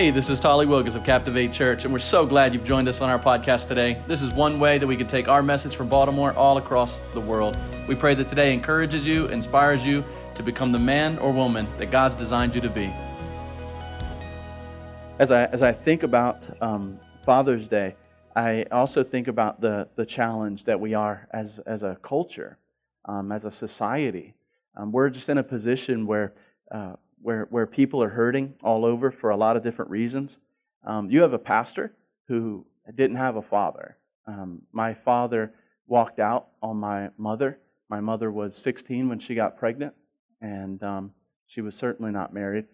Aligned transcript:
Hey, 0.00 0.08
this 0.10 0.30
is 0.30 0.40
Tally 0.40 0.66
Wilgis 0.66 0.94
of 0.94 1.04
Captivate 1.04 1.52
Church, 1.52 1.84
and 1.84 1.92
we're 1.92 1.98
so 1.98 2.24
glad 2.24 2.54
you've 2.54 2.64
joined 2.64 2.88
us 2.88 3.02
on 3.02 3.10
our 3.10 3.18
podcast 3.18 3.68
today. 3.68 4.00
This 4.06 4.22
is 4.22 4.32
one 4.32 4.58
way 4.58 4.78
that 4.78 4.86
we 4.86 4.96
can 4.96 5.06
take 5.06 5.28
our 5.28 5.42
message 5.42 5.76
from 5.76 5.90
Baltimore 5.90 6.32
all 6.32 6.56
across 6.56 7.00
the 7.12 7.20
world. 7.20 7.58
We 7.86 7.94
pray 7.94 8.14
that 8.14 8.26
today 8.26 8.54
encourages 8.54 9.06
you, 9.06 9.26
inspires 9.26 9.84
you 9.84 10.02
to 10.36 10.42
become 10.42 10.72
the 10.72 10.78
man 10.78 11.18
or 11.18 11.32
woman 11.32 11.66
that 11.76 11.90
God's 11.90 12.14
designed 12.14 12.54
you 12.54 12.62
to 12.62 12.70
be. 12.70 12.90
As 15.18 15.30
I, 15.30 15.44
as 15.44 15.62
I 15.62 15.70
think 15.70 16.02
about 16.02 16.48
um, 16.62 16.98
Father's 17.26 17.68
Day, 17.68 17.94
I 18.34 18.64
also 18.72 19.04
think 19.04 19.28
about 19.28 19.60
the, 19.60 19.86
the 19.96 20.06
challenge 20.06 20.64
that 20.64 20.80
we 20.80 20.94
are 20.94 21.28
as, 21.32 21.58
as 21.66 21.82
a 21.82 21.98
culture, 22.00 22.56
um, 23.04 23.32
as 23.32 23.44
a 23.44 23.50
society. 23.50 24.32
Um, 24.78 24.92
we're 24.92 25.10
just 25.10 25.28
in 25.28 25.36
a 25.36 25.42
position 25.44 26.06
where 26.06 26.32
uh, 26.70 26.94
where, 27.22 27.46
where 27.50 27.66
people 27.66 28.02
are 28.02 28.08
hurting 28.08 28.54
all 28.62 28.84
over 28.84 29.10
for 29.10 29.30
a 29.30 29.36
lot 29.36 29.56
of 29.56 29.62
different 29.62 29.90
reasons. 29.90 30.38
Um, 30.84 31.10
you 31.10 31.20
have 31.22 31.32
a 31.32 31.38
pastor 31.38 31.92
who 32.28 32.64
didn't 32.94 33.16
have 33.16 33.36
a 33.36 33.42
father. 33.42 33.96
Um, 34.26 34.62
my 34.72 34.94
father 34.94 35.52
walked 35.86 36.18
out 36.18 36.48
on 36.62 36.76
my 36.76 37.10
mother. 37.18 37.58
My 37.88 38.00
mother 38.00 38.30
was 38.30 38.56
16 38.56 39.08
when 39.08 39.18
she 39.18 39.34
got 39.34 39.58
pregnant, 39.58 39.94
and 40.40 40.82
um, 40.82 41.12
she 41.46 41.60
was 41.60 41.74
certainly 41.74 42.12
not 42.12 42.32
married. 42.32 42.66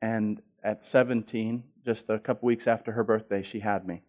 And 0.00 0.40
at 0.64 0.82
17, 0.82 1.62
just 1.84 2.08
a 2.10 2.18
couple 2.18 2.46
weeks 2.46 2.66
after 2.66 2.92
her 2.92 3.04
birthday, 3.04 3.42
she 3.42 3.60
had 3.60 3.86
me. 3.86 4.02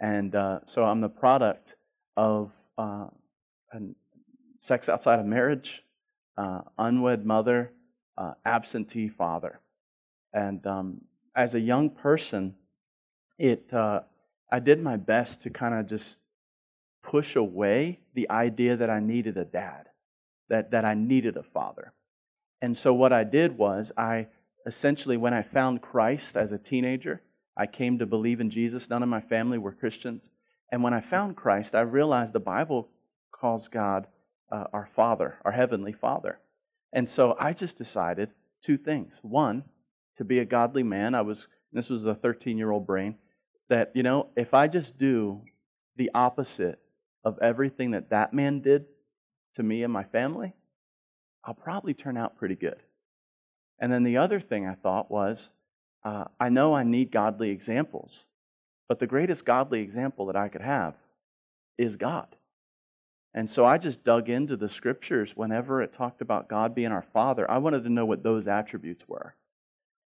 And 0.00 0.34
uh, 0.34 0.60
so 0.66 0.84
I'm 0.84 1.00
the 1.00 1.08
product 1.08 1.76
of 2.16 2.52
uh, 2.76 3.06
sex 4.58 4.88
outside 4.88 5.18
of 5.18 5.26
marriage, 5.26 5.82
uh, 6.36 6.60
unwed 6.78 7.24
mother, 7.24 7.72
uh, 8.16 8.32
absentee 8.44 9.08
father. 9.08 9.60
And 10.32 10.66
um, 10.66 11.00
as 11.34 11.54
a 11.54 11.60
young 11.60 11.90
person, 11.90 12.54
it 13.38 13.72
uh, 13.72 14.00
I 14.50 14.60
did 14.60 14.82
my 14.82 14.96
best 14.96 15.42
to 15.42 15.50
kind 15.50 15.74
of 15.74 15.88
just 15.88 16.20
push 17.02 17.36
away 17.36 18.00
the 18.14 18.30
idea 18.30 18.76
that 18.76 18.90
I 18.90 19.00
needed 19.00 19.36
a 19.36 19.44
dad, 19.44 19.88
that, 20.48 20.70
that 20.70 20.84
I 20.84 20.94
needed 20.94 21.36
a 21.36 21.42
father. 21.42 21.92
And 22.62 22.76
so 22.76 22.94
what 22.94 23.12
I 23.12 23.24
did 23.24 23.58
was 23.58 23.92
I 23.96 24.28
essentially, 24.66 25.16
when 25.16 25.34
I 25.34 25.42
found 25.42 25.82
Christ 25.82 26.36
as 26.36 26.52
a 26.52 26.58
teenager, 26.58 27.22
I 27.56 27.66
came 27.66 27.98
to 27.98 28.06
believe 28.06 28.40
in 28.40 28.50
Jesus. 28.50 28.88
None 28.88 29.02
of 29.02 29.08
my 29.08 29.20
family 29.20 29.58
were 29.58 29.72
Christians. 29.72 30.30
And 30.72 30.82
when 30.82 30.94
I 30.94 31.00
found 31.00 31.36
Christ, 31.36 31.74
I 31.74 31.80
realized 31.80 32.32
the 32.32 32.40
Bible 32.40 32.88
calls 33.30 33.68
God 33.68 34.06
uh, 34.50 34.64
our 34.72 34.88
Father, 34.96 35.38
our 35.44 35.52
Heavenly 35.52 35.92
Father. 35.92 36.38
And 36.94 37.08
so 37.08 37.36
I 37.38 37.52
just 37.52 37.76
decided 37.76 38.30
two 38.62 38.78
things. 38.78 39.18
One, 39.22 39.64
to 40.16 40.24
be 40.24 40.38
a 40.38 40.44
godly 40.44 40.84
man, 40.84 41.14
I 41.14 41.22
was, 41.22 41.48
this 41.72 41.90
was 41.90 42.06
a 42.06 42.14
13 42.14 42.56
year 42.56 42.70
old 42.70 42.86
brain, 42.86 43.16
that, 43.68 43.90
you 43.94 44.04
know, 44.04 44.28
if 44.36 44.54
I 44.54 44.68
just 44.68 44.96
do 44.96 45.42
the 45.96 46.10
opposite 46.14 46.78
of 47.24 47.38
everything 47.42 47.90
that 47.90 48.10
that 48.10 48.32
man 48.32 48.60
did 48.60 48.86
to 49.54 49.62
me 49.62 49.82
and 49.82 49.92
my 49.92 50.04
family, 50.04 50.54
I'll 51.44 51.54
probably 51.54 51.94
turn 51.94 52.16
out 52.16 52.36
pretty 52.36 52.54
good. 52.54 52.80
And 53.80 53.92
then 53.92 54.04
the 54.04 54.18
other 54.18 54.40
thing 54.40 54.66
I 54.66 54.74
thought 54.74 55.10
was, 55.10 55.50
uh, 56.04 56.24
I 56.38 56.48
know 56.48 56.74
I 56.74 56.84
need 56.84 57.10
godly 57.10 57.50
examples, 57.50 58.24
but 58.88 59.00
the 59.00 59.06
greatest 59.06 59.44
godly 59.44 59.80
example 59.80 60.26
that 60.26 60.36
I 60.36 60.48
could 60.48 60.60
have 60.60 60.94
is 61.76 61.96
God. 61.96 62.28
And 63.34 63.50
so 63.50 63.64
I 63.66 63.78
just 63.78 64.04
dug 64.04 64.28
into 64.28 64.56
the 64.56 64.68
scriptures 64.68 65.32
whenever 65.34 65.82
it 65.82 65.92
talked 65.92 66.20
about 66.20 66.48
God 66.48 66.74
being 66.74 66.92
our 66.92 67.04
Father. 67.12 67.50
I 67.50 67.58
wanted 67.58 67.82
to 67.82 67.90
know 67.90 68.06
what 68.06 68.22
those 68.22 68.46
attributes 68.46 69.08
were. 69.08 69.34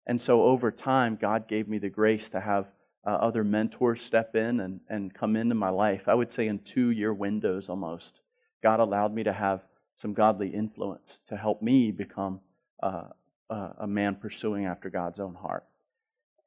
And 0.06 0.20
so 0.20 0.44
over 0.44 0.72
time, 0.72 1.18
God 1.20 1.48
gave 1.48 1.70
me 1.70 1.78
the 1.78 1.90
grace 1.90 2.30
to 2.32 2.42
have 2.42 2.68
uh, 3.08 3.12
other 3.12 3.46
mentors 3.46 4.02
step 4.02 4.36
in 4.36 4.60
and, 4.60 4.82
and 4.90 5.14
come 5.14 5.38
into 5.38 5.56
my 5.56 5.70
life. 5.70 6.08
I 6.08 6.14
would 6.14 6.32
say 6.32 6.48
in 6.48 6.60
two 6.60 6.90
year 6.90 7.14
windows 7.14 7.70
almost. 7.70 8.20
God 8.62 8.82
allowed 8.82 9.14
me 9.14 9.24
to 9.24 9.34
have 9.34 9.62
some 9.96 10.14
godly 10.14 10.50
influence 10.50 11.22
to 11.28 11.38
help 11.38 11.62
me 11.62 11.92
become 11.92 12.42
uh, 12.82 13.04
a 13.50 13.88
man 13.88 14.16
pursuing 14.16 14.66
after 14.66 14.90
God's 14.90 15.20
own 15.20 15.36
heart. 15.36 15.64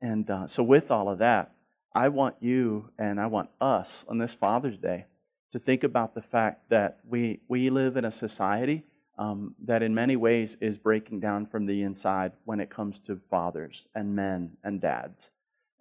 And 0.03 0.29
uh, 0.31 0.47
so, 0.47 0.63
with 0.63 0.91
all 0.91 1.09
of 1.09 1.19
that, 1.19 1.53
I 1.95 2.09
want 2.09 2.37
you 2.41 2.91
and 2.99 3.21
I 3.21 3.27
want 3.27 3.49
us 3.61 4.05
on 4.09 4.19
this 4.19 4.35
Father's 4.35 4.77
Day 4.77 5.07
to 5.53 5.59
think 5.59 5.85
about 5.85 6.15
the 6.15 6.23
fact 6.23 6.69
that 6.71 6.99
we, 7.09 7.41
we 7.49 7.71
live 7.71 7.97
in 7.97 8.05
a 8.05 8.13
society 8.13 8.85
um, 9.19 9.55
that 9.65 9.83
in 9.83 9.95
many 9.95 10.17
ways 10.17 10.57
is 10.61 10.77
breaking 10.77 11.21
down 11.21 11.47
from 11.47 11.67
the 11.67 11.83
inside 11.83 12.33
when 12.45 12.61
it 12.61 12.71
comes 12.71 12.99
to 13.01 13.19
fathers 13.31 13.89
and 13.95 14.15
men 14.15 14.57
and 14.65 14.81
dads. 14.81 15.31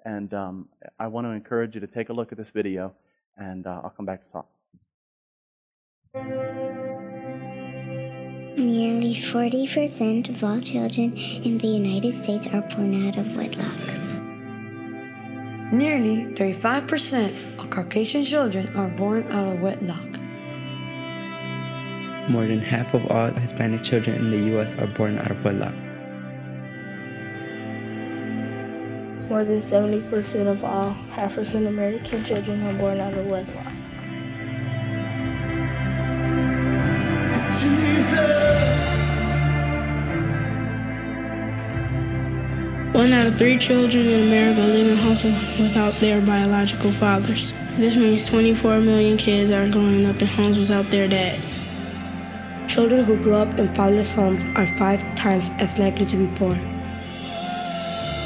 And 0.06 0.34
um, 0.34 0.70
I 1.00 1.08
want 1.08 1.26
to 1.26 1.32
encourage 1.32 1.76
you 1.76 1.82
to 1.82 1.88
take 1.88 2.10
a 2.10 2.14
look 2.14 2.32
at 2.32 2.38
this 2.38 2.50
video, 2.50 2.94
and 3.38 3.66
uh, 3.66 3.82
I'll 3.84 3.90
come 3.90 4.06
back 4.06 4.24
to 4.26 4.32
talk. 4.32 4.48
Nearly 8.58 9.16
40% 9.16 10.30
of 10.30 10.44
all 10.44 10.62
children 10.62 11.18
in 11.18 11.58
the 11.58 11.68
United 11.68 12.14
States 12.14 12.48
are 12.48 12.62
born 12.62 13.08
out 13.08 13.18
of 13.18 13.36
wedlock. 13.36 14.15
Nearly 15.72 16.28
35% 16.28 17.58
of 17.58 17.70
Caucasian 17.72 18.24
children 18.24 18.70
are 18.76 18.88
born 18.88 19.32
out 19.32 19.48
of 19.48 19.62
wedlock. 19.62 20.06
More 22.30 22.46
than 22.46 22.60
half 22.60 22.94
of 22.94 23.06
all 23.08 23.32
Hispanic 23.32 23.82
children 23.82 24.18
in 24.18 24.30
the 24.30 24.52
U.S. 24.52 24.76
are 24.76 24.86
born 24.86 25.18
out 25.18 25.32
of 25.32 25.44
wedlock. 25.44 25.74
More 29.28 29.44
than 29.44 29.58
70% 29.58 30.48
of 30.48 30.64
all 30.64 30.96
African 31.18 31.66
American 31.66 32.24
children 32.24 32.62
are 32.68 32.74
born 32.74 33.00
out 33.00 33.16
of 33.16 33.26
wedlock. 33.26 33.74
One 43.06 43.14
out 43.14 43.28
of 43.28 43.38
three 43.38 43.60
children 43.60 44.04
in 44.04 44.30
America 44.30 44.62
live 44.62 44.88
in 44.88 44.98
homes 44.98 45.24
without 45.60 45.94
their 46.02 46.20
biological 46.22 46.90
fathers. 46.90 47.54
This 47.78 47.96
means 47.96 48.28
24 48.28 48.82
million 48.82 49.16
kids 49.16 49.52
are 49.52 49.68
growing 49.68 50.08
up 50.08 50.20
in 50.20 50.28
homes 50.28 50.58
without 50.58 50.86
their 50.86 51.08
dads. 51.08 51.64
Children 52.66 53.04
who 53.04 53.16
grow 53.18 53.44
up 53.44 53.60
in 53.60 53.72
fatherless 53.76 54.12
homes 54.12 54.44
are 54.56 54.66
five 54.66 55.04
times 55.14 55.52
as 55.60 55.78
likely 55.78 56.08
to 56.08 56.18
be 56.18 56.36
poor. 56.40 56.56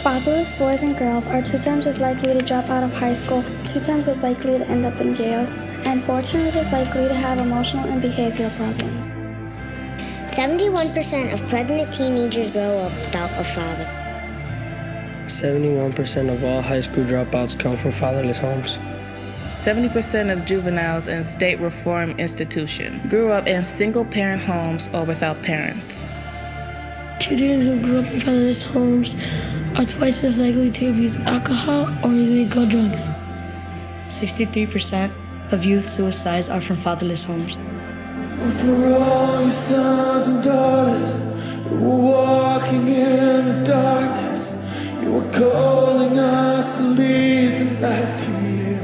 Fatherless 0.01 0.57
boys 0.57 0.83
and 0.83 0.97
girls 0.97 1.27
are 1.27 1.41
two 1.41 1.57
times 1.57 1.85
as 1.85 1.99
likely 1.99 2.31
to 2.33 2.41
drop 2.41 2.69
out 2.69 2.83
of 2.83 2.93
high 2.93 3.15
school, 3.15 3.43
two 3.65 3.81
times 3.81 4.07
as 4.07 4.23
likely 4.23 4.59
to 4.59 4.65
end 4.65 4.85
up 4.85 5.01
in 5.01 5.13
jail, 5.13 5.45
and 5.83 6.01
four 6.05 6.21
times 6.21 6.55
as 6.55 6.71
likely 6.71 7.05
to 7.05 7.13
have 7.13 7.37
emotional 7.39 7.83
and 7.89 8.01
behavioral 8.01 8.55
problems. 8.55 9.09
71% 10.31 11.33
of 11.33 11.45
pregnant 11.49 11.93
teenagers 11.93 12.49
grow 12.49 12.77
up 12.77 12.93
without 12.93 13.29
a 13.37 13.43
father. 13.43 13.98
71% 15.41 16.33
of 16.33 16.43
all 16.43 16.61
high 16.61 16.81
school 16.81 17.05
dropouts 17.05 17.57
come 17.57 17.77
from 17.77 17.91
fatherless 17.91 18.39
homes. 18.39 18.77
70% 19.61 20.31
of 20.31 20.45
juveniles 20.45 21.07
in 21.07 21.23
state 21.23 21.59
reform 21.59 22.11
institutions 22.11 23.09
grew 23.09 23.31
up 23.31 23.47
in 23.47 23.63
single 23.63 24.03
parent 24.03 24.41
homes 24.41 24.89
or 24.93 25.05
without 25.05 25.41
parents. 25.41 26.07
Children 27.21 27.61
who 27.61 27.79
grew 27.81 27.99
up 27.99 28.13
in 28.13 28.19
fatherless 28.19 28.63
homes 28.63 29.15
are 29.77 29.85
twice 29.85 30.23
as 30.25 30.39
likely 30.39 30.71
to 30.71 30.89
abuse 30.89 31.15
alcohol 31.17 31.87
or 32.03 32.11
illegal 32.11 32.65
drugs. 32.65 33.07
63% 34.07 35.11
of 35.53 35.63
youth 35.63 35.85
suicides 35.85 36.49
are 36.49 36.61
from 36.61 36.75
fatherless 36.75 37.23
homes. 37.23 37.55
For 38.61 38.93
all 38.93 39.41
your 39.41 39.51
sons 39.51 40.27
and 40.27 40.43
daughters 40.43 41.21
we're 41.71 41.79
walking 41.79 42.87
in 42.87 43.45
the 43.45 43.63
darkness. 43.63 44.58
You 45.09 45.17
are 45.17 45.31
calling 45.31 46.19
us 46.19 46.77
to 46.77 46.83
lead 46.83 47.57
them 47.57 47.81
back 47.81 48.19
to 48.21 48.29
you. 48.45 48.77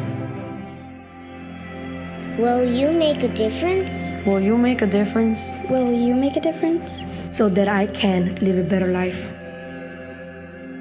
Will 2.41 2.65
you 2.65 2.91
make 2.91 3.21
a 3.21 3.27
difference? 3.27 4.09
Will 4.25 4.39
you 4.39 4.57
make 4.57 4.81
a 4.81 4.87
difference? 4.87 5.51
Will 5.69 5.93
you 5.93 6.15
make 6.15 6.35
a 6.35 6.39
difference? 6.39 7.05
So 7.29 7.47
that 7.49 7.67
I 7.67 7.85
can 7.85 8.33
live 8.41 8.57
a 8.57 8.63
better 8.63 8.87
life. 8.87 9.31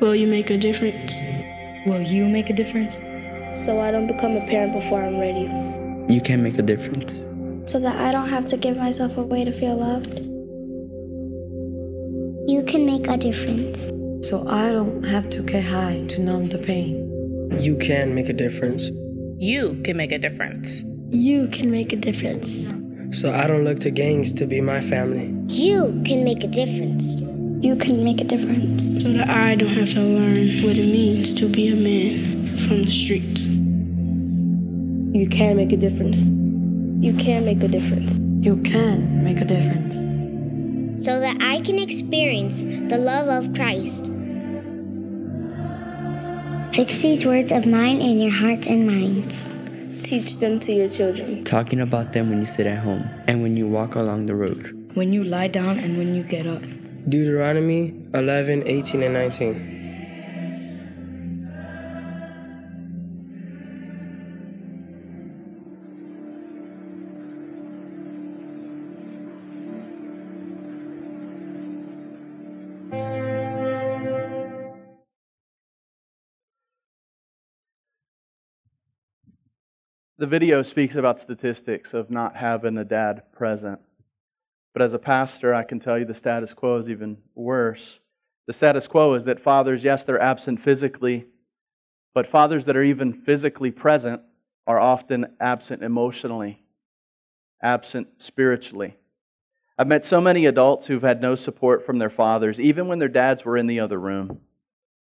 Will 0.01 0.15
you 0.15 0.27
make 0.27 0.49
a 0.49 0.57
difference? 0.57 1.23
Will 1.85 2.01
you 2.01 2.27
make 2.27 2.49
a 2.49 2.55
difference? 2.55 3.03
So 3.51 3.83
I 3.83 3.91
don't 3.91 4.07
become 4.07 4.39
a 4.39 4.47
parent 4.47 4.73
before 4.73 5.03
I'm 5.03 5.21
ready. 5.21 5.45
You 6.11 6.23
can 6.23 6.43
make 6.43 6.59
a 6.59 6.63
difference. 6.63 7.29
So 7.71 7.79
that 7.81 7.97
I 7.97 8.13
don't 8.13 8.31
have 8.31 8.47
to 8.47 8.57
give 8.57 8.79
myself 8.79 9.19
away 9.19 9.45
to 9.45 9.53
feel 9.53 9.77
loved. 9.77 10.21
You 12.49 12.63
can 12.67 12.87
make 12.87 13.09
a 13.09 13.19
difference 13.19 13.91
so 14.29 14.47
I 14.49 14.73
don't 14.73 15.03
have 15.05 15.29
to 15.31 15.43
get 15.43 15.63
high 15.65 16.05
to 16.09 16.21
numb 16.23 16.49
the 16.49 16.59
pain. 16.59 17.11
You 17.59 17.77
can 17.77 18.15
make 18.15 18.31
a 18.31 18.33
difference. 18.33 18.91
You 19.37 19.79
can 19.85 19.97
make 19.99 20.13
a 20.13 20.19
difference. 20.19 20.83
You 21.11 21.49
can 21.49 21.71
make 21.71 21.93
a 21.93 21.97
difference. 21.97 22.73
So 23.11 23.33
I 23.33 23.47
don't 23.47 23.65
look 23.65 23.79
to 23.81 23.91
gangs 23.91 24.33
to 24.35 24.47
be 24.47 24.61
my 24.63 24.81
family. 24.81 25.35
You 25.47 26.03
can 26.07 26.25
make 26.25 26.43
a 26.43 26.49
difference. 26.49 27.21
you 27.65 27.77
can 27.77 28.05
make 28.05 28.21
a 28.21 28.25
difference. 28.25 29.03
So 29.03 29.13
that 29.13 29.29
I 29.31 29.55
don't 29.55 29.69
have 29.69 29.91
to 29.95 30.01
learn 30.01 30.49
what 30.63 30.77
it 30.77 30.87
means 30.87 31.33
to 31.41 31.49
be 31.49 31.69
a 31.69 31.77
man 31.77 32.23
from 32.69 32.85
the 32.85 32.91
streets. 32.91 33.47
You 35.19 35.27
can 35.29 35.57
make 35.57 35.73
a 35.73 35.77
difference. 35.79 36.19
You 37.05 37.15
can 37.15 37.45
make 37.47 37.63
a 37.63 37.69
difference. 37.69 38.19
You 38.41 38.57
can 38.59 39.25
make 39.25 39.41
a 39.41 39.47
difference. 39.47 40.14
So 41.05 41.21
that 41.21 41.43
I 41.43 41.61
can 41.61 41.79
experience 41.79 42.63
the 42.63 42.97
love 42.97 43.29
of 43.29 43.55
Christ. 43.55 44.07
Fix 46.75 47.03
these 47.03 47.27
words 47.27 47.53
of 47.53 47.67
mine 47.67 48.01
in 48.01 48.19
your 48.21 48.33
hearts 48.33 48.67
and 48.67 48.87
minds. 48.87 49.47
Teach 50.03 50.39
them 50.39 50.59
to 50.61 50.73
your 50.73 50.89
children. 50.89 51.45
Talking 51.45 51.81
about 51.81 52.15
them 52.15 52.31
when 52.31 52.39
you 52.39 52.47
sit 52.47 52.67
at 52.67 52.79
home 52.79 53.07
and 53.27 53.43
when 53.43 53.55
you 53.55 53.69
walk 53.69 53.97
along 53.97 54.25
the 54.27 54.35
road. 54.35 54.91
When 54.95 55.13
you 55.13 55.25
lie 55.25 55.49
down 55.49 55.79
and 55.79 55.99
when 55.99 56.15
you 56.15 56.23
get 56.23 56.47
up. 56.47 56.63
Deuteronomy 57.07 57.95
11, 58.15 58.67
18, 58.67 59.03
and 59.03 59.13
19. 59.13 59.74
The 80.17 80.27
video 80.29 80.63
speaks 80.63 80.95
about 80.95 81.21
statistics 81.21 81.93
of 81.93 82.09
not 82.09 82.37
having 82.37 82.79
a 82.79 82.85
dad 82.85 83.33
present. 83.33 83.81
But 84.73 84.83
as 84.83 84.93
a 84.93 84.99
pastor, 84.99 85.53
I 85.53 85.65
can 85.65 85.81
tell 85.81 85.99
you 85.99 86.05
the 86.05 86.15
status 86.15 86.55
quo 86.55 86.77
is 86.77 86.89
even 86.89 87.19
worse. 87.35 87.99
The 88.47 88.53
status 88.53 88.87
quo 88.87 89.15
is 89.15 89.25
that 89.25 89.41
fathers, 89.41 89.83
yes, 89.83 90.05
they're 90.05 90.21
absent 90.21 90.61
physically, 90.61 91.27
but 92.15 92.29
fathers 92.29 92.65
that 92.67 92.77
are 92.77 92.83
even 92.85 93.13
physically 93.13 93.73
present 93.73 94.23
are 94.69 94.79
often 94.79 95.35
absent 95.41 95.83
emotionally, 95.83 96.63
absent 97.61 98.23
spiritually. 98.23 98.97
I've 99.77 99.89
met 99.89 100.05
so 100.05 100.21
many 100.21 100.47
adults 100.47 100.87
who've 100.87 101.03
had 101.03 101.21
no 101.21 101.35
support 101.35 101.85
from 101.85 101.99
their 101.99 102.11
fathers, 102.11 102.61
even 102.61 102.87
when 102.87 103.01
their 103.01 103.09
dads 103.09 103.45
were 103.45 103.57
in 103.57 103.67
the 103.67 103.81
other 103.81 103.99
room. 103.99 104.41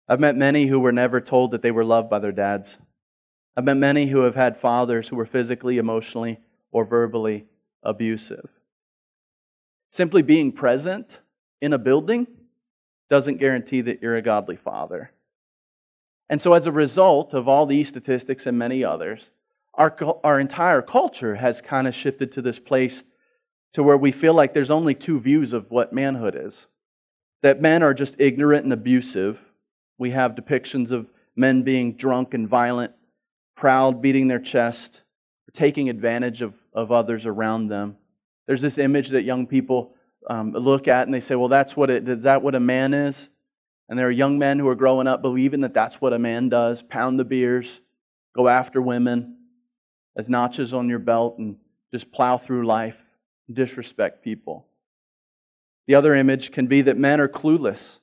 I've 0.08 0.22
met 0.22 0.38
many 0.38 0.68
who 0.68 0.80
were 0.80 0.94
never 0.94 1.20
told 1.20 1.52
that 1.52 1.62
they 1.62 1.72
were 1.72 1.84
loved 1.84 2.10
by 2.10 2.20
their 2.20 2.32
dads. 2.32 2.78
I've 3.58 3.64
met 3.64 3.78
many 3.78 4.08
who 4.08 4.20
have 4.20 4.36
had 4.36 4.60
fathers 4.60 5.08
who 5.08 5.16
were 5.16 5.26
physically, 5.26 5.78
emotionally, 5.78 6.40
or 6.72 6.84
verbally 6.84 7.46
abusive. 7.84 8.50
Simply 9.90 10.22
being 10.22 10.52
present 10.52 11.20
in 11.62 11.72
a 11.72 11.78
building 11.78 12.28
doesn't 13.10 13.38
guarantee 13.38 13.82
that 13.82 14.02
you're 14.02 14.18
a 14.18 14.22
godly 14.22 14.58
father. 14.58 15.12
And 16.30 16.42
so, 16.42 16.54
as 16.54 16.66
a 16.66 16.72
result 16.72 17.34
of 17.34 17.48
all 17.48 17.66
these 17.66 17.88
statistics 17.88 18.46
and 18.46 18.58
many 18.58 18.84
others, 18.84 19.30
our, 19.76 19.96
our 20.24 20.40
entire 20.40 20.82
culture 20.82 21.36
has 21.36 21.62
kind 21.62 21.88
of 21.88 21.96
shifted 21.96 22.32
to 22.34 22.42
this 22.42 22.60
place 22.60 23.06
to 23.74 23.84
where 23.84 23.98
we 23.98 24.12
feel 24.12 24.34
like 24.34 24.54
there's 24.54 24.72
only 24.72 24.96
two 24.96 25.20
views 25.20 25.54
of 25.54 25.70
what 25.70 25.94
manhood 25.94 26.36
is 26.36 26.68
that 27.42 27.62
men 27.62 27.84
are 27.84 27.94
just 27.94 28.16
ignorant 28.20 28.64
and 28.64 28.74
abusive. 28.74 29.40
We 30.00 30.10
have 30.12 30.34
depictions 30.34 30.92
of 30.92 31.08
men 31.36 31.62
being 31.62 31.94
drunk 31.94 32.34
and 32.34 32.50
violent 32.50 32.94
proud, 33.56 34.02
beating 34.02 34.28
their 34.28 34.40
chest, 34.40 35.02
taking 35.54 35.90
advantage 35.90 36.42
of, 36.42 36.54
of 36.74 36.92
others 36.92 37.26
around 37.26 37.68
them. 37.68 37.98
There's 38.48 38.62
this 38.62 38.78
image 38.78 39.10
that 39.10 39.24
young 39.24 39.48
people 39.48 39.96
um, 40.30 40.52
look 40.52 40.88
at 40.88 41.08
and 41.08 41.14
they 41.14 41.20
say, 41.20 41.36
well, 41.36 41.48
that's 41.48 41.76
what 41.76 41.90
it, 41.90 42.08
is 42.08 42.24
that 42.24 42.42
what 42.42 42.56
a 42.56 42.60
man 42.60 42.94
is? 42.94 43.30
And 43.88 43.98
there 43.98 44.08
are 44.08 44.12
young 44.12 44.38
men 44.38 44.60
who 44.60 44.68
are 44.68 44.76
growing 44.76 45.08
up 45.08 45.22
believing 45.22 45.62
that 45.62 45.74
that's 45.74 46.02
what 46.02 46.14
a 46.14 46.20
man 46.20 46.50
does 46.50 46.82
pound 46.82 47.20
the 47.20 47.24
beers, 47.24 47.80
go 48.36 48.48
after 48.48 48.82
women 48.82 49.38
as 50.18 50.30
notches 50.30 50.74
on 50.74 50.90
your 50.90 51.00
belt, 51.00 51.38
and 51.38 51.58
just 51.94 52.12
plow 52.12 52.38
through 52.38 52.66
life, 52.66 52.98
disrespect 53.52 54.24
people. 54.24 54.66
The 55.88 55.96
other 55.96 56.16
image 56.16 56.52
can 56.52 56.68
be 56.68 56.82
that 56.84 56.98
men 56.98 57.22
are 57.22 57.28
clueless 57.28 58.00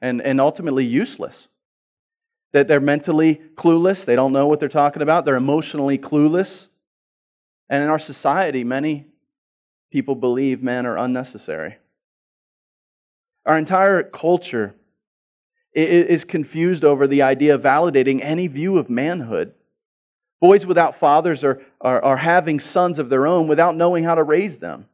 and, 0.00 0.22
and 0.22 0.40
ultimately 0.40 0.86
useless 0.86 1.48
that 2.52 2.68
they're 2.68 2.80
mentally 2.80 3.40
clueless. 3.54 4.04
They 4.04 4.16
don't 4.16 4.32
know 4.32 4.46
what 4.46 4.60
they're 4.60 4.68
talking 4.68 5.02
about. 5.02 5.24
They're 5.24 5.36
emotionally 5.36 5.98
clueless. 5.98 6.68
And 7.68 7.82
in 7.82 7.88
our 7.88 7.98
society, 7.98 8.64
many 8.64 9.06
people 9.90 10.14
believe 10.14 10.62
men 10.62 10.86
are 10.86 10.96
unnecessary. 10.96 11.76
Our 13.46 13.56
entire 13.56 14.02
culture 14.02 14.74
is 15.72 16.24
confused 16.24 16.84
over 16.84 17.06
the 17.06 17.22
idea 17.22 17.54
of 17.54 17.62
validating 17.62 18.20
any 18.22 18.48
view 18.48 18.76
of 18.76 18.90
manhood. 18.90 19.54
Boys 20.40 20.66
without 20.66 20.98
fathers 20.98 21.44
are, 21.44 21.60
are, 21.80 22.02
are 22.02 22.16
having 22.16 22.58
sons 22.58 22.98
of 22.98 23.08
their 23.08 23.26
own 23.26 23.46
without 23.46 23.76
knowing 23.76 24.04
how 24.04 24.14
to 24.14 24.22
raise 24.22 24.58
them. 24.58 24.86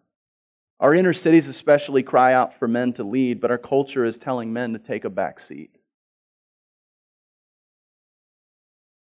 Our 0.78 0.94
inner 0.94 1.14
cities, 1.14 1.48
especially, 1.48 2.02
cry 2.02 2.34
out 2.34 2.58
for 2.58 2.68
men 2.68 2.92
to 2.94 3.04
lead, 3.04 3.40
but 3.40 3.50
our 3.50 3.58
culture 3.58 4.04
is 4.04 4.18
telling 4.18 4.52
men 4.52 4.74
to 4.74 4.78
take 4.78 5.04
a 5.04 5.10
back 5.10 5.40
seat. 5.40 5.70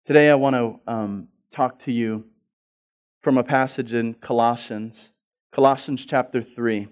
Today, 0.08 0.30
I 0.30 0.36
want 0.36 0.56
to 0.56 0.80
um, 0.90 1.28
talk 1.52 1.80
to 1.80 1.92
you 1.92 2.24
from 3.20 3.38
a 3.38 3.44
passage 3.44 3.92
in 3.92 4.14
Colossians, 4.14 5.12
Colossians 5.52 6.06
chapter 6.06 6.42
3. 6.42 6.88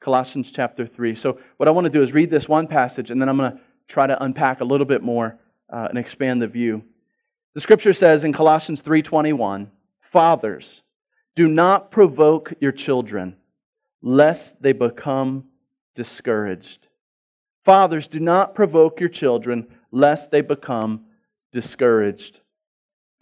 Colossians 0.00 0.50
chapter 0.50 0.86
3. 0.86 1.14
So, 1.16 1.38
what 1.58 1.68
I 1.68 1.70
want 1.70 1.84
to 1.84 1.90
do 1.90 2.02
is 2.02 2.14
read 2.14 2.30
this 2.30 2.48
one 2.48 2.66
passage, 2.66 3.10
and 3.10 3.20
then 3.20 3.28
I'm 3.28 3.36
going 3.36 3.52
to 3.52 3.60
try 3.88 4.06
to 4.06 4.24
unpack 4.24 4.62
a 4.62 4.64
little 4.64 4.86
bit 4.86 5.02
more 5.02 5.38
uh, 5.70 5.88
and 5.90 5.98
expand 5.98 6.40
the 6.40 6.48
view. 6.48 6.82
The 7.52 7.60
scripture 7.60 7.92
says 7.92 8.24
in 8.24 8.32
Colossians 8.32 8.80
3:21, 8.80 9.70
"Fathers, 10.00 10.82
do 11.34 11.46
not 11.46 11.90
provoke 11.90 12.54
your 12.58 12.72
children, 12.72 13.36
lest 14.00 14.62
they 14.62 14.72
become 14.72 15.44
discouraged." 15.94 16.88
Fathers, 17.66 18.08
do 18.08 18.18
not 18.18 18.54
provoke 18.54 18.98
your 18.98 19.10
children, 19.10 19.66
lest 19.90 20.30
they 20.30 20.40
become 20.40 21.04
discouraged. 21.52 22.40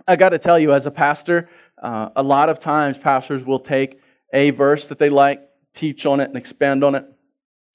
I 0.06 0.16
got 0.16 0.30
to 0.30 0.38
tell 0.38 0.58
you, 0.58 0.72
as 0.72 0.86
a 0.86 0.90
pastor, 0.90 1.48
uh, 1.82 2.10
a 2.16 2.22
lot 2.22 2.48
of 2.48 2.58
times 2.58 2.98
pastors 2.98 3.44
will 3.44 3.60
take 3.60 4.00
a 4.32 4.50
verse 4.50 4.86
that 4.88 4.98
they 4.98 5.10
like, 5.10 5.42
teach 5.74 6.06
on 6.06 6.20
it, 6.20 6.28
and 6.28 6.36
expand 6.36 6.82
on 6.82 6.94
it, 6.94 7.04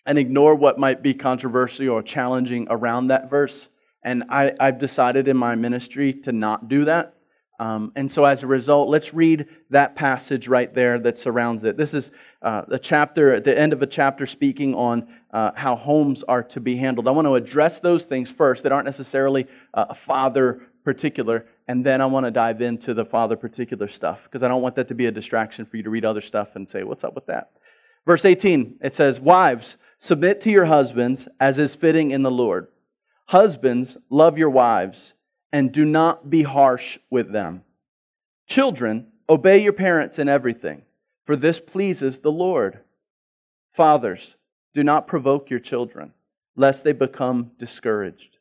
and 0.06 0.18
ignore 0.18 0.56
what 0.56 0.80
might 0.80 1.02
be 1.02 1.14
controversial 1.14 1.90
or 1.90 2.02
challenging 2.02 2.68
around 2.70 3.08
that 3.08 3.30
verse. 3.30 3.70
And 4.04 4.26
I, 4.30 4.54
have 4.60 4.80
decided 4.80 5.28
in 5.28 5.38
my 5.38 5.56
ministry 5.56 6.14
to 6.22 6.32
not 6.32 6.68
do 6.68 6.86
that. 6.86 7.14
Um, 7.60 7.94
and 7.96 8.12
so, 8.12 8.26
as 8.26 8.44
a 8.44 8.48
result, 8.48 8.90
let's 8.90 9.14
read 9.14 9.46
that 9.70 9.96
passage 9.96 10.48
right 10.48 10.74
there 10.74 11.00
that 11.00 11.18
surrounds 11.18 11.64
it. 11.64 11.78
This 11.78 11.94
is 11.94 12.12
uh, 12.42 12.64
a 12.68 12.80
chapter, 12.80 13.32
at 13.32 13.44
the 13.44 13.58
end 13.58 13.74
of 13.74 13.82
a 13.82 13.88
chapter, 13.88 14.26
speaking 14.26 14.74
on 14.74 15.08
uh, 15.34 15.52
how 15.56 15.76
homes 15.76 16.24
are 16.24 16.44
to 16.44 16.62
be 16.62 16.78
handled. 16.78 17.08
I 17.08 17.12
want 17.12 17.26
to 17.26 17.36
address 17.36 17.80
those 17.80 18.06
things 18.06 18.32
first 18.32 18.64
that 18.64 18.72
aren't 18.72 18.86
necessarily 18.86 19.48
uh, 19.74 19.88
a 19.90 19.96
father 19.96 20.62
particular, 20.84 21.46
and 21.68 21.86
then 21.86 22.00
I 22.00 22.06
want 22.06 22.26
to 22.26 22.32
dive 22.32 22.62
into 22.62 22.94
the 22.94 23.04
father 23.04 23.36
particular 23.36 23.88
stuff 23.88 24.24
because 24.24 24.44
I 24.44 24.48
don't 24.48 24.62
want 24.62 24.76
that 24.76 24.88
to 24.90 24.96
be 24.96 25.08
a 25.08 25.12
distraction 25.12 25.66
for 25.66 25.78
you 25.78 25.84
to 25.84 25.90
read 25.90 26.06
other 26.06 26.22
stuff 26.22 26.56
and 26.56 26.70
say, 26.70 26.84
What's 26.84 27.04
up 27.04 27.16
with 27.16 27.26
that? 27.26 27.52
Verse 28.06 28.26
18, 28.26 28.80
it 28.82 28.94
says, 28.94 29.20
Wives, 29.20 29.78
submit 29.98 30.40
to 30.42 30.52
your 30.52 30.66
husbands 30.66 31.28
as 31.40 31.58
is 31.58 31.74
fitting 31.76 32.12
in 32.12 32.22
the 32.22 32.32
Lord. 32.32 32.68
Husbands, 33.28 33.98
love 34.10 34.38
your 34.38 34.50
wives 34.50 35.14
and 35.52 35.72
do 35.72 35.86
not 35.86 36.30
be 36.30 36.44
harsh 36.44 37.00
with 37.10 37.32
them. 37.32 37.64
Children, 38.48 39.08
obey 39.30 39.64
your 39.64 39.74
parents 39.74 40.20
in 40.20 40.28
everything, 40.28 40.84
for 41.26 41.36
this 41.36 41.60
pleases 41.60 42.20
the 42.20 42.32
Lord. 42.32 42.80
Fathers, 43.72 44.36
do 44.74 44.84
not 44.84 45.08
provoke 45.08 45.50
your 45.50 45.60
children, 45.60 46.14
lest 46.56 46.84
they 46.84 46.94
become 46.94 47.52
discouraged. 47.58 48.38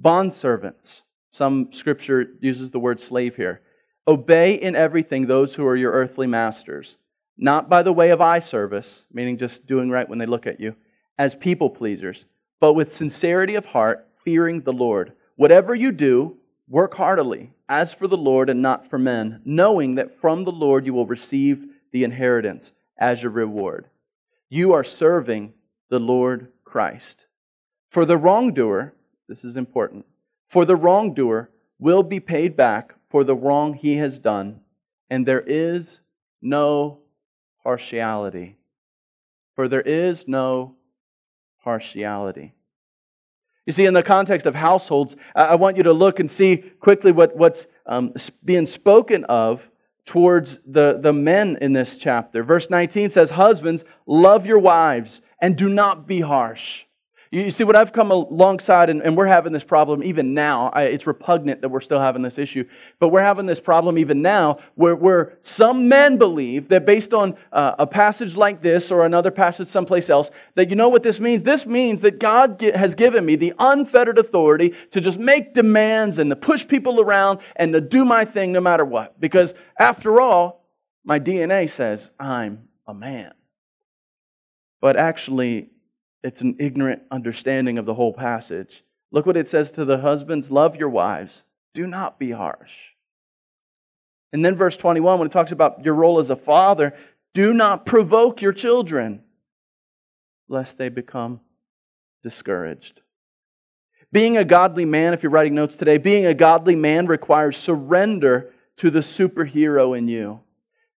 Bondservants, 0.00 1.02
some 1.30 1.72
scripture 1.72 2.26
uses 2.40 2.70
the 2.70 2.78
word 2.78 3.00
slave 3.00 3.36
here. 3.36 3.60
Obey 4.08 4.54
in 4.54 4.76
everything 4.76 5.26
those 5.26 5.54
who 5.54 5.66
are 5.66 5.76
your 5.76 5.92
earthly 5.92 6.26
masters, 6.26 6.96
not 7.36 7.68
by 7.68 7.82
the 7.82 7.92
way 7.92 8.10
of 8.10 8.20
eye 8.20 8.38
service, 8.38 9.04
meaning 9.12 9.36
just 9.36 9.66
doing 9.66 9.90
right 9.90 10.08
when 10.08 10.18
they 10.18 10.26
look 10.26 10.46
at 10.46 10.60
you, 10.60 10.76
as 11.18 11.34
people 11.34 11.70
pleasers, 11.70 12.24
but 12.60 12.74
with 12.74 12.92
sincerity 12.92 13.54
of 13.54 13.66
heart, 13.66 14.06
fearing 14.24 14.62
the 14.62 14.72
Lord. 14.72 15.12
Whatever 15.36 15.74
you 15.74 15.92
do, 15.92 16.36
work 16.68 16.94
heartily, 16.94 17.52
as 17.68 17.92
for 17.92 18.06
the 18.06 18.16
Lord 18.16 18.48
and 18.48 18.62
not 18.62 18.88
for 18.88 18.98
men, 18.98 19.40
knowing 19.44 19.96
that 19.96 20.20
from 20.20 20.44
the 20.44 20.52
Lord 20.52 20.86
you 20.86 20.94
will 20.94 21.06
receive 21.06 21.66
the 21.92 22.04
inheritance 22.04 22.72
as 22.98 23.22
your 23.22 23.32
reward. 23.32 23.88
You 24.48 24.72
are 24.72 24.84
serving 24.84 25.52
the 25.88 25.98
Lord 25.98 26.52
Christ. 26.64 27.26
For 27.90 28.04
the 28.04 28.16
wrongdoer, 28.16 28.94
this 29.28 29.44
is 29.44 29.56
important, 29.56 30.06
for 30.48 30.64
the 30.64 30.76
wrongdoer 30.76 31.50
will 31.78 32.02
be 32.02 32.20
paid 32.20 32.56
back 32.56 32.94
for 33.10 33.24
the 33.24 33.34
wrong 33.34 33.74
he 33.74 33.96
has 33.96 34.18
done, 34.18 34.60
and 35.10 35.26
there 35.26 35.40
is 35.40 36.00
no 36.42 36.98
partiality. 37.62 38.56
For 39.54 39.68
there 39.68 39.80
is 39.80 40.28
no 40.28 40.74
partiality. 41.62 42.54
You 43.64 43.72
see, 43.72 43.86
in 43.86 43.94
the 43.94 44.02
context 44.02 44.46
of 44.46 44.54
households, 44.54 45.16
I 45.34 45.56
want 45.56 45.76
you 45.76 45.82
to 45.84 45.92
look 45.92 46.20
and 46.20 46.30
see 46.30 46.58
quickly 46.58 47.10
what, 47.10 47.36
what's 47.36 47.66
um, 47.86 48.14
being 48.44 48.66
spoken 48.66 49.24
of 49.24 49.68
towards 50.06 50.60
the, 50.64 50.98
the 51.00 51.12
men 51.12 51.58
in 51.60 51.72
this 51.72 51.98
chapter. 51.98 52.42
Verse 52.42 52.70
19 52.70 53.10
says, 53.10 53.30
Husbands, 53.30 53.84
love 54.06 54.46
your 54.46 54.60
wives 54.60 55.20
and 55.40 55.56
do 55.56 55.68
not 55.68 56.06
be 56.06 56.20
harsh. 56.20 56.84
You 57.32 57.50
see, 57.50 57.64
what 57.64 57.74
I've 57.74 57.92
come 57.92 58.12
alongside, 58.12 58.88
and, 58.88 59.02
and 59.02 59.16
we're 59.16 59.26
having 59.26 59.52
this 59.52 59.64
problem 59.64 60.04
even 60.04 60.32
now. 60.32 60.68
I, 60.68 60.82
it's 60.82 61.06
repugnant 61.06 61.60
that 61.60 61.68
we're 61.68 61.80
still 61.80 61.98
having 61.98 62.22
this 62.22 62.38
issue, 62.38 62.64
but 63.00 63.08
we're 63.08 63.22
having 63.22 63.46
this 63.46 63.58
problem 63.58 63.98
even 63.98 64.22
now 64.22 64.58
where, 64.76 64.94
where 64.94 65.36
some 65.40 65.88
men 65.88 66.18
believe 66.18 66.68
that 66.68 66.86
based 66.86 67.12
on 67.12 67.36
uh, 67.52 67.74
a 67.80 67.86
passage 67.86 68.36
like 68.36 68.62
this 68.62 68.92
or 68.92 69.04
another 69.04 69.32
passage 69.32 69.66
someplace 69.66 70.08
else, 70.08 70.30
that 70.54 70.70
you 70.70 70.76
know 70.76 70.88
what 70.88 71.02
this 71.02 71.18
means? 71.18 71.42
This 71.42 71.66
means 71.66 72.00
that 72.02 72.20
God 72.20 72.60
has 72.60 72.94
given 72.94 73.26
me 73.26 73.34
the 73.34 73.54
unfettered 73.58 74.18
authority 74.18 74.74
to 74.92 75.00
just 75.00 75.18
make 75.18 75.52
demands 75.52 76.18
and 76.18 76.30
to 76.30 76.36
push 76.36 76.66
people 76.66 77.00
around 77.00 77.40
and 77.56 77.72
to 77.72 77.80
do 77.80 78.04
my 78.04 78.24
thing 78.24 78.52
no 78.52 78.60
matter 78.60 78.84
what. 78.84 79.20
Because 79.20 79.54
after 79.80 80.20
all, 80.20 80.64
my 81.04 81.18
DNA 81.18 81.68
says 81.68 82.10
I'm 82.20 82.68
a 82.86 82.94
man. 82.94 83.32
But 84.80 84.96
actually, 84.96 85.70
it's 86.26 86.40
an 86.40 86.56
ignorant 86.58 87.02
understanding 87.12 87.78
of 87.78 87.86
the 87.86 87.94
whole 87.94 88.12
passage. 88.12 88.82
Look 89.12 89.26
what 89.26 89.36
it 89.36 89.48
says 89.48 89.70
to 89.72 89.84
the 89.84 89.98
husbands 89.98 90.50
love 90.50 90.74
your 90.74 90.88
wives, 90.88 91.44
do 91.72 91.86
not 91.86 92.18
be 92.18 92.32
harsh. 92.32 92.72
And 94.32 94.44
then, 94.44 94.56
verse 94.56 94.76
21, 94.76 95.20
when 95.20 95.26
it 95.26 95.30
talks 95.30 95.52
about 95.52 95.84
your 95.84 95.94
role 95.94 96.18
as 96.18 96.28
a 96.28 96.34
father, 96.34 96.94
do 97.32 97.54
not 97.54 97.86
provoke 97.86 98.42
your 98.42 98.52
children, 98.52 99.22
lest 100.48 100.78
they 100.78 100.88
become 100.88 101.38
discouraged. 102.24 103.02
Being 104.10 104.36
a 104.36 104.44
godly 104.44 104.84
man, 104.84 105.14
if 105.14 105.22
you're 105.22 105.30
writing 105.30 105.54
notes 105.54 105.76
today, 105.76 105.96
being 105.96 106.26
a 106.26 106.34
godly 106.34 106.74
man 106.74 107.06
requires 107.06 107.56
surrender 107.56 108.52
to 108.78 108.90
the 108.90 108.98
superhero 108.98 109.96
in 109.96 110.08
you. 110.08 110.40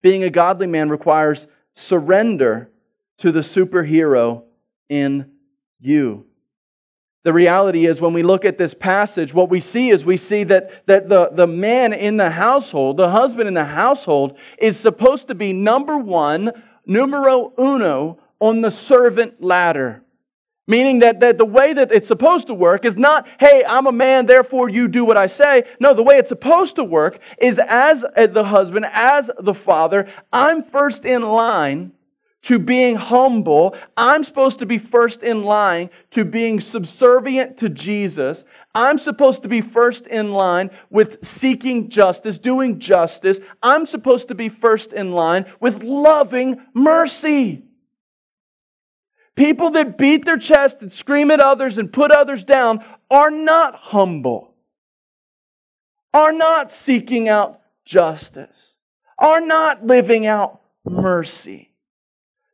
Being 0.01 0.23
a 0.23 0.31
godly 0.31 0.65
man 0.65 0.89
requires 0.89 1.45
surrender 1.73 2.71
to 3.19 3.31
the 3.31 3.41
superhero 3.41 4.45
in 4.89 5.31
you. 5.79 6.25
The 7.23 7.33
reality 7.33 7.85
is, 7.85 7.99
when 7.99 8.13
we 8.13 8.23
look 8.23 8.45
at 8.45 8.57
this 8.57 8.73
passage, 8.73 9.33
what 9.33 9.49
we 9.49 9.59
see 9.59 9.89
is 9.89 10.05
we 10.05 10.17
see 10.17 10.45
that, 10.45 10.87
that 10.87 11.09
the, 11.09 11.29
the 11.31 11.47
man 11.47 11.91
in 11.91 12.17
the 12.17 12.29
household, 12.29 12.97
the 12.97 13.09
husband 13.09 13.47
in 13.47 13.53
the 13.53 13.65
household, 13.65 14.37
is 14.57 14.79
supposed 14.79 15.27
to 15.27 15.35
be 15.35 15.51
number 15.51 15.97
one, 15.97 16.51
numero 16.85 17.53
uno, 17.59 18.19
on 18.39 18.61
the 18.61 18.71
servant 18.71 19.43
ladder. 19.43 20.01
Meaning 20.65 20.99
that, 20.99 21.19
that 21.19 21.37
the 21.37 21.45
way 21.45 21.73
that 21.73 21.91
it's 21.91 22.07
supposed 22.07 22.47
to 22.47 22.53
work 22.53 22.85
is 22.85 22.95
not, 22.95 23.27
hey, 23.39 23.65
I'm 23.67 23.87
a 23.87 23.91
man, 23.91 24.25
therefore 24.25 24.69
you 24.69 24.87
do 24.87 25.03
what 25.03 25.17
I 25.17 25.27
say. 25.27 25.63
No, 25.79 25.93
the 25.93 26.03
way 26.03 26.15
it's 26.15 26.29
supposed 26.29 26.75
to 26.77 26.83
work 26.83 27.19
is 27.39 27.59
as 27.59 28.05
the 28.15 28.43
husband, 28.45 28.85
as 28.93 29.29
the 29.39 29.55
father, 29.55 30.07
I'm 30.31 30.63
first 30.63 31.05
in 31.05 31.23
line 31.23 31.91
to 32.41 32.57
being 32.57 32.95
humble. 32.95 33.75
I'm 33.97 34.23
supposed 34.23 34.59
to 34.59 34.65
be 34.65 34.77
first 34.77 35.23
in 35.23 35.43
line 35.43 35.89
to 36.11 36.23
being 36.23 36.59
subservient 36.59 37.57
to 37.57 37.69
Jesus. 37.69 38.45
I'm 38.73 38.97
supposed 38.97 39.43
to 39.43 39.49
be 39.49 39.61
first 39.61 40.07
in 40.07 40.31
line 40.31 40.71
with 40.89 41.25
seeking 41.25 41.89
justice, 41.89 42.39
doing 42.39 42.79
justice. 42.79 43.39
I'm 43.61 43.85
supposed 43.85 44.29
to 44.29 44.35
be 44.35 44.49
first 44.49 44.93
in 44.93 45.11
line 45.11 45.45
with 45.59 45.83
loving 45.83 46.61
mercy. 46.73 47.63
People 49.35 49.71
that 49.71 49.97
beat 49.97 50.25
their 50.25 50.37
chest 50.37 50.81
and 50.81 50.91
scream 50.91 51.31
at 51.31 51.39
others 51.39 51.77
and 51.77 51.91
put 51.91 52.11
others 52.11 52.43
down 52.43 52.83
are 53.09 53.31
not 53.31 53.75
humble, 53.75 54.53
are 56.13 56.33
not 56.33 56.71
seeking 56.71 57.29
out 57.29 57.61
justice, 57.85 58.73
are 59.17 59.39
not 59.41 59.85
living 59.85 60.25
out 60.25 60.61
mercy. 60.83 61.68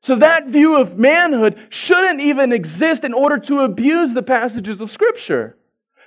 So 0.05 0.13
that 0.17 0.45
view 0.45 0.79
of 0.79 0.99
manhood 0.99 1.57
shouldn't 1.69 2.21
even 2.21 2.53
exist 2.53 3.03
in 3.03 3.11
order 3.11 3.39
to 3.39 3.61
abuse 3.61 4.13
the 4.13 4.21
passages 4.21 4.79
of 4.79 4.91
Scripture. 4.91 5.57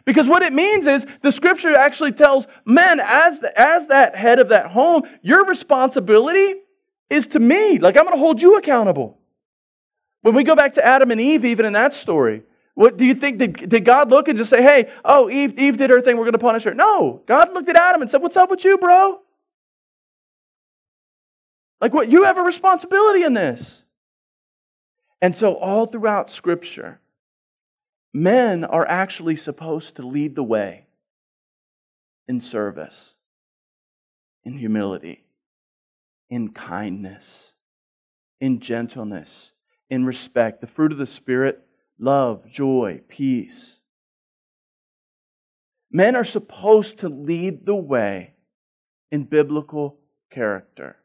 Because 0.05 0.29
what 0.29 0.45
it 0.45 0.53
means 0.53 0.87
is 0.87 1.05
the 1.21 1.33
Scripture 1.33 1.75
actually 1.75 2.13
tells 2.13 2.47
men, 2.65 3.01
as, 3.03 3.41
the, 3.41 3.61
as 3.61 3.89
that 3.89 4.15
head 4.15 4.39
of 4.39 4.51
that 4.51 4.67
home, 4.67 5.03
your 5.21 5.45
responsibility 5.45 6.61
is 7.11 7.27
to 7.27 7.41
me. 7.41 7.81
Like, 7.81 7.97
I'm 7.97 8.05
going 8.05 8.15
to 8.15 8.21
hold 8.21 8.41
you 8.41 8.57
accountable. 8.57 9.19
When 10.23 10.37
we 10.37 10.45
go 10.45 10.55
back 10.55 10.75
to 10.75 10.87
Adam 10.87 11.11
and 11.11 11.21
Eve, 11.21 11.45
even 11.45 11.67
in 11.67 11.73
that 11.73 11.93
story, 11.93 12.45
what 12.75 12.99
do 12.99 13.05
you 13.05 13.17
think? 13.17 13.39
Did, 13.39 13.69
did 13.69 13.85
God 13.85 14.11
look 14.11 14.29
and 14.29 14.39
just 14.39 14.51
say, 14.51 14.63
hey, 14.63 14.93
oh, 15.05 15.29
Eve, 15.29 15.59
Eve 15.59 15.77
did 15.77 15.91
her 15.91 16.01
thing, 16.01 16.19
we're 16.19 16.23
going 16.23 16.35
to 16.35 16.39
punish 16.39 16.63
her? 16.63 16.73
No. 16.73 17.25
God 17.27 17.53
looked 17.53 17.69
at 17.69 17.75
Adam 17.75 18.01
and 18.01 18.09
said, 18.09 18.23
what's 18.23 18.37
up 18.37 18.49
with 18.49 18.65
you, 18.65 18.79
bro? 18.79 19.19
Like, 21.81 21.93
what? 21.93 22.13
You 22.13 22.23
have 22.23 22.39
a 22.39 22.43
responsibility 22.43 23.25
in 23.25 23.35
this. 23.35 23.85
And 25.21 25.35
so, 25.35 25.55
all 25.55 25.87
throughout 25.87 26.31
Scripture, 26.31 27.01
men 28.15 28.65
are 28.65 28.87
actually 28.87 29.37
supposed 29.37 29.97
to 29.97 30.07
lead 30.07 30.37
the 30.37 30.45
way 30.45 30.87
in 32.29 32.41
service, 32.41 33.15
in 34.45 34.59
humility, 34.59 35.25
in 36.31 36.51
kindness, 36.51 37.55
in 38.41 38.61
gentleness, 38.61 39.53
in 39.91 40.05
respect. 40.05 40.61
The 40.61 40.67
fruit 40.67 40.93
of 40.93 40.99
the 40.99 41.07
Spirit 41.07 41.65
love, 41.99 42.49
joy, 42.49 43.01
peace. 43.09 43.81
Men 45.91 46.15
are 46.15 46.25
supposed 46.25 46.99
to 46.99 47.09
lead 47.09 47.67
the 47.67 47.75
way 47.75 48.35
in 49.11 49.25
biblical 49.25 49.99
character. 50.31 50.98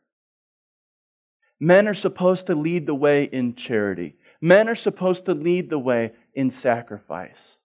Men 1.63 1.88
are 1.88 1.93
supposed 1.93 2.48
to 2.48 2.55
lead 2.55 2.88
the 2.88 2.93
way 2.93 3.24
in 3.24 3.55
charity. 3.55 4.17
Men 4.41 4.67
are 4.67 4.75
supposed 4.75 5.24
to 5.27 5.34
lead 5.34 5.70
the 5.70 5.79
way 5.79 6.12
in 6.34 6.50
sacrifice. 6.50 7.58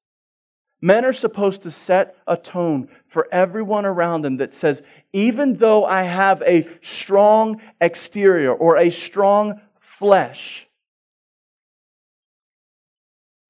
Men 0.81 1.05
are 1.05 1.13
supposed 1.13 1.63
to 1.63 1.73
set 1.73 2.15
a 2.25 2.37
tone 2.37 2.91
for 3.09 3.27
everyone 3.33 3.85
around 3.85 4.23
them 4.23 4.37
that 4.37 4.55
says, 4.55 4.85
even 5.13 5.55
though 5.55 5.85
I 5.85 6.05
have 6.05 6.41
a 6.43 6.69
strong 6.81 7.61
exterior 7.81 8.53
or 8.53 8.77
a 8.77 8.91
strong 8.91 9.61
flesh, 9.81 10.69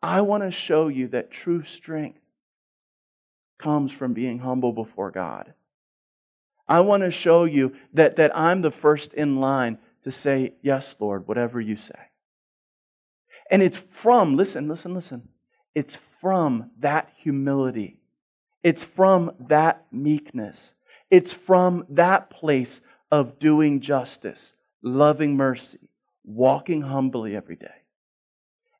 I 0.00 0.22
want 0.22 0.44
to 0.44 0.50
show 0.50 0.88
you 0.88 1.08
that 1.08 1.30
true 1.30 1.62
strength 1.64 2.20
comes 3.58 3.92
from 3.92 4.14
being 4.14 4.38
humble 4.38 4.72
before 4.72 5.10
God. 5.10 5.52
I 6.66 6.80
want 6.80 7.02
to 7.02 7.10
show 7.10 7.44
you 7.44 7.74
that, 7.92 8.16
that 8.16 8.34
I'm 8.34 8.62
the 8.62 8.70
first 8.70 9.12
in 9.12 9.40
line 9.40 9.76
to 10.08 10.12
say, 10.12 10.54
Yes, 10.62 10.96
Lord, 10.98 11.28
whatever 11.28 11.60
you 11.60 11.76
say. 11.76 11.98
And 13.50 13.62
it's 13.62 13.76
from, 13.76 14.36
listen, 14.36 14.66
listen, 14.66 14.94
listen, 14.94 15.28
it's 15.74 15.98
from 16.20 16.70
that 16.78 17.10
humility, 17.16 18.00
it's 18.62 18.82
from 18.82 19.32
that 19.48 19.86
meekness, 19.92 20.74
it's 21.10 21.32
from 21.32 21.84
that 21.90 22.30
place 22.30 22.80
of 23.10 23.38
doing 23.38 23.80
justice, 23.80 24.54
loving 24.82 25.36
mercy, 25.36 25.78
walking 26.24 26.82
humbly 26.82 27.36
every 27.36 27.56
day. 27.56 27.66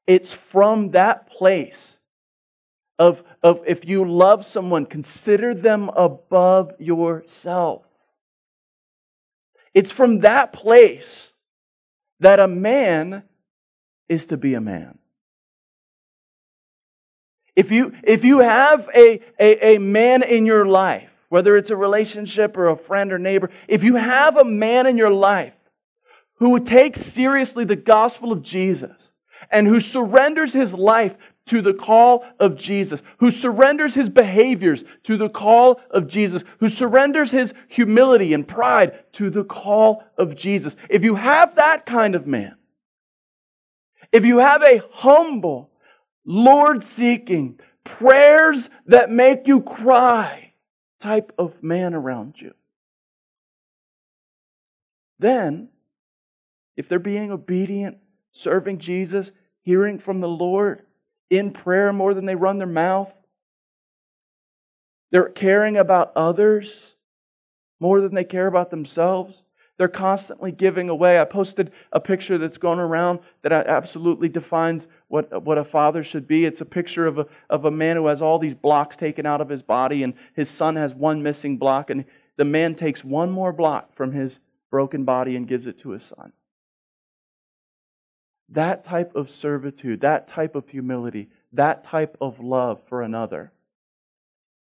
It's 0.06 0.32
from 0.32 0.92
that 0.92 1.30
place 1.30 1.98
of, 2.98 3.22
of 3.42 3.62
if 3.66 3.86
you 3.86 4.10
love 4.10 4.44
someone, 4.44 4.86
consider 4.86 5.54
them 5.54 5.90
above 5.90 6.72
yourself. 6.78 7.87
It's 9.78 9.92
from 9.92 10.18
that 10.22 10.52
place 10.52 11.32
that 12.18 12.40
a 12.40 12.48
man 12.48 13.22
is 14.08 14.26
to 14.26 14.36
be 14.36 14.54
a 14.54 14.60
man. 14.60 14.98
If 17.54 17.70
you, 17.70 17.92
if 18.02 18.24
you 18.24 18.40
have 18.40 18.90
a, 18.92 19.20
a, 19.38 19.76
a 19.76 19.78
man 19.78 20.24
in 20.24 20.46
your 20.46 20.66
life, 20.66 21.10
whether 21.28 21.56
it's 21.56 21.70
a 21.70 21.76
relationship 21.76 22.56
or 22.56 22.70
a 22.70 22.76
friend 22.76 23.12
or 23.12 23.20
neighbor, 23.20 23.50
if 23.68 23.84
you 23.84 23.94
have 23.94 24.36
a 24.36 24.44
man 24.44 24.88
in 24.88 24.98
your 24.98 25.12
life 25.12 25.54
who 26.38 26.58
takes 26.58 27.00
seriously 27.00 27.64
the 27.64 27.76
gospel 27.76 28.32
of 28.32 28.42
Jesus 28.42 29.12
and 29.48 29.68
who 29.68 29.78
surrenders 29.78 30.52
his 30.52 30.74
life 30.74 31.14
to 31.48 31.60
the 31.60 31.74
call 31.74 32.24
of 32.38 32.56
Jesus, 32.56 33.02
who 33.18 33.30
surrenders 33.30 33.94
his 33.94 34.08
behaviors 34.08 34.84
to 35.02 35.16
the 35.16 35.28
call 35.28 35.80
of 35.90 36.06
Jesus, 36.06 36.44
who 36.60 36.68
surrenders 36.68 37.30
his 37.30 37.54
humility 37.68 38.32
and 38.32 38.46
pride 38.46 39.04
to 39.12 39.30
the 39.30 39.44
call 39.44 40.04
of 40.16 40.34
Jesus. 40.34 40.76
If 40.88 41.04
you 41.04 41.16
have 41.16 41.56
that 41.56 41.86
kind 41.86 42.14
of 42.14 42.26
man, 42.26 42.56
if 44.12 44.24
you 44.24 44.38
have 44.38 44.62
a 44.62 44.82
humble, 44.90 45.70
Lord 46.24 46.82
seeking, 46.82 47.60
prayers 47.84 48.70
that 48.86 49.10
make 49.10 49.46
you 49.46 49.60
cry 49.60 50.52
type 51.00 51.32
of 51.38 51.62
man 51.62 51.94
around 51.94 52.34
you, 52.38 52.54
then 55.18 55.68
if 56.76 56.88
they're 56.88 56.98
being 56.98 57.32
obedient, 57.32 57.98
serving 58.30 58.78
Jesus, 58.78 59.32
hearing 59.62 59.98
from 59.98 60.20
the 60.20 60.28
Lord, 60.28 60.82
in 61.30 61.52
prayer 61.52 61.92
more 61.92 62.14
than 62.14 62.26
they 62.26 62.34
run 62.34 62.58
their 62.58 62.66
mouth. 62.66 63.12
They're 65.10 65.28
caring 65.28 65.76
about 65.76 66.12
others 66.16 66.94
more 67.80 68.00
than 68.00 68.14
they 68.14 68.24
care 68.24 68.46
about 68.46 68.70
themselves. 68.70 69.44
They're 69.78 69.88
constantly 69.88 70.50
giving 70.50 70.88
away. 70.88 71.20
I 71.20 71.24
posted 71.24 71.70
a 71.92 72.00
picture 72.00 72.36
that's 72.36 72.58
going 72.58 72.80
around 72.80 73.20
that 73.42 73.52
absolutely 73.52 74.28
defines 74.28 74.88
what, 75.06 75.44
what 75.44 75.56
a 75.56 75.64
father 75.64 76.02
should 76.02 76.26
be. 76.26 76.44
It's 76.44 76.60
a 76.60 76.66
picture 76.66 77.06
of 77.06 77.18
a, 77.18 77.26
of 77.48 77.64
a 77.64 77.70
man 77.70 77.96
who 77.96 78.08
has 78.08 78.20
all 78.20 78.40
these 78.40 78.56
blocks 78.56 78.96
taken 78.96 79.24
out 79.24 79.40
of 79.40 79.48
his 79.48 79.62
body, 79.62 80.02
and 80.02 80.14
his 80.34 80.50
son 80.50 80.74
has 80.74 80.94
one 80.94 81.22
missing 81.22 81.58
block, 81.58 81.90
and 81.90 82.04
the 82.36 82.44
man 82.44 82.74
takes 82.74 83.04
one 83.04 83.30
more 83.30 83.52
block 83.52 83.94
from 83.94 84.10
his 84.10 84.40
broken 84.70 85.04
body 85.04 85.36
and 85.36 85.46
gives 85.46 85.68
it 85.68 85.78
to 85.78 85.90
his 85.90 86.02
son. 86.02 86.32
That 88.50 88.84
type 88.84 89.14
of 89.14 89.30
servitude, 89.30 90.00
that 90.00 90.26
type 90.28 90.54
of 90.54 90.68
humility, 90.68 91.28
that 91.52 91.84
type 91.84 92.16
of 92.20 92.40
love 92.40 92.80
for 92.88 93.02
another, 93.02 93.52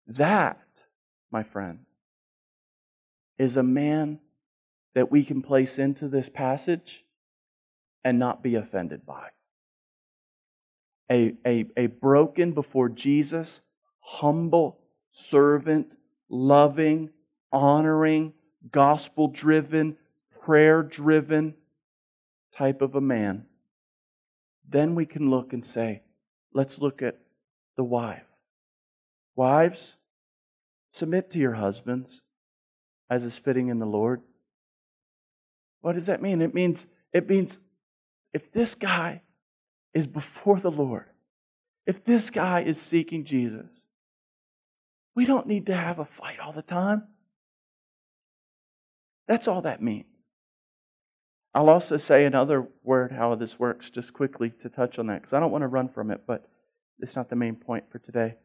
that, 0.08 0.62
my 1.32 1.44
friends, 1.44 1.88
is 3.38 3.58
a 3.58 3.64
man 3.64 4.20
that 4.94 5.12
we 5.12 5.24
can 5.24 5.42
place 5.42 5.80
into 5.80 6.08
this 6.08 6.30
passage 6.30 7.06
and 8.04 8.20
not 8.20 8.44
be 8.44 8.56
offended 8.56 9.06
by. 9.06 9.30
A, 11.10 11.34
a, 11.46 11.66
a 11.78 11.88
broken 11.88 12.52
before 12.52 12.90
Jesus, 12.90 13.62
humble, 14.00 14.80
servant, 15.12 15.96
loving, 16.30 17.10
honoring, 17.52 18.34
gospel 18.72 19.28
driven, 19.28 19.98
prayer 20.44 20.84
driven 20.84 21.54
type 22.56 22.82
of 22.82 22.96
a 22.96 23.02
man. 23.02 23.46
Then 24.68 24.96
we 24.96 25.06
can 25.06 25.30
look 25.30 25.54
and 25.54 25.66
say, 25.66 26.04
let's 26.54 26.80
look 26.80 27.02
at 27.02 27.18
the 27.78 27.84
wife. 27.84 28.24
Wives, 29.36 29.96
submit 30.92 31.32
to 31.32 31.40
your 31.40 31.54
husbands 31.54 32.22
as 33.10 33.24
is 33.24 33.38
fitting 33.38 33.68
in 33.68 33.80
the 33.80 33.86
Lord. 33.86 34.22
What 35.82 35.96
does 35.96 36.08
that 36.08 36.22
mean? 36.22 36.42
It 36.42 36.54
means 36.54 36.88
it 37.14 37.28
means 37.28 37.60
if 38.34 38.52
this 38.52 38.76
guy 38.76 39.22
is 39.94 40.08
before 40.08 40.60
the 40.60 40.72
Lord, 40.72 41.06
if 41.86 42.04
this 42.04 42.30
guy 42.30 42.62
is 42.62 42.80
seeking 42.80 43.26
Jesus, 43.26 43.86
we 45.16 45.26
don't 45.26 45.48
need 45.48 45.66
to 45.66 45.76
have 45.76 46.00
a 46.00 46.06
fight 46.06 46.40
all 46.40 46.54
the 46.54 46.62
time. 46.62 47.04
That's 49.28 49.48
all 49.48 49.62
that 49.64 49.82
means. 49.82 50.06
I'll 51.54 51.70
also 51.70 51.98
say 51.98 52.26
another 52.26 52.68
word 52.84 53.12
how 53.12 53.36
this 53.36 53.60
works, 53.60 53.90
just 53.90 54.14
quickly 54.14 54.52
to 54.62 54.70
touch 54.70 54.98
on 54.98 55.08
that, 55.08 55.22
because 55.22 55.34
I 55.34 55.40
don't 55.40 55.52
want 55.52 55.64
to 55.64 55.68
run 55.68 55.90
from 55.90 56.12
it, 56.12 56.22
but 56.26 56.48
it's 57.00 57.16
not 57.16 57.30
the 57.30 57.36
main 57.36 57.56
point 57.56 57.86
for 57.92 58.00
today. 58.00 58.36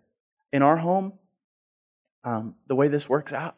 In 0.52 0.62
our 0.62 0.76
home, 0.76 1.12
um, 2.24 2.54
the 2.66 2.74
way 2.74 2.88
this 2.88 3.08
works 3.08 3.32
out 3.32 3.56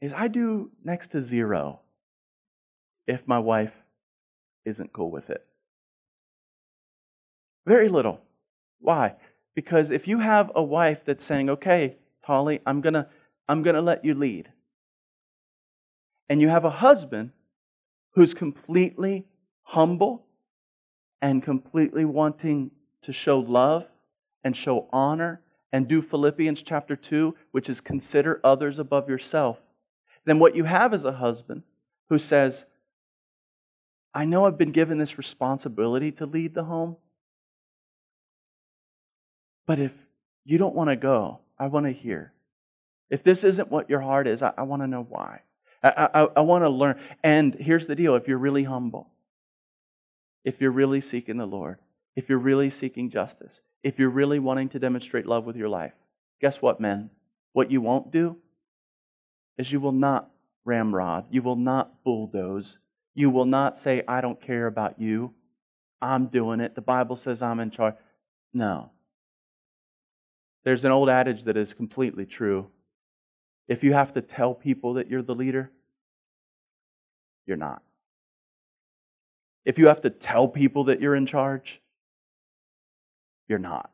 is 0.00 0.12
I 0.12 0.28
do 0.28 0.70
next 0.84 1.08
to 1.12 1.22
zero 1.22 1.80
if 3.06 3.26
my 3.26 3.38
wife 3.38 3.72
isn't 4.64 4.92
cool 4.92 5.10
with 5.10 5.30
it. 5.30 5.44
Very 7.66 7.88
little. 7.88 8.20
Why? 8.80 9.14
Because 9.54 9.90
if 9.90 10.08
you 10.08 10.18
have 10.18 10.50
a 10.54 10.62
wife 10.62 11.04
that's 11.04 11.24
saying, 11.24 11.50
okay, 11.50 11.96
Tally, 12.24 12.60
I'm 12.66 12.80
going 12.80 12.94
to 12.94 13.06
I'm 13.48 13.62
going 13.62 13.74
to 13.74 13.82
let 13.82 14.04
you 14.04 14.14
lead. 14.14 14.50
And 16.30 16.40
you 16.40 16.48
have 16.48 16.64
a 16.64 16.70
husband 16.70 17.32
who's 18.12 18.32
completely 18.32 19.26
humble 19.62 20.24
and 21.20 21.42
completely 21.42 22.06
wanting 22.06 22.70
to 23.02 23.12
show 23.12 23.40
love 23.40 23.86
and 24.42 24.56
show 24.56 24.88
honor 24.90 25.42
and 25.72 25.86
do 25.86 26.00
Philippians 26.00 26.62
chapter 26.62 26.96
2, 26.96 27.34
which 27.50 27.68
is 27.68 27.82
consider 27.82 28.40
others 28.42 28.78
above 28.78 29.10
yourself 29.10 29.58
then 30.24 30.38
what 30.38 30.54
you 30.54 30.64
have 30.64 30.94
is 30.94 31.04
a 31.04 31.12
husband 31.12 31.62
who 32.08 32.18
says, 32.18 32.66
I 34.12 34.24
know 34.24 34.44
I've 34.44 34.58
been 34.58 34.72
given 34.72 34.98
this 34.98 35.18
responsibility 35.18 36.12
to 36.12 36.26
lead 36.26 36.54
the 36.54 36.64
home, 36.64 36.96
but 39.66 39.78
if 39.78 39.92
you 40.44 40.58
don't 40.58 40.74
want 40.74 40.90
to 40.90 40.96
go, 40.96 41.40
I 41.58 41.68
want 41.68 41.86
to 41.86 41.92
hear. 41.92 42.32
If 43.08 43.22
this 43.22 43.44
isn't 43.44 43.70
what 43.70 43.88
your 43.88 44.00
heart 44.00 44.26
is, 44.26 44.42
I, 44.42 44.52
I 44.56 44.62
want 44.62 44.82
to 44.82 44.88
know 44.88 45.06
why. 45.08 45.42
I, 45.82 46.08
I, 46.14 46.20
I 46.36 46.40
want 46.40 46.64
to 46.64 46.68
learn. 46.68 47.00
And 47.22 47.54
here's 47.54 47.86
the 47.86 47.94
deal 47.94 48.14
if 48.14 48.28
you're 48.28 48.38
really 48.38 48.64
humble, 48.64 49.08
if 50.44 50.60
you're 50.60 50.70
really 50.70 51.00
seeking 51.00 51.36
the 51.36 51.46
Lord, 51.46 51.78
if 52.16 52.28
you're 52.28 52.38
really 52.38 52.70
seeking 52.70 53.10
justice, 53.10 53.60
if 53.82 53.98
you're 53.98 54.10
really 54.10 54.38
wanting 54.38 54.68
to 54.70 54.78
demonstrate 54.78 55.26
love 55.26 55.44
with 55.44 55.56
your 55.56 55.68
life, 55.68 55.94
guess 56.40 56.60
what, 56.60 56.80
men? 56.80 57.10
What 57.52 57.70
you 57.70 57.80
won't 57.80 58.12
do 58.12 58.36
is 59.58 59.72
you 59.72 59.80
will 59.80 59.92
not 59.92 60.30
ramrod, 60.64 61.26
you 61.30 61.42
will 61.42 61.56
not 61.56 62.04
bulldoze, 62.04 62.78
you 63.14 63.30
will 63.30 63.44
not 63.44 63.76
say, 63.76 64.02
I 64.06 64.20
don't 64.20 64.40
care 64.40 64.66
about 64.66 65.00
you, 65.00 65.34
I'm 66.00 66.26
doing 66.26 66.60
it, 66.60 66.74
the 66.74 66.80
Bible 66.80 67.16
says 67.16 67.42
I'm 67.42 67.60
in 67.60 67.70
charge. 67.70 67.94
No. 68.52 68.90
There's 70.64 70.84
an 70.84 70.92
old 70.92 71.08
adage 71.08 71.44
that 71.44 71.56
is 71.56 71.72
completely 71.72 72.26
true. 72.26 72.66
If 73.70 73.84
you 73.84 73.92
have 73.92 74.14
to 74.14 74.20
tell 74.20 74.52
people 74.52 74.94
that 74.94 75.08
you're 75.08 75.22
the 75.22 75.34
leader, 75.34 75.70
you're 77.46 77.56
not. 77.56 77.82
If 79.64 79.78
you 79.78 79.86
have 79.86 80.00
to 80.00 80.10
tell 80.10 80.48
people 80.48 80.84
that 80.84 81.00
you're 81.00 81.14
in 81.14 81.24
charge, 81.24 81.80
you're 83.46 83.60
not. 83.60 83.92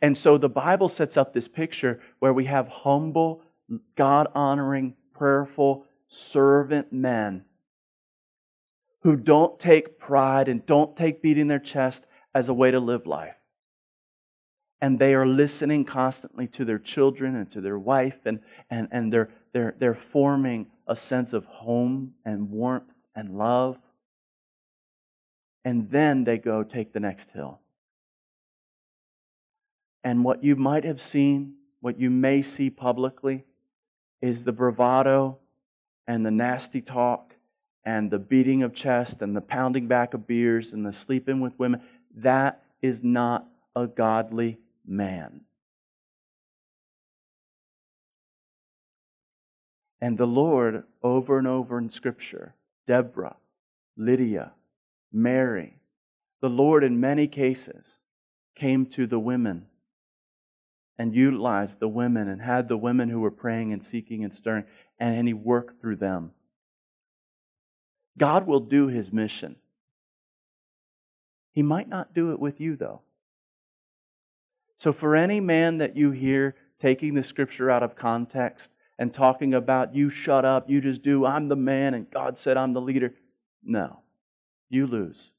And 0.00 0.16
so 0.16 0.38
the 0.38 0.48
Bible 0.48 0.88
sets 0.88 1.16
up 1.16 1.32
this 1.32 1.48
picture 1.48 2.00
where 2.20 2.32
we 2.32 2.44
have 2.44 2.68
humble, 2.68 3.42
God 3.96 4.28
honoring, 4.32 4.94
prayerful, 5.12 5.84
servant 6.06 6.92
men 6.92 7.44
who 9.02 9.16
don't 9.16 9.58
take 9.58 9.98
pride 9.98 10.48
and 10.48 10.64
don't 10.64 10.96
take 10.96 11.20
beating 11.20 11.48
their 11.48 11.58
chest 11.58 12.06
as 12.32 12.48
a 12.48 12.54
way 12.54 12.70
to 12.70 12.78
live 12.78 13.08
life. 13.08 13.37
And 14.80 14.98
they 14.98 15.14
are 15.14 15.26
listening 15.26 15.84
constantly 15.84 16.46
to 16.48 16.64
their 16.64 16.78
children 16.78 17.34
and 17.34 17.50
to 17.50 17.60
their 17.60 17.78
wife, 17.78 18.18
and, 18.24 18.40
and, 18.70 18.88
and 18.92 19.12
they're, 19.12 19.30
they're, 19.52 19.74
they're 19.78 19.98
forming 20.12 20.66
a 20.86 20.94
sense 20.94 21.32
of 21.32 21.44
home 21.46 22.14
and 22.24 22.50
warmth 22.50 22.92
and 23.16 23.36
love. 23.36 23.78
And 25.64 25.90
then 25.90 26.24
they 26.24 26.38
go 26.38 26.62
take 26.62 26.92
the 26.92 27.00
next 27.00 27.30
hill. 27.30 27.60
And 30.04 30.24
what 30.24 30.44
you 30.44 30.54
might 30.54 30.84
have 30.84 31.02
seen, 31.02 31.54
what 31.80 31.98
you 31.98 32.08
may 32.08 32.40
see 32.40 32.70
publicly, 32.70 33.44
is 34.22 34.44
the 34.44 34.52
bravado 34.52 35.38
and 36.06 36.24
the 36.24 36.30
nasty 36.30 36.80
talk 36.80 37.34
and 37.84 38.10
the 38.10 38.18
beating 38.18 38.62
of 38.62 38.74
chest 38.74 39.22
and 39.22 39.36
the 39.36 39.40
pounding 39.40 39.86
back 39.86 40.14
of 40.14 40.26
beers 40.26 40.72
and 40.72 40.86
the 40.86 40.92
sleeping 40.92 41.40
with 41.40 41.58
women. 41.58 41.82
That 42.14 42.62
is 42.80 43.02
not 43.02 43.46
a 43.74 43.86
godly 43.86 44.58
man. 44.88 45.42
And 50.00 50.16
the 50.16 50.26
Lord, 50.26 50.84
over 51.02 51.38
and 51.38 51.46
over 51.46 51.78
in 51.78 51.90
Scripture, 51.90 52.54
Deborah, 52.86 53.36
Lydia, 53.96 54.52
Mary, 55.12 55.78
the 56.40 56.48
Lord 56.48 56.84
in 56.84 57.00
many 57.00 57.26
cases 57.26 57.98
came 58.54 58.86
to 58.86 59.06
the 59.06 59.18
women 59.18 59.66
and 60.98 61.14
utilized 61.14 61.78
the 61.78 61.88
women 61.88 62.28
and 62.28 62.40
had 62.40 62.68
the 62.68 62.76
women 62.76 63.08
who 63.08 63.20
were 63.20 63.30
praying 63.30 63.72
and 63.72 63.82
seeking 63.82 64.24
and 64.24 64.34
stirring, 64.34 64.64
and, 64.98 65.28
he 65.28 65.34
worked 65.34 65.80
through 65.80 65.96
them. 65.96 66.32
God 68.16 68.46
will 68.46 68.60
do 68.60 68.88
his 68.88 69.12
mission. 69.12 69.56
He 71.52 71.62
might 71.62 71.88
not 71.88 72.14
do 72.14 72.32
it 72.32 72.40
with 72.40 72.60
you, 72.60 72.76
though. 72.76 73.02
So, 74.78 74.92
for 74.92 75.16
any 75.16 75.40
man 75.40 75.78
that 75.78 75.96
you 75.96 76.12
hear 76.12 76.54
taking 76.78 77.14
the 77.14 77.24
scripture 77.24 77.68
out 77.68 77.82
of 77.82 77.96
context 77.96 78.70
and 78.96 79.12
talking 79.12 79.54
about, 79.54 79.92
you 79.92 80.08
shut 80.08 80.44
up, 80.44 80.70
you 80.70 80.80
just 80.80 81.02
do, 81.02 81.26
I'm 81.26 81.48
the 81.48 81.56
man, 81.56 81.94
and 81.94 82.08
God 82.08 82.38
said 82.38 82.56
I'm 82.56 82.74
the 82.74 82.80
leader, 82.80 83.12
no, 83.64 83.98
you 84.70 84.86
lose. 84.86 85.32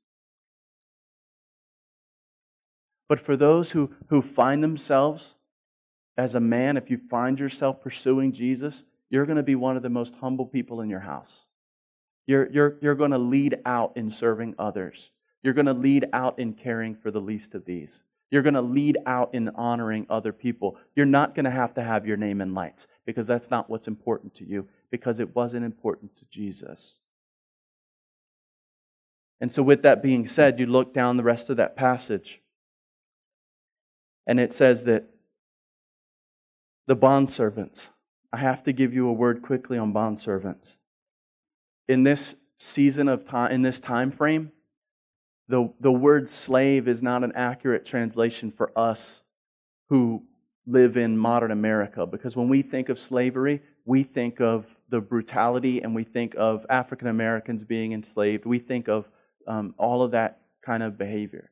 But 3.08 3.22
for 3.22 3.38
those 3.38 3.72
who, 3.72 3.92
who 4.10 4.22
find 4.22 4.62
themselves 4.62 5.36
as 6.18 6.36
a 6.36 6.42
man, 6.42 6.76
if 6.76 6.92
you 6.92 7.00
find 7.10 7.40
yourself 7.40 7.82
pursuing 7.82 8.34
Jesus, 8.34 8.84
you're 9.10 9.26
going 9.26 9.38
to 9.38 9.44
be 9.44 9.56
one 9.56 9.78
of 9.78 9.84
the 9.84 9.90
most 9.90 10.16
humble 10.20 10.46
people 10.46 10.82
in 10.82 10.90
your 10.90 11.00
house. 11.00 11.46
You're, 12.28 12.52
you're, 12.52 12.78
you're 12.82 12.96
going 12.96 13.12
to 13.12 13.18
lead 13.18 13.60
out 13.66 13.94
in 13.96 14.12
serving 14.12 14.56
others. 14.60 15.12
You're 15.44 15.54
going 15.54 15.66
to 15.68 15.74
lead 15.74 16.08
out 16.12 16.40
in 16.40 16.56
caring 16.56 16.94
for 16.94 17.10
the 17.10 17.22
least 17.22 17.56
of 17.56 17.64
these. 17.64 18.04
You're 18.32 18.44
going 18.44 18.54
to 18.54 18.62
lead 18.62 18.98
out 19.06 19.34
in 19.34 19.50
honoring 19.50 20.06
other 20.10 20.32
people. 20.32 20.78
You're 20.96 21.06
not 21.06 21.34
going 21.34 21.46
to 21.46 21.52
have 21.52 21.74
to 21.76 21.84
have 21.84 22.06
your 22.06 22.18
name 22.18 22.42
in 22.42 22.54
lights 22.54 22.88
because 23.06 23.28
that's 23.28 23.50
not 23.50 23.70
what's 23.70 23.88
important 23.88 24.36
to 24.36 24.46
you, 24.46 24.68
because 24.92 25.20
it 25.20 25.36
wasn't 25.36 25.66
important 25.66 26.16
to 26.18 26.26
Jesus. 26.26 27.00
And 29.42 29.52
so, 29.52 29.64
with 29.64 29.84
that 29.84 30.04
being 30.04 30.28
said, 30.28 30.60
you 30.60 30.66
look 30.66 30.94
down 30.94 31.18
the 31.18 31.24
rest 31.24 31.50
of 31.50 31.58
that 31.58 31.76
passage, 31.76 32.42
and 34.28 34.40
it 34.40 34.54
says 34.54 34.84
that 34.84 35.06
the 36.88 36.96
bondservants, 36.96 37.88
I 38.34 38.38
have 38.38 38.64
to 38.64 38.74
give 38.74 38.94
you 38.94 39.08
a 39.08 39.14
word 39.14 39.42
quickly 39.42 39.78
on 39.78 39.94
bondservants. 39.94 40.76
In 41.88 42.04
this 42.04 42.36
season 42.60 43.08
of 43.08 43.28
time, 43.28 43.52
in 43.52 43.62
this 43.62 43.80
time 43.80 44.12
frame, 44.12 44.52
the, 45.50 45.74
the 45.82 45.92
word 45.92 46.30
slave 46.30 46.88
is 46.88 47.02
not 47.02 47.24
an 47.24 47.34
accurate 47.36 47.86
translation 47.86 48.52
for 48.52 48.72
us 48.78 49.24
who 49.90 50.24
live 50.68 50.96
in 50.96 51.18
modern 51.18 51.50
America 51.52 52.06
because 52.06 52.36
when 52.36 52.48
we 52.48 52.62
think 52.62 52.90
of 52.90 53.00
slavery, 53.00 53.60
we 53.86 54.04
think 54.04 54.40
of 54.40 54.68
the 54.90 55.02
brutality 55.02 55.82
and 55.82 55.96
we 55.96 56.04
think 56.04 56.36
of 56.38 56.66
African 56.70 57.08
Americans 57.08 57.64
being 57.64 57.94
enslaved. 57.94 58.46
We 58.46 58.60
think 58.60 58.88
of 58.88 59.10
um, 59.48 59.74
all 59.80 60.04
of 60.04 60.12
that 60.12 60.42
kind 60.64 60.84
of 60.84 61.00
behavior. 61.00 61.50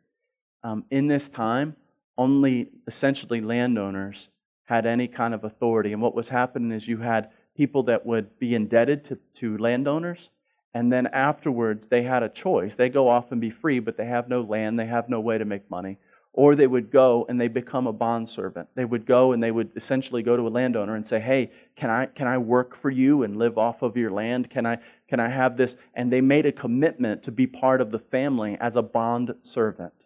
Um, 0.63 0.85
in 0.91 1.07
this 1.07 1.27
time, 1.27 1.75
only 2.19 2.69
essentially 2.85 3.41
landowners 3.41 4.29
had 4.65 4.85
any 4.85 5.07
kind 5.07 5.33
of 5.33 5.43
authority. 5.43 5.93
And 5.93 6.01
what 6.01 6.13
was 6.13 6.29
happening 6.29 6.71
is 6.71 6.87
you 6.87 6.97
had 6.97 7.31
people 7.55 7.83
that 7.83 8.05
would 8.05 8.37
be 8.37 8.53
indebted 8.53 9.03
to, 9.05 9.17
to 9.35 9.57
landowners, 9.57 10.29
and 10.77 10.93
then 10.93 11.07
afterwards 11.07 11.87
they 11.87 12.03
had 12.03 12.21
a 12.21 12.29
choice. 12.29 12.75
They 12.75 12.89
go 12.89 13.09
off 13.09 13.31
and 13.31 13.41
be 13.41 13.49
free, 13.49 13.79
but 13.79 13.97
they 13.97 14.05
have 14.05 14.29
no 14.29 14.41
land, 14.41 14.77
they 14.77 14.85
have 14.85 15.09
no 15.09 15.19
way 15.19 15.39
to 15.39 15.43
make 15.43 15.67
money. 15.71 15.97
Or 16.33 16.55
they 16.55 16.67
would 16.67 16.91
go 16.91 17.25
and 17.27 17.41
they 17.41 17.47
become 17.47 17.87
a 17.87 17.91
bondservant. 17.91 18.69
They 18.75 18.85
would 18.85 19.07
go 19.07 19.31
and 19.31 19.41
they 19.41 19.49
would 19.49 19.71
essentially 19.75 20.21
go 20.21 20.37
to 20.37 20.47
a 20.47 20.49
landowner 20.49 20.95
and 20.95 21.07
say, 21.07 21.19
Hey, 21.19 21.49
can 21.75 21.89
I, 21.89 22.05
can 22.05 22.27
I 22.27 22.37
work 22.37 22.79
for 22.79 22.91
you 22.91 23.23
and 23.23 23.37
live 23.37 23.57
off 23.57 23.81
of 23.81 23.97
your 23.97 24.11
land? 24.11 24.51
Can 24.51 24.67
I, 24.67 24.77
can 25.07 25.19
I 25.19 25.29
have 25.29 25.57
this? 25.57 25.77
And 25.95 26.13
they 26.13 26.21
made 26.21 26.45
a 26.45 26.51
commitment 26.51 27.23
to 27.23 27.31
be 27.31 27.47
part 27.47 27.81
of 27.81 27.89
the 27.89 27.97
family 27.97 28.55
as 28.59 28.75
a 28.75 28.83
bond 28.83 29.33
servant. 29.41 30.05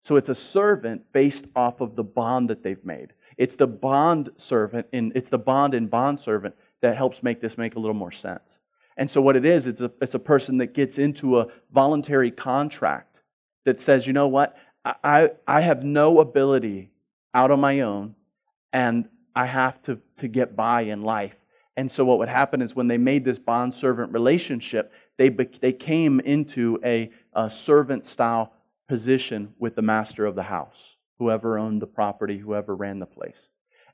So 0.00 0.16
it's 0.16 0.30
a 0.30 0.34
servant 0.34 1.12
based 1.12 1.44
off 1.54 1.82
of 1.82 1.94
the 1.94 2.04
bond 2.04 2.48
that 2.48 2.62
they've 2.62 2.86
made. 2.86 3.12
It's 3.36 3.56
the 3.56 3.66
bond 3.66 4.30
servant, 4.38 4.86
in, 4.92 5.12
it's 5.14 5.28
the 5.28 5.36
bond 5.36 5.74
and 5.74 5.90
bond 5.90 6.20
servant 6.20 6.54
that 6.80 6.96
helps 6.96 7.22
make 7.22 7.42
this 7.42 7.58
make 7.58 7.74
a 7.74 7.78
little 7.78 7.92
more 7.92 8.12
sense. 8.12 8.60
And 8.96 9.10
so 9.10 9.20
what 9.20 9.36
it 9.36 9.44
is, 9.44 9.66
it's 9.66 9.80
a, 9.80 9.90
it's 10.00 10.14
a 10.14 10.18
person 10.18 10.58
that 10.58 10.74
gets 10.74 10.98
into 10.98 11.38
a 11.38 11.48
voluntary 11.72 12.30
contract 12.30 13.20
that 13.64 13.80
says, 13.80 14.06
you 14.06 14.12
know 14.12 14.28
what, 14.28 14.56
I, 14.84 15.30
I 15.46 15.60
have 15.60 15.84
no 15.84 16.20
ability 16.20 16.90
out 17.34 17.50
on 17.50 17.60
my 17.60 17.80
own, 17.80 18.14
and 18.72 19.08
I 19.34 19.46
have 19.46 19.82
to, 19.82 19.98
to 20.16 20.28
get 20.28 20.56
by 20.56 20.82
in 20.82 21.02
life. 21.02 21.34
And 21.76 21.90
so 21.90 22.04
what 22.04 22.18
would 22.18 22.28
happen 22.28 22.62
is 22.62 22.74
when 22.74 22.88
they 22.88 22.96
made 22.96 23.24
this 23.24 23.38
bond 23.38 23.74
servant 23.74 24.12
relationship, 24.12 24.92
they, 25.18 25.28
they 25.28 25.72
came 25.72 26.20
into 26.20 26.78
a, 26.84 27.10
a 27.34 27.50
servant 27.50 28.06
style 28.06 28.52
position 28.88 29.52
with 29.58 29.74
the 29.74 29.82
master 29.82 30.24
of 30.24 30.36
the 30.36 30.42
house, 30.42 30.96
whoever 31.18 31.58
owned 31.58 31.82
the 31.82 31.86
property, 31.86 32.38
whoever 32.38 32.74
ran 32.74 32.98
the 32.98 33.06
place. 33.06 33.48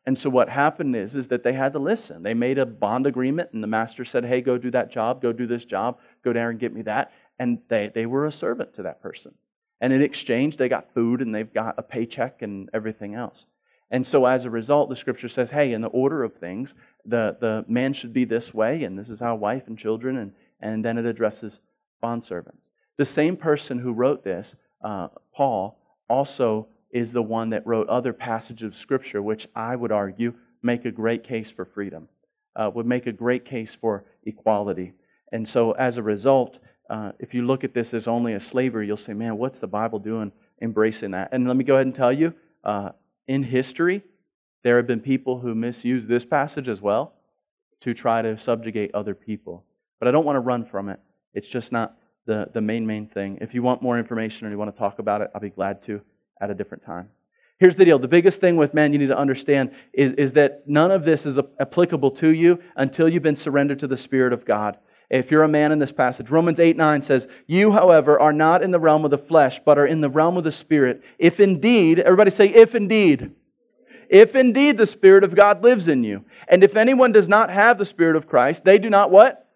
And 0.05 0.19
so 0.19 0.29
what 0.29 0.49
happened 0.49 0.97
is, 0.97 1.15
is 1.15 1.29
that 1.29 1.45
they 1.45 1.53
had 1.53 1.73
to 1.75 1.79
listen. 1.79 2.23
They 2.23 2.35
made 2.35 2.59
a 2.59 2.67
bond 2.67 3.07
agreement, 3.07 3.51
and 3.53 3.63
the 3.63 3.69
master 3.69 4.05
said, 4.05 4.25
Hey, 4.25 4.41
go 4.41 4.59
do 4.59 4.71
that 4.73 4.91
job, 4.91 5.23
go 5.23 5.33
do 5.33 5.47
this 5.47 5.65
job, 5.65 5.99
go 6.25 6.33
down 6.33 6.51
and 6.51 6.59
get 6.59 6.75
me 6.75 6.83
that. 6.83 7.13
And 7.39 7.59
they, 7.69 7.91
they 7.95 8.07
were 8.07 8.27
a 8.27 8.33
servant 8.33 8.75
to 8.75 8.83
that 8.83 9.01
person. 9.01 9.35
And 9.81 9.93
in 9.93 10.03
exchange, 10.03 10.57
they 10.57 10.69
got 10.69 10.93
food 10.95 11.21
and 11.21 11.35
they've 11.35 11.53
got 11.53 11.77
a 11.79 11.83
paycheck 11.83 12.43
and 12.43 12.69
everything 12.73 13.15
else. 13.15 13.47
And 13.91 14.07
so 14.07 14.25
as 14.25 14.45
a 14.45 14.51
result, 14.51 14.89
the 14.89 14.97
scripture 14.97 15.29
says, 15.29 15.51
hey, 15.51 15.73
in 15.73 15.83
the 15.83 15.89
order 15.89 16.25
of 16.25 16.35
things, 16.35 16.75
the, 17.05 17.37
the 17.41 17.65
man 17.69 17.93
should 17.93 18.13
be 18.13 18.25
this 18.25 18.55
way, 18.55 18.85
and 18.85 18.99
this 18.99 19.11
is 19.11 19.21
how 19.21 19.35
wife 19.35 19.65
and 19.67 19.79
children, 19.79 20.17
and, 20.17 20.33
and 20.61 20.85
then 20.85 20.97
it 20.97 21.05
addresses 21.05 21.61
bondservants. 22.03 22.71
The 22.97 23.05
same 23.05 23.37
person 23.37 23.79
who 23.79 23.93
wrote 23.93 24.25
this, 24.25 24.57
uh, 24.83 25.09
Paul, 25.35 25.79
also 26.09 26.69
is 26.93 27.13
the 27.13 27.23
one 27.23 27.51
that 27.51 27.67
wrote 27.67 27.89
other 27.89 28.13
passages 28.13 28.67
of 28.67 28.77
Scripture, 28.77 29.23
which 29.23 29.49
I 29.55 29.75
would 29.75 29.93
argue 29.93 30.35
make 30.63 30.85
a 30.85 30.91
great 30.91 31.25
case 31.25 31.51
for 31.51 31.65
freedom, 31.65 32.09
uh, 32.55 32.71
would 32.75 32.87
make 32.87 33.07
a 33.07 33.13
great 33.13 33.45
case 33.45 33.75
for 33.75 34.05
equality. 34.25 34.93
And 35.33 35.49
so, 35.49 35.73
as 35.73 35.97
a 35.97 36.03
result, 36.03 36.61
uh, 36.91 37.13
if 37.19 37.33
you 37.33 37.47
look 37.47 37.65
at 37.65 37.73
this 37.73 37.95
as 37.95 38.07
only 38.07 38.35
a 38.35 38.41
slavery, 38.41 38.87
you'll 38.87 38.97
say, 38.97 39.15
man, 39.15 39.39
what's 39.39 39.59
the 39.59 39.67
Bible 39.67 39.99
doing 39.99 40.31
embracing 40.61 41.13
that? 41.13 41.31
And 41.33 41.49
let 41.49 41.57
me 41.57 41.65
go 41.65 41.75
ahead 41.75 41.87
and 41.87 41.95
tell 41.95 42.13
you 42.13 42.35
uh, 42.65 42.91
in 43.27 43.43
history, 43.43 44.03
there 44.63 44.77
have 44.77 44.87
been 44.87 45.01
people 45.01 45.41
who 45.41 45.55
misuse 45.55 46.07
this 46.07 46.25
passage 46.25 46.69
as 46.69 46.81
well 46.81 47.15
to 47.81 47.95
try 47.95 48.23
to 48.23 48.39
subjugate 48.39 48.95
other 48.95 49.15
people. 49.15 49.65
But 49.99 50.09
I 50.09 50.11
don't 50.11 50.25
want 50.25 50.37
to 50.37 50.41
run 50.41 50.65
from 50.65 50.89
it. 50.89 51.01
It's 51.35 51.49
just 51.49 51.73
not 51.73 51.97
the, 52.27 52.49
the 52.53 52.61
main, 52.61 52.87
main 52.87 53.07
thing. 53.07 53.39
If 53.41 53.55
you 53.55 53.63
want 53.63 53.83
more 53.83 53.99
information 53.99 54.47
or 54.47 54.51
you 54.51 54.59
want 54.59 54.73
to 54.73 54.79
talk 54.79 54.99
about 54.99 55.23
it, 55.23 55.31
I'll 55.35 55.41
be 55.41 55.51
glad 55.51 55.83
to 55.85 56.01
at 56.43 56.51
a 56.51 56.55
different 56.55 56.83
time. 56.83 57.09
Here's 57.59 57.77
the 57.77 57.85
deal 57.85 57.99
the 57.99 58.09
biggest 58.09 58.41
thing 58.41 58.57
with 58.57 58.75
men 58.75 58.93
you 58.93 58.99
need 58.99 59.07
to 59.07 59.17
understand 59.17 59.71
is, 59.93 60.13
is 60.13 60.33
that 60.33 60.65
none 60.67 60.91
of 60.91 61.05
this 61.05 61.25
is 61.25 61.39
applicable 61.61 62.11
to 62.13 62.29
you 62.29 62.59
until 62.77 63.09
you've 63.09 63.23
been 63.23 63.37
surrendered 63.37 63.79
to 63.79 63.87
the 63.87 63.97
Spirit 63.97 64.33
of 64.33 64.45
God. 64.45 64.77
If 65.09 65.31
you're 65.31 65.45
a 65.45 65.49
man 65.49 65.71
in 65.71 65.79
this 65.79 65.93
passage, 65.93 66.31
Romans 66.31 66.59
8 66.59 66.77
9 66.77 67.03
says, 67.03 67.29
You, 67.47 67.71
however, 67.71 68.19
are 68.19 68.33
not 68.33 68.63
in 68.63 68.73
the 68.73 68.81
realm 68.81 69.05
of 69.05 69.13
the 69.13 69.19
flesh, 69.19 69.61
but 69.65 69.79
are 69.79 69.87
in 69.87 70.01
the 70.01 70.11
realm 70.11 70.37
of 70.37 70.43
the 70.43 70.51
Spirit. 70.51 71.03
If 71.19 71.39
indeed, 71.39 72.01
everybody 72.01 72.31
say, 72.31 72.49
if 72.49 72.75
indeed, 72.75 73.31
if 74.09 74.35
indeed 74.35 74.77
the 74.77 74.87
Spirit 74.87 75.23
of 75.23 75.37
God 75.37 75.63
lives 75.63 75.87
in 75.87 76.03
you. 76.03 76.25
And 76.49 76.65
if 76.65 76.77
anyone 76.77 77.13
does 77.13 77.29
not 77.29 77.51
have 77.51 77.79
the 77.79 77.85
Spirit 77.85 78.17
of 78.17 78.27
Christ, 78.27 78.65
they 78.65 78.79
do 78.79 78.91
not 78.91 79.11
what? 79.11 79.49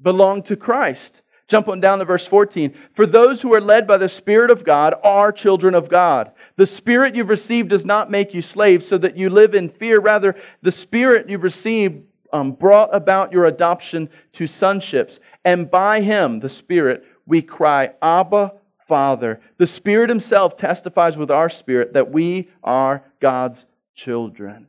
Belong 0.00 0.42
to 0.44 0.56
Christ. 0.56 1.22
Jump 1.52 1.68
on 1.68 1.80
down 1.80 1.98
to 1.98 2.06
verse 2.06 2.26
14. 2.26 2.72
For 2.94 3.04
those 3.04 3.42
who 3.42 3.52
are 3.52 3.60
led 3.60 3.86
by 3.86 3.98
the 3.98 4.08
Spirit 4.08 4.50
of 4.50 4.64
God 4.64 4.94
are 5.04 5.30
children 5.30 5.74
of 5.74 5.90
God. 5.90 6.32
The 6.56 6.64
Spirit 6.64 7.14
you've 7.14 7.28
received 7.28 7.68
does 7.68 7.84
not 7.84 8.10
make 8.10 8.32
you 8.32 8.40
slaves 8.40 8.88
so 8.88 8.96
that 8.96 9.18
you 9.18 9.28
live 9.28 9.54
in 9.54 9.68
fear. 9.68 10.00
Rather, 10.00 10.34
the 10.62 10.72
Spirit 10.72 11.28
you've 11.28 11.42
received 11.42 12.06
um, 12.32 12.52
brought 12.52 12.88
about 12.96 13.32
your 13.32 13.44
adoption 13.44 14.08
to 14.32 14.44
sonships. 14.44 15.18
And 15.44 15.70
by 15.70 16.00
Him, 16.00 16.40
the 16.40 16.48
Spirit, 16.48 17.04
we 17.26 17.42
cry, 17.42 17.90
Abba, 18.00 18.54
Father. 18.88 19.38
The 19.58 19.66
Spirit 19.66 20.08
Himself 20.08 20.56
testifies 20.56 21.18
with 21.18 21.30
our 21.30 21.50
spirit 21.50 21.92
that 21.92 22.10
we 22.10 22.48
are 22.64 23.04
God's 23.20 23.66
children. 23.94 24.68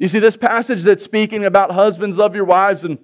You 0.00 0.08
see, 0.08 0.18
this 0.18 0.36
passage 0.36 0.82
that's 0.82 1.04
speaking 1.04 1.44
about 1.44 1.70
husbands, 1.70 2.18
love 2.18 2.34
your 2.34 2.46
wives, 2.46 2.84
and 2.84 2.98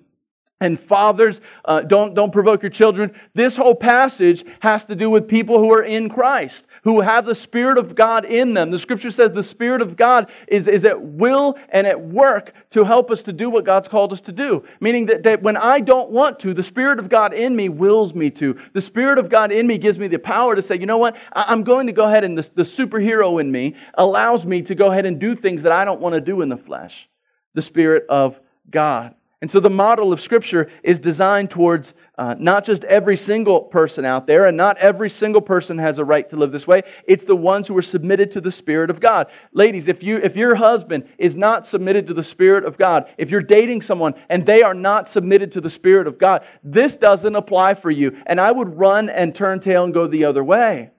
and 0.60 0.80
fathers, 0.80 1.42
uh, 1.66 1.82
don't, 1.82 2.14
don't 2.14 2.32
provoke 2.32 2.62
your 2.62 2.70
children. 2.70 3.14
This 3.34 3.56
whole 3.56 3.74
passage 3.74 4.42
has 4.60 4.86
to 4.86 4.96
do 4.96 5.10
with 5.10 5.28
people 5.28 5.58
who 5.58 5.70
are 5.70 5.82
in 5.82 6.08
Christ, 6.08 6.66
who 6.82 7.02
have 7.02 7.26
the 7.26 7.34
Spirit 7.34 7.76
of 7.76 7.94
God 7.94 8.24
in 8.24 8.54
them. 8.54 8.70
The 8.70 8.78
scripture 8.78 9.10
says 9.10 9.32
the 9.32 9.42
Spirit 9.42 9.82
of 9.82 9.96
God 9.96 10.30
is, 10.48 10.66
is 10.66 10.86
at 10.86 11.00
will 11.00 11.58
and 11.68 11.86
at 11.86 12.00
work 12.00 12.54
to 12.70 12.84
help 12.84 13.10
us 13.10 13.22
to 13.24 13.34
do 13.34 13.50
what 13.50 13.64
God's 13.64 13.88
called 13.88 14.14
us 14.14 14.22
to 14.22 14.32
do. 14.32 14.64
Meaning 14.80 15.06
that, 15.06 15.24
that 15.24 15.42
when 15.42 15.58
I 15.58 15.80
don't 15.80 16.10
want 16.10 16.38
to, 16.40 16.54
the 16.54 16.62
Spirit 16.62 16.98
of 16.98 17.10
God 17.10 17.34
in 17.34 17.54
me 17.54 17.68
wills 17.68 18.14
me 18.14 18.30
to. 18.30 18.58
The 18.72 18.80
Spirit 18.80 19.18
of 19.18 19.28
God 19.28 19.52
in 19.52 19.66
me 19.66 19.76
gives 19.76 19.98
me 19.98 20.08
the 20.08 20.18
power 20.18 20.54
to 20.54 20.62
say, 20.62 20.78
you 20.78 20.86
know 20.86 20.98
what? 20.98 21.18
I'm 21.34 21.64
going 21.64 21.86
to 21.86 21.92
go 21.92 22.06
ahead 22.06 22.24
and 22.24 22.38
the, 22.38 22.50
the 22.54 22.62
superhero 22.62 23.38
in 23.42 23.52
me 23.52 23.74
allows 23.92 24.46
me 24.46 24.62
to 24.62 24.74
go 24.74 24.90
ahead 24.90 25.04
and 25.04 25.20
do 25.20 25.34
things 25.34 25.64
that 25.64 25.72
I 25.72 25.84
don't 25.84 26.00
want 26.00 26.14
to 26.14 26.20
do 26.22 26.40
in 26.40 26.48
the 26.48 26.56
flesh. 26.56 27.10
The 27.52 27.62
Spirit 27.62 28.06
of 28.08 28.40
God. 28.70 29.15
And 29.42 29.50
so 29.50 29.60
the 29.60 29.68
model 29.68 30.14
of 30.14 30.20
Scripture 30.22 30.70
is 30.82 30.98
designed 30.98 31.50
towards 31.50 31.92
uh, 32.16 32.34
not 32.38 32.64
just 32.64 32.84
every 32.84 33.18
single 33.18 33.60
person 33.60 34.06
out 34.06 34.26
there, 34.26 34.46
and 34.46 34.56
not 34.56 34.78
every 34.78 35.10
single 35.10 35.42
person 35.42 35.76
has 35.76 35.98
a 35.98 36.04
right 36.06 36.26
to 36.30 36.36
live 36.36 36.52
this 36.52 36.66
way. 36.66 36.82
It's 37.06 37.24
the 37.24 37.36
ones 37.36 37.68
who 37.68 37.76
are 37.76 37.82
submitted 37.82 38.30
to 38.30 38.40
the 38.40 38.50
Spirit 38.50 38.88
of 38.88 38.98
God. 38.98 39.26
Ladies, 39.52 39.88
if, 39.88 40.02
you, 40.02 40.16
if 40.16 40.36
your 40.36 40.54
husband 40.54 41.06
is 41.18 41.36
not 41.36 41.66
submitted 41.66 42.06
to 42.06 42.14
the 42.14 42.22
Spirit 42.22 42.64
of 42.64 42.78
God, 42.78 43.10
if 43.18 43.30
you're 43.30 43.42
dating 43.42 43.82
someone 43.82 44.14
and 44.30 44.46
they 44.46 44.62
are 44.62 44.72
not 44.72 45.06
submitted 45.06 45.52
to 45.52 45.60
the 45.60 45.68
Spirit 45.68 46.06
of 46.06 46.18
God, 46.18 46.46
this 46.64 46.96
doesn't 46.96 47.36
apply 47.36 47.74
for 47.74 47.90
you. 47.90 48.16
And 48.24 48.40
I 48.40 48.50
would 48.50 48.78
run 48.78 49.10
and 49.10 49.34
turn 49.34 49.60
tail 49.60 49.84
and 49.84 49.92
go 49.92 50.06
the 50.06 50.24
other 50.24 50.42
way. 50.42 50.92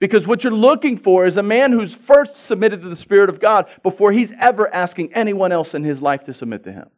Because 0.00 0.26
what 0.26 0.42
you're 0.42 0.52
looking 0.52 0.98
for 0.98 1.26
is 1.26 1.36
a 1.36 1.44
man 1.44 1.70
who's 1.70 1.94
first 1.94 2.34
submitted 2.34 2.82
to 2.82 2.88
the 2.88 2.96
Spirit 2.96 3.28
of 3.28 3.38
God 3.38 3.66
before 3.84 4.10
he's 4.10 4.32
ever 4.40 4.74
asking 4.74 5.14
anyone 5.14 5.52
else 5.52 5.74
in 5.74 5.84
his 5.84 6.02
life 6.02 6.24
to 6.24 6.34
submit 6.34 6.64
to 6.64 6.72
him. 6.72 6.90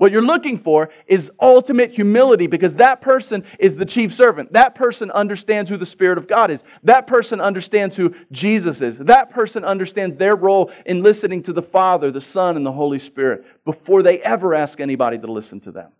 What 0.00 0.12
you're 0.12 0.22
looking 0.22 0.58
for 0.58 0.88
is 1.06 1.30
ultimate 1.38 1.90
humility 1.90 2.46
because 2.46 2.76
that 2.76 3.02
person 3.02 3.44
is 3.58 3.76
the 3.76 3.84
chief 3.84 4.14
servant. 4.14 4.50
That 4.54 4.74
person 4.74 5.10
understands 5.10 5.68
who 5.68 5.76
the 5.76 5.84
Spirit 5.84 6.16
of 6.16 6.26
God 6.26 6.50
is. 6.50 6.64
That 6.84 7.06
person 7.06 7.38
understands 7.38 7.96
who 7.96 8.14
Jesus 8.32 8.80
is. 8.80 8.96
That 8.96 9.28
person 9.28 9.62
understands 9.62 10.16
their 10.16 10.36
role 10.36 10.72
in 10.86 11.02
listening 11.02 11.42
to 11.42 11.52
the 11.52 11.60
Father, 11.60 12.10
the 12.10 12.18
Son, 12.22 12.56
and 12.56 12.64
the 12.64 12.72
Holy 12.72 12.98
Spirit 12.98 13.44
before 13.66 14.02
they 14.02 14.22
ever 14.22 14.54
ask 14.54 14.80
anybody 14.80 15.18
to 15.18 15.30
listen 15.30 15.60
to 15.60 15.70
them. 15.70 15.92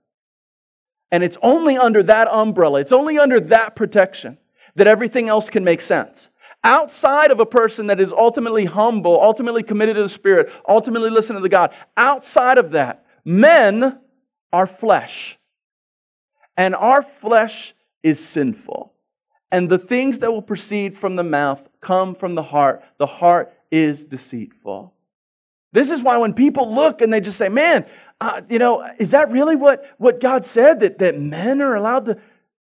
And 1.11 1.23
it's 1.23 1.37
only 1.43 1.77
under 1.77 2.03
that 2.05 2.27
umbrella, 2.33 2.81
it's 2.81 2.93
only 2.93 3.19
under 3.19 3.39
that 3.39 3.77
protection 3.77 4.39
that 4.77 4.87
everything 4.87 5.29
else 5.29 5.51
can 5.51 5.63
make 5.63 5.83
sense. 5.83 6.31
Outside 6.65 7.31
of 7.31 7.41
a 7.41 7.45
person 7.45 7.89
that 7.89 8.01
is 8.01 8.13
ultimately 8.13 8.65
humble, 8.65 9.21
ultimately 9.21 9.63
committed 9.63 9.97
to 9.97 10.03
the 10.03 10.09
Spirit, 10.09 10.51
ultimately 10.67 11.11
listening 11.11 11.41
to 11.41 11.43
the 11.43 11.51
God, 11.51 11.75
outside 11.99 12.57
of 12.57 12.71
that, 12.71 13.05
Men 13.25 13.99
are 14.53 14.67
flesh, 14.67 15.39
and 16.57 16.75
our 16.75 17.03
flesh 17.03 17.75
is 18.03 18.25
sinful. 18.25 18.93
And 19.53 19.69
the 19.69 19.79
things 19.79 20.21
that 20.21 20.33
will 20.33 20.43
proceed 20.43 20.97
from 20.97 21.17
the 21.17 21.25
mouth 21.25 21.61
come 21.81 22.15
from 22.15 22.35
the 22.35 22.43
heart. 22.43 22.85
The 22.99 23.07
heart 23.07 23.53
is 23.71 24.05
deceitful. 24.05 24.95
This 25.73 25.91
is 25.91 26.03
why 26.03 26.19
when 26.19 26.35
people 26.35 26.75
look 26.75 27.01
and 27.01 27.13
they 27.13 27.21
just 27.21 27.39
say, 27.39 27.49
man, 27.49 27.87
uh, 28.21 28.43
you 28.49 28.59
know, 28.59 28.85
is 28.99 29.13
that 29.13 29.31
really 29.31 29.57
what, 29.57 29.85
what 29.99 30.21
God 30.21 30.45
said? 30.45 30.81
That, 30.81 30.99
that 30.99 31.19
men 31.19 31.63
are 31.63 31.75
allowed 31.75 32.07
to 32.07 32.19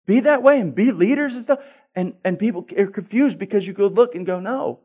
be 0.06 0.20
that 0.20 0.42
way 0.42 0.60
and 0.60 0.74
be 0.74 0.92
leaders 0.92 1.34
and 1.34 1.42
stuff? 1.42 1.60
And, 1.94 2.14
and 2.24 2.38
people 2.38 2.66
are 2.76 2.86
confused 2.86 3.38
because 3.38 3.66
you 3.66 3.72
go 3.72 3.86
look 3.86 4.14
and 4.14 4.26
go, 4.26 4.38
no. 4.38 4.80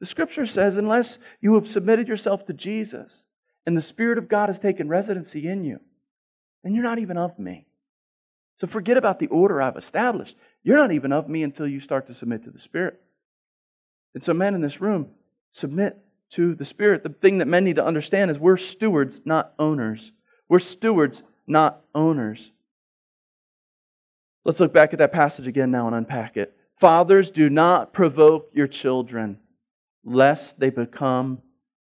The 0.00 0.06
scripture 0.06 0.46
says, 0.46 0.76
unless 0.76 1.18
you 1.40 1.54
have 1.54 1.66
submitted 1.68 2.08
yourself 2.08 2.46
to 2.46 2.52
Jesus 2.52 3.26
and 3.66 3.76
the 3.76 3.80
Spirit 3.80 4.18
of 4.18 4.28
God 4.28 4.48
has 4.48 4.58
taken 4.58 4.88
residency 4.88 5.46
in 5.46 5.64
you, 5.64 5.80
then 6.62 6.74
you're 6.74 6.84
not 6.84 6.98
even 6.98 7.16
of 7.16 7.38
me. 7.38 7.66
So 8.58 8.66
forget 8.66 8.96
about 8.96 9.18
the 9.18 9.26
order 9.28 9.60
I've 9.60 9.76
established. 9.76 10.36
You're 10.62 10.76
not 10.76 10.92
even 10.92 11.12
of 11.12 11.28
me 11.28 11.42
until 11.42 11.66
you 11.66 11.80
start 11.80 12.06
to 12.06 12.14
submit 12.14 12.44
to 12.44 12.50
the 12.50 12.60
Spirit. 12.60 13.00
And 14.14 14.22
so, 14.22 14.34
men 14.34 14.54
in 14.54 14.60
this 14.60 14.80
room, 14.80 15.08
submit 15.50 15.98
to 16.30 16.54
the 16.54 16.64
Spirit. 16.64 17.02
The 17.02 17.08
thing 17.08 17.38
that 17.38 17.48
men 17.48 17.64
need 17.64 17.76
to 17.76 17.84
understand 17.84 18.30
is 18.30 18.38
we're 18.38 18.56
stewards, 18.56 19.22
not 19.24 19.54
owners. 19.58 20.12
We're 20.48 20.58
stewards, 20.58 21.22
not 21.46 21.80
owners. 21.94 22.52
Let's 24.44 24.60
look 24.60 24.72
back 24.72 24.92
at 24.92 24.98
that 24.98 25.12
passage 25.12 25.46
again 25.46 25.70
now 25.70 25.86
and 25.86 25.96
unpack 25.96 26.36
it. 26.36 26.54
Fathers, 26.78 27.30
do 27.30 27.48
not 27.48 27.92
provoke 27.92 28.50
your 28.52 28.66
children, 28.66 29.38
lest 30.04 30.58
they 30.58 30.70
become 30.70 31.40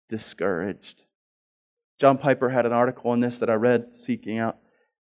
discouraged. 0.09 1.05
John 1.99 2.19
Piper 2.19 2.51
had 2.51 2.67
an 2.67 2.73
article 2.73 3.11
on 3.11 3.21
this 3.21 3.39
that 3.39 3.51
I 3.51 3.55
read, 3.55 3.95
seeking 3.95 4.39
out 4.39 4.59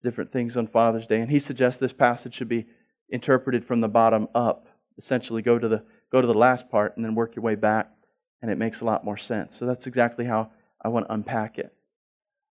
different 0.03 0.31
things 0.31 0.57
on 0.57 0.67
Father's 0.67 1.07
Day, 1.07 1.21
and 1.21 1.31
he 1.31 1.39
suggests 1.39 1.79
this 1.79 1.93
passage 1.93 2.33
should 2.33 2.49
be 2.49 2.65
interpreted 3.09 3.65
from 3.65 3.81
the 3.81 3.87
bottom 3.87 4.27
up. 4.35 4.67
Essentially, 4.97 5.41
go 5.41 5.57
to 5.57 5.67
the 5.67 5.83
go 6.11 6.19
to 6.19 6.27
the 6.27 6.33
last 6.33 6.69
part 6.69 6.95
and 6.95 7.05
then 7.05 7.15
work 7.15 7.35
your 7.35 7.43
way 7.43 7.55
back, 7.55 7.89
and 8.41 8.51
it 8.51 8.57
makes 8.57 8.81
a 8.81 8.85
lot 8.85 9.05
more 9.05 9.17
sense. 9.17 9.55
So 9.55 9.65
that's 9.65 9.87
exactly 9.87 10.25
how 10.25 10.51
I 10.83 10.89
want 10.89 11.07
to 11.07 11.13
unpack 11.13 11.57
it. 11.57 11.73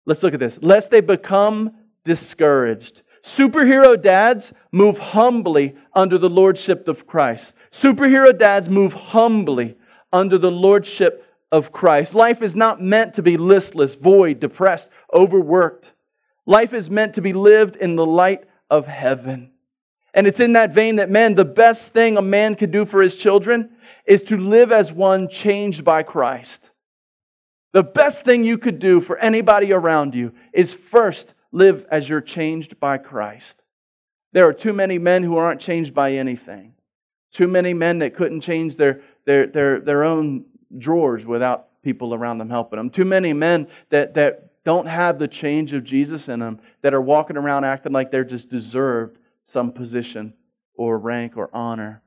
Let's 0.07 0.23
look 0.23 0.35
at 0.35 0.41
this. 0.41 0.59
Lest 0.63 0.91
they 0.91 1.01
become 1.01 1.73
discouraged. 2.05 3.03
Superhero 3.23 4.01
dads 4.01 4.53
move 4.73 4.99
humbly 4.99 5.77
under 5.95 6.19
the 6.19 6.31
lordship 6.31 6.89
of 6.89 7.07
Christ. 7.07 7.55
Superhero 7.71 8.37
dads 8.37 8.69
move 8.69 8.95
humbly 8.95 9.77
under 10.13 10.39
the 10.39 10.51
lordship 10.51 11.25
of 11.53 11.71
Christ. 11.71 12.15
Life 12.15 12.43
is 12.43 12.57
not 12.57 12.81
meant 12.81 13.15
to 13.15 13.23
be 13.23 13.37
listless, 13.37 13.95
void, 13.95 14.41
depressed, 14.41 14.89
overworked. 15.15 15.93
Life 16.47 16.73
is 16.73 16.91
meant 16.91 17.15
to 17.15 17.21
be 17.21 17.35
lived 17.35 17.77
in 17.77 17.95
the 17.95 18.07
light 18.07 18.45
of 18.71 18.87
heaven. 18.87 19.51
And 20.15 20.27
it's 20.27 20.41
in 20.41 20.55
that 20.55 20.75
vein 20.75 20.97
that, 20.97 21.11
man, 21.11 21.35
the 21.35 21.45
best 21.45 21.93
thing 21.93 22.17
a 22.17 22.23
man 22.23 22.55
could 22.55 22.71
do 22.71 22.85
for 22.85 23.03
his 23.03 23.17
children 23.17 23.71
is 24.07 24.23
to 24.25 24.37
live 24.37 24.73
as 24.73 24.93
one 24.93 25.29
changed 25.29 25.85
by 25.85 26.03
Christ. 26.03 26.71
The 27.73 27.83
best 27.83 28.25
thing 28.25 28.45
you 28.45 28.59
could 28.59 28.79
do 28.79 29.01
for 29.01 29.17
anybody 29.19 29.73
around 29.73 30.15
you 30.15 30.33
is 30.53 30.75
first 30.75 31.35
live 31.53 31.87
as 31.91 32.09
you're 32.09 32.21
changed 32.21 32.81
by 32.81 32.99
Christ. 32.99 33.63
There 34.33 34.47
are 34.47 34.53
too 34.53 34.73
many 34.73 34.99
men 34.99 35.23
who 35.23 35.37
aren't 35.37 35.61
changed 35.61 35.95
by 35.95 36.13
anything. 36.13 36.75
Too 37.31 37.49
many 37.49 37.73
men 37.73 38.01
that 38.01 38.15
couldn't 38.15 38.41
change 38.43 38.77
their, 38.77 39.03
their, 39.25 39.47
their, 39.47 39.81
their 39.81 40.05
own 40.05 40.45
drawers 40.79 41.25
without 41.25 41.69
people 41.83 42.15
around 42.15 42.39
them 42.39 42.51
helping 42.51 42.77
them. 42.77 42.91
Too 42.91 43.05
many 43.05 43.33
men 43.33 43.69
that, 43.91 44.15
that 44.15 44.65
don't 44.65 44.87
have 44.87 45.19
the 45.19 45.29
change 45.29 45.73
of 45.73 45.85
Jesus 45.85 46.29
in 46.29 46.41
them, 46.41 46.61
that 46.83 46.95
are 46.95 47.01
walking 47.01 47.37
around 47.37 47.65
acting 47.65 47.93
like 47.93 48.11
they're 48.11 48.25
just 48.25 48.49
deserved 48.49 49.19
some 49.43 49.73
position 49.73 50.35
or 50.75 50.99
rank 50.99 51.37
or 51.37 51.51
honor. 51.53 52.03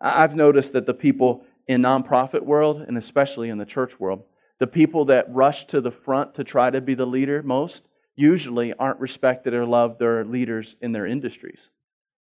I've 0.00 0.34
noticed 0.34 0.72
that 0.72 0.86
the 0.86 0.94
people 0.94 1.44
in 1.68 1.82
nonprofit 1.82 2.42
world 2.42 2.82
and 2.88 2.98
especially 2.98 3.48
in 3.48 3.58
the 3.58 3.66
church 3.66 4.00
world, 4.00 4.24
the 4.58 4.66
people 4.66 5.04
that 5.06 5.32
rush 5.32 5.66
to 5.66 5.80
the 5.80 5.90
front 5.90 6.34
to 6.34 6.44
try 6.44 6.70
to 6.70 6.80
be 6.80 6.94
the 6.94 7.06
leader 7.06 7.42
most 7.42 7.86
usually 8.16 8.74
aren't 8.74 9.00
respected 9.00 9.54
or 9.54 9.64
loved 9.64 9.98
their 9.98 10.24
leaders 10.24 10.76
in 10.80 10.92
their 10.92 11.06
industries. 11.06 11.70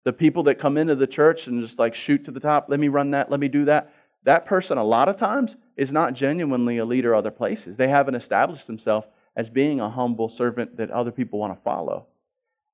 The 0.04 0.12
people 0.12 0.42
that 0.44 0.58
come 0.58 0.76
into 0.76 0.94
the 0.94 1.06
church 1.06 1.46
and 1.46 1.62
just 1.62 1.78
like 1.78 1.94
shoot 1.94 2.24
to 2.24 2.30
the 2.30 2.40
top, 2.40 2.66
let 2.68 2.78
me 2.78 2.88
run 2.88 3.12
that, 3.12 3.30
let 3.30 3.40
me 3.40 3.48
do 3.48 3.64
that, 3.66 3.92
that 4.26 4.44
person 4.44 4.76
a 4.76 4.84
lot 4.84 5.08
of 5.08 5.16
times 5.16 5.56
is 5.76 5.92
not 5.92 6.12
genuinely 6.12 6.78
a 6.78 6.84
leader 6.84 7.14
other 7.14 7.30
places. 7.30 7.76
They 7.76 7.88
haven't 7.88 8.16
established 8.16 8.66
themselves 8.66 9.06
as 9.36 9.48
being 9.48 9.80
a 9.80 9.88
humble 9.88 10.28
servant 10.28 10.76
that 10.76 10.90
other 10.90 11.12
people 11.12 11.38
want 11.38 11.56
to 11.56 11.62
follow. 11.62 12.06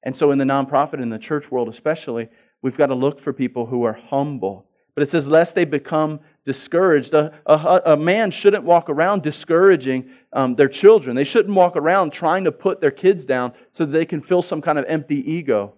And 0.03 0.17
so, 0.17 0.31
in 0.31 0.39
the 0.39 0.45
nonprofit, 0.45 1.03
in 1.03 1.11
the 1.11 1.19
church 1.19 1.51
world 1.51 1.69
especially, 1.69 2.29
we've 2.63 2.77
got 2.77 2.87
to 2.87 2.95
look 2.95 3.21
for 3.21 3.33
people 3.33 3.67
who 3.67 3.85
are 3.85 3.93
humble. 3.93 4.67
But 4.95 5.03
it 5.03 5.11
says, 5.11 5.29
lest 5.29 5.55
they 5.55 5.65
become 5.65 6.21
discouraged. 6.45 7.15
A, 7.15 7.33
a, 7.47 7.93
a 7.93 7.97
man 7.97 8.31
shouldn't 8.31 8.65
walk 8.65 8.91
around 8.91 9.23
discouraging 9.23 10.11
um, 10.33 10.55
their 10.55 10.69
children. 10.69 11.17
They 11.17 11.25
shouldn't 11.25 11.55
walk 11.55 11.77
around 11.77 12.13
trying 12.13 12.45
to 12.45 12.53
put 12.53 12.81
their 12.81 12.91
kids 12.91 13.25
down 13.25 13.53
so 13.73 13.85
that 13.85 13.93
they 13.93 14.05
can 14.05 14.23
fill 14.23 14.43
some 14.43 14.61
kind 14.61 14.79
of 14.79 14.85
empty 14.89 15.31
ego. 15.31 15.75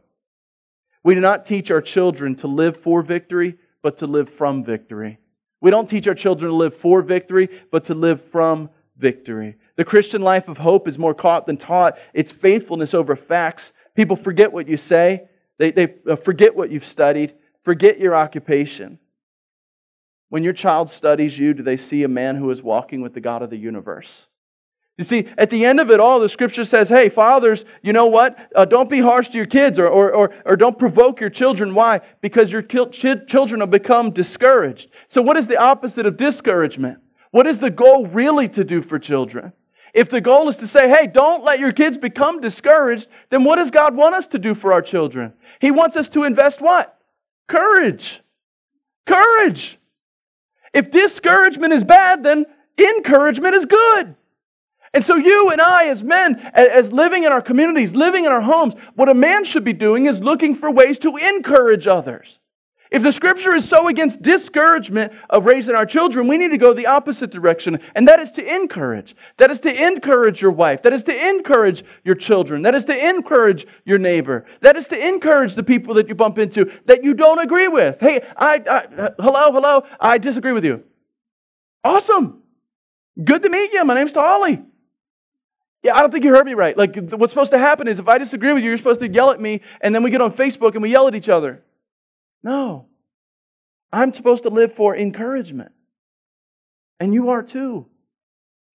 We 1.03 1.15
do 1.15 1.21
not 1.21 1.45
teach 1.45 1.71
our 1.71 1.83
children 1.83 2.35
to 2.37 2.49
live 2.49 2.81
for 2.81 3.03
victory, 3.03 3.57
but 3.83 3.99
to 3.99 4.07
live 4.07 4.31
from 4.31 4.65
victory. 4.65 5.19
We 5.61 5.71
don't 5.71 5.89
teach 5.89 6.07
our 6.07 6.15
children 6.15 6.51
to 6.51 6.57
live 6.57 6.77
for 6.77 7.03
victory, 7.03 7.49
but 7.71 7.85
to 7.85 7.95
live 7.95 8.23
from 8.31 8.71
victory. 8.97 9.57
The 9.77 9.85
Christian 9.85 10.23
life 10.23 10.49
of 10.49 10.59
hope 10.59 10.87
is 10.87 10.99
more 10.99 11.15
caught 11.15 11.47
than 11.47 11.57
taught. 11.57 11.99
It's 12.13 12.31
faithfulness 12.31 12.95
over 12.95 13.17
facts. 13.17 13.73
People 13.95 14.17
forget 14.17 14.53
what 14.53 14.69
you 14.69 14.77
say, 14.77 15.29
they, 15.59 15.71
they 15.71 15.95
uh, 16.09 16.17
forget 16.17 16.57
what 16.57 16.71
you've 16.71 16.85
studied, 16.85 17.35
forget 17.63 18.01
your 18.01 18.15
occupation. 18.15 18.99
When 20.29 20.43
your 20.43 20.53
child 20.53 20.91
studies 20.91 21.39
you, 21.39 21.55
do 21.55 21.63
they 21.63 21.77
see 21.77 22.03
a 22.03 22.09
man 22.09 22.37
who 22.37 22.51
is 22.51 22.63
walking 22.63 23.03
with 23.03 23.15
the 23.15 23.21
God 23.21 23.43
of 23.43 23.51
the 23.51 23.57
universe? 23.57 24.27
You 24.97 25.03
see, 25.03 25.27
at 25.37 25.51
the 25.51 25.65
end 25.65 25.81
of 25.81 25.91
it 25.91 25.99
all, 25.99 26.21
the 26.21 26.29
scripture 26.29 26.65
says, 26.65 26.89
hey, 26.89 27.09
fathers, 27.09 27.65
you 27.83 27.93
know 27.93 28.07
what? 28.07 28.39
Uh, 28.55 28.65
don't 28.65 28.89
be 28.89 29.01
harsh 29.01 29.29
to 29.31 29.37
your 29.37 29.47
kids 29.47 29.77
or, 29.77 29.89
or, 29.89 30.15
or, 30.15 30.35
or 30.45 30.57
don't 30.57 30.79
provoke 30.79 31.21
your 31.21 31.31
children. 31.31 31.75
Why? 31.75 32.01
Because 32.21 32.53
your 32.53 32.63
children 32.63 33.61
will 33.61 33.67
become 33.67 34.13
discouraged. 34.13 34.91
So, 35.09 35.21
what 35.21 35.37
is 35.37 35.49
the 35.49 35.57
opposite 35.57 36.07
of 36.07 36.17
discouragement? 36.17 36.99
What 37.33 37.49
is 37.49 37.59
the 37.59 37.71
goal 37.71 38.07
really 38.07 38.49
to 38.51 38.63
do 38.63 38.81
for 38.83 39.01
children? 39.01 39.53
If 39.95 40.11
the 40.11 40.21
goal 40.21 40.49
is 40.49 40.59
to 40.59 40.67
say, 40.69 40.89
hey, 40.89 41.09
don't 41.09 41.43
let 41.45 41.59
your 41.59 41.73
kids 41.73 41.99
become 41.99 42.41
discouraged, 42.41 43.09
then 43.31 43.43
what 43.43 43.57
does 43.57 43.73
God 43.73 43.97
want 43.97 44.15
us 44.15 44.29
to 44.29 44.39
do 44.39 44.55
for 44.55 44.73
our 44.73 44.83
children? 44.83 45.33
He 45.61 45.73
wants 45.73 45.97
us 45.97 46.09
to 46.11 46.23
invest 46.23 46.61
what? 46.61 46.97
Courage. 47.49 48.21
Courage. 49.07 49.79
If 50.73 50.91
discouragement 50.93 51.73
is 51.73 51.83
bad, 51.83 52.23
then 52.23 52.47
encouragement 52.79 53.55
is 53.55 53.65
good. 53.65 54.15
And 54.95 55.05
so, 55.05 55.17
you 55.17 55.51
and 55.51 55.61
I, 55.61 55.87
as 55.87 56.05
men, 56.05 56.37
as 56.55 56.93
living 56.93 57.25
in 57.25 57.33
our 57.33 57.43
communities, 57.43 57.97
living 57.97 58.25
in 58.25 58.33
our 58.33 58.41
homes, 58.41 58.75
what 58.95 59.09
a 59.09 59.15
man 59.15 59.43
should 59.43 59.65
be 59.65 59.73
doing 59.73 60.07
is 60.07 60.23
looking 60.23 60.55
for 60.55 60.71
ways 60.71 61.01
to 61.01 61.17
encourage 61.17 61.89
others. 61.89 62.39
If 62.93 63.03
the 63.03 63.11
scripture 63.11 63.53
is 63.57 63.69
so 63.69 63.89
against 63.89 64.23
discouragement 64.23 65.13
of 65.29 65.47
raising 65.47 65.75
our 65.75 65.85
children, 65.85 66.29
we 66.29 66.39
need 66.39 66.53
to 66.53 66.59
go 66.59 66.73
the 66.73 66.87
opposite 66.87 67.33
direction, 67.33 67.81
and 67.97 68.07
that 68.07 68.21
is 68.21 68.31
to 68.33 68.55
encourage. 68.55 69.17
That 69.39 69.51
is 69.51 69.61
to 69.63 69.87
encourage 69.87 70.41
your 70.41 70.53
wife. 70.53 70.83
That 70.83 70.93
is 70.93 71.03
to 71.05 71.29
encourage 71.29 71.83
your 72.05 72.15
children. 72.15 72.63
That 72.63 72.77
is 72.77 72.85
to 72.85 73.09
encourage 73.09 73.67
your 73.85 73.99
neighbor. 73.99 74.47
That 74.61 74.77
is 74.77 74.87
to 74.89 75.09
encourage 75.09 75.57
the 75.57 75.65
people 75.65 75.95
that 75.95 76.07
you 76.07 76.15
bump 76.15 76.39
into 76.39 76.71
that 76.87 77.03
you 77.03 77.15
don't 77.15 77.41
agree 77.41 77.67
with. 77.67 77.99
Hey, 77.99 78.21
I, 78.37 78.63
I 78.71 79.11
hello, 79.21 79.51
hello, 79.51 79.83
I 79.99 80.19
disagree 80.19 80.53
with 80.53 80.65
you. 80.65 80.85
Awesome. 81.83 82.43
Good 83.25 83.43
to 83.43 83.49
meet 83.49 83.73
you. 83.73 83.85
My 83.85 83.95
name's 83.95 84.13
Tally. 84.13 84.63
Yeah, 85.85 85.95
I 85.95 86.01
don't 86.01 86.11
think 86.11 86.25
you 86.25 86.31
heard 86.31 86.47
me 86.47 86.55
right. 86.55 86.77
Like, 86.77 86.97
what's 87.11 87.31
supposed 87.31 87.51
to 87.53 87.59
happen 87.59 87.87
is 87.89 87.99
if 88.01 88.09
I 88.09 88.17
disagree 88.17 88.55
with 88.55 88.63
you, 88.65 88.71
you're 88.71 88.79
supposed 88.79 89.01
to 89.01 89.09
yell 89.09 89.31
at 89.31 89.39
me, 89.39 89.61
and 89.83 89.95
then 89.95 90.03
we 90.03 90.11
get 90.11 90.23
on 90.23 90.33
Facebook 90.33 90.73
and 90.73 90.83
we 90.83 90.91
yell 90.91 91.07
at 91.07 91.15
each 91.15 91.29
other. 91.29 91.63
No. 92.43 92.87
I'm 93.93 94.15
supposed 94.15 94.45
to 94.45 94.49
live 94.49 94.75
for 94.75 94.97
encouragement. 94.97 95.73
And 96.99 97.13
you 97.13 97.29
are 97.29 97.43
too. 97.43 97.87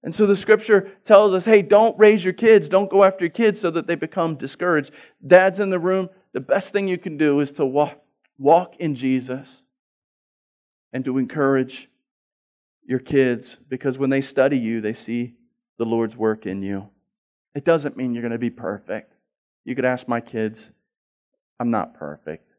And 0.03 0.13
so 0.13 0.27
the 0.27 0.35
scripture 0.35 0.91
tells 1.03 1.33
us 1.33 1.45
hey, 1.45 1.63
don't 1.63 1.97
raise 1.97 2.23
your 2.23 2.33
kids, 2.33 2.69
don't 2.69 2.89
go 2.89 3.03
after 3.03 3.25
your 3.25 3.31
kids 3.31 3.59
so 3.59 3.71
that 3.71 3.87
they 3.87 3.95
become 3.95 4.35
discouraged. 4.35 4.91
Dads 5.25 5.59
in 5.59 5.71
the 5.71 5.79
room, 5.79 6.09
the 6.33 6.39
best 6.39 6.71
thing 6.71 6.87
you 6.87 6.99
can 6.99 7.17
do 7.17 7.39
is 7.39 7.51
to 7.53 7.65
walk, 7.65 7.99
walk 8.37 8.75
in 8.77 8.95
Jesus 8.95 9.63
and 10.93 11.03
to 11.05 11.17
encourage 11.17 11.89
your 12.85 12.99
kids 12.99 13.57
because 13.67 13.97
when 13.97 14.11
they 14.11 14.21
study 14.21 14.59
you, 14.59 14.79
they 14.79 14.93
see 14.93 15.33
the 15.79 15.85
Lord's 15.85 16.15
work 16.15 16.45
in 16.45 16.61
you. 16.61 16.89
It 17.55 17.65
doesn't 17.65 17.97
mean 17.97 18.13
you're 18.13 18.21
going 18.21 18.31
to 18.31 18.37
be 18.37 18.49
perfect. 18.49 19.13
You 19.65 19.75
could 19.75 19.85
ask 19.85 20.07
my 20.07 20.21
kids, 20.21 20.69
I'm 21.59 21.71
not 21.71 21.93
perfect. 21.93 22.51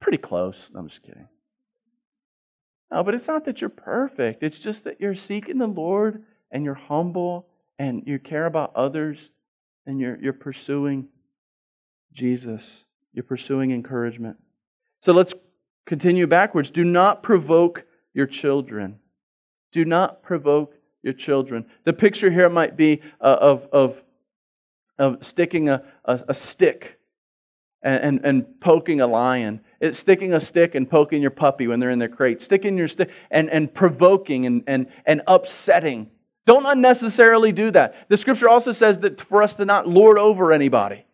Pretty 0.00 0.18
close. 0.18 0.70
I'm 0.74 0.88
just 0.88 1.02
kidding. 1.02 1.28
No, 2.90 3.04
but 3.04 3.14
it's 3.14 3.28
not 3.28 3.44
that 3.44 3.60
you're 3.60 3.70
perfect. 3.70 4.42
It's 4.42 4.58
just 4.58 4.84
that 4.84 5.00
you're 5.00 5.14
seeking 5.14 5.58
the 5.58 5.66
Lord 5.66 6.24
and 6.50 6.64
you're 6.64 6.74
humble 6.74 7.46
and 7.78 8.02
you 8.06 8.18
care 8.18 8.46
about 8.46 8.74
others 8.74 9.30
and 9.86 10.00
you're, 10.00 10.18
you're 10.20 10.32
pursuing 10.32 11.08
Jesus. 12.12 12.84
You're 13.12 13.22
pursuing 13.24 13.70
encouragement. 13.70 14.38
So 15.00 15.12
let's 15.12 15.32
Continue 15.90 16.28
backwards. 16.28 16.70
Do 16.70 16.84
not 16.84 17.20
provoke 17.20 17.84
your 18.14 18.26
children. 18.26 19.00
Do 19.72 19.84
not 19.84 20.22
provoke 20.22 20.76
your 21.02 21.12
children. 21.12 21.64
The 21.84 21.92
picture 21.92 22.30
here 22.30 22.48
might 22.48 22.76
be 22.76 23.02
uh, 23.20 23.36
of, 23.40 23.68
of, 23.72 24.02
of 24.98 25.24
sticking 25.24 25.68
a, 25.68 25.82
a, 26.04 26.20
a 26.28 26.34
stick 26.34 26.98
and, 27.82 28.02
and, 28.02 28.24
and, 28.24 28.60
poking 28.60 29.00
a 29.00 29.06
lion. 29.06 29.60
It's 29.80 29.98
sticking 29.98 30.34
a 30.34 30.40
stick 30.40 30.74
and 30.74 30.88
poking 30.88 31.22
your 31.22 31.30
puppy 31.30 31.66
when 31.66 31.80
they're 31.80 31.90
in 31.90 31.98
their 31.98 32.08
crate. 32.08 32.42
Sticking 32.42 32.76
your 32.76 32.88
stick 32.88 33.10
and, 33.30 33.48
and 33.48 33.72
provoking 33.72 34.44
and, 34.44 34.62
and, 34.66 34.86
and 35.06 35.22
upsetting. 35.26 36.10
Don't 36.44 36.66
unnecessarily 36.66 37.52
do 37.52 37.70
that. 37.70 38.08
The 38.08 38.18
scripture 38.18 38.48
also 38.48 38.72
says 38.72 38.98
that 38.98 39.20
for 39.20 39.42
us 39.42 39.54
to 39.54 39.64
not 39.64 39.88
lord 39.88 40.18
over 40.18 40.52
anybody. 40.52 41.06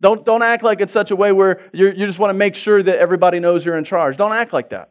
Don't, 0.00 0.24
don't 0.24 0.42
act 0.42 0.62
like 0.62 0.80
it's 0.80 0.92
such 0.92 1.10
a 1.10 1.16
way 1.16 1.32
where 1.32 1.60
you 1.72 1.88
you 1.88 2.06
just 2.06 2.20
want 2.20 2.30
to 2.30 2.34
make 2.34 2.54
sure 2.54 2.82
that 2.82 2.98
everybody 2.98 3.40
knows 3.40 3.66
you're 3.66 3.76
in 3.76 3.84
charge. 3.84 4.16
Don't 4.16 4.32
act 4.32 4.52
like 4.52 4.70
that. 4.70 4.90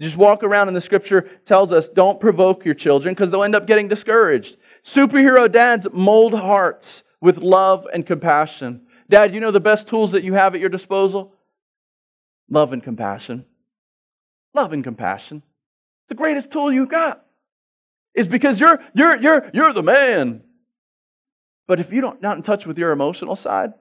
Just 0.00 0.16
walk 0.16 0.42
around 0.42 0.68
and 0.68 0.76
the 0.76 0.80
scripture 0.80 1.28
tells 1.44 1.72
us 1.72 1.88
don't 1.88 2.20
provoke 2.20 2.64
your 2.64 2.74
children 2.74 3.14
because 3.14 3.30
they'll 3.30 3.42
end 3.42 3.54
up 3.54 3.66
getting 3.66 3.86
discouraged. 3.86 4.56
Superhero 4.82 5.50
dads 5.50 5.86
mold 5.92 6.32
hearts 6.32 7.02
with 7.20 7.38
love 7.38 7.86
and 7.92 8.06
compassion. 8.06 8.86
Dad, 9.10 9.34
you 9.34 9.40
know 9.40 9.50
the 9.50 9.60
best 9.60 9.88
tools 9.88 10.12
that 10.12 10.24
you 10.24 10.34
have 10.34 10.54
at 10.54 10.60
your 10.60 10.70
disposal? 10.70 11.34
Love 12.48 12.72
and 12.72 12.82
compassion. 12.82 13.44
Love 14.54 14.72
and 14.72 14.82
compassion. 14.82 15.42
The 16.08 16.14
greatest 16.14 16.50
tool 16.50 16.72
you've 16.72 16.88
got 16.88 17.24
is 18.14 18.26
because 18.26 18.58
you're 18.58 18.82
you're 18.94 19.20
you're 19.20 19.50
you're 19.52 19.72
the 19.72 19.82
man. 19.82 20.42
But 21.68 21.78
if 21.78 21.92
you 21.92 22.00
don't 22.00 22.22
not 22.22 22.36
in 22.36 22.42
touch 22.42 22.66
with 22.66 22.78
your 22.78 22.90
emotional 22.90 23.36
side, 23.36 23.74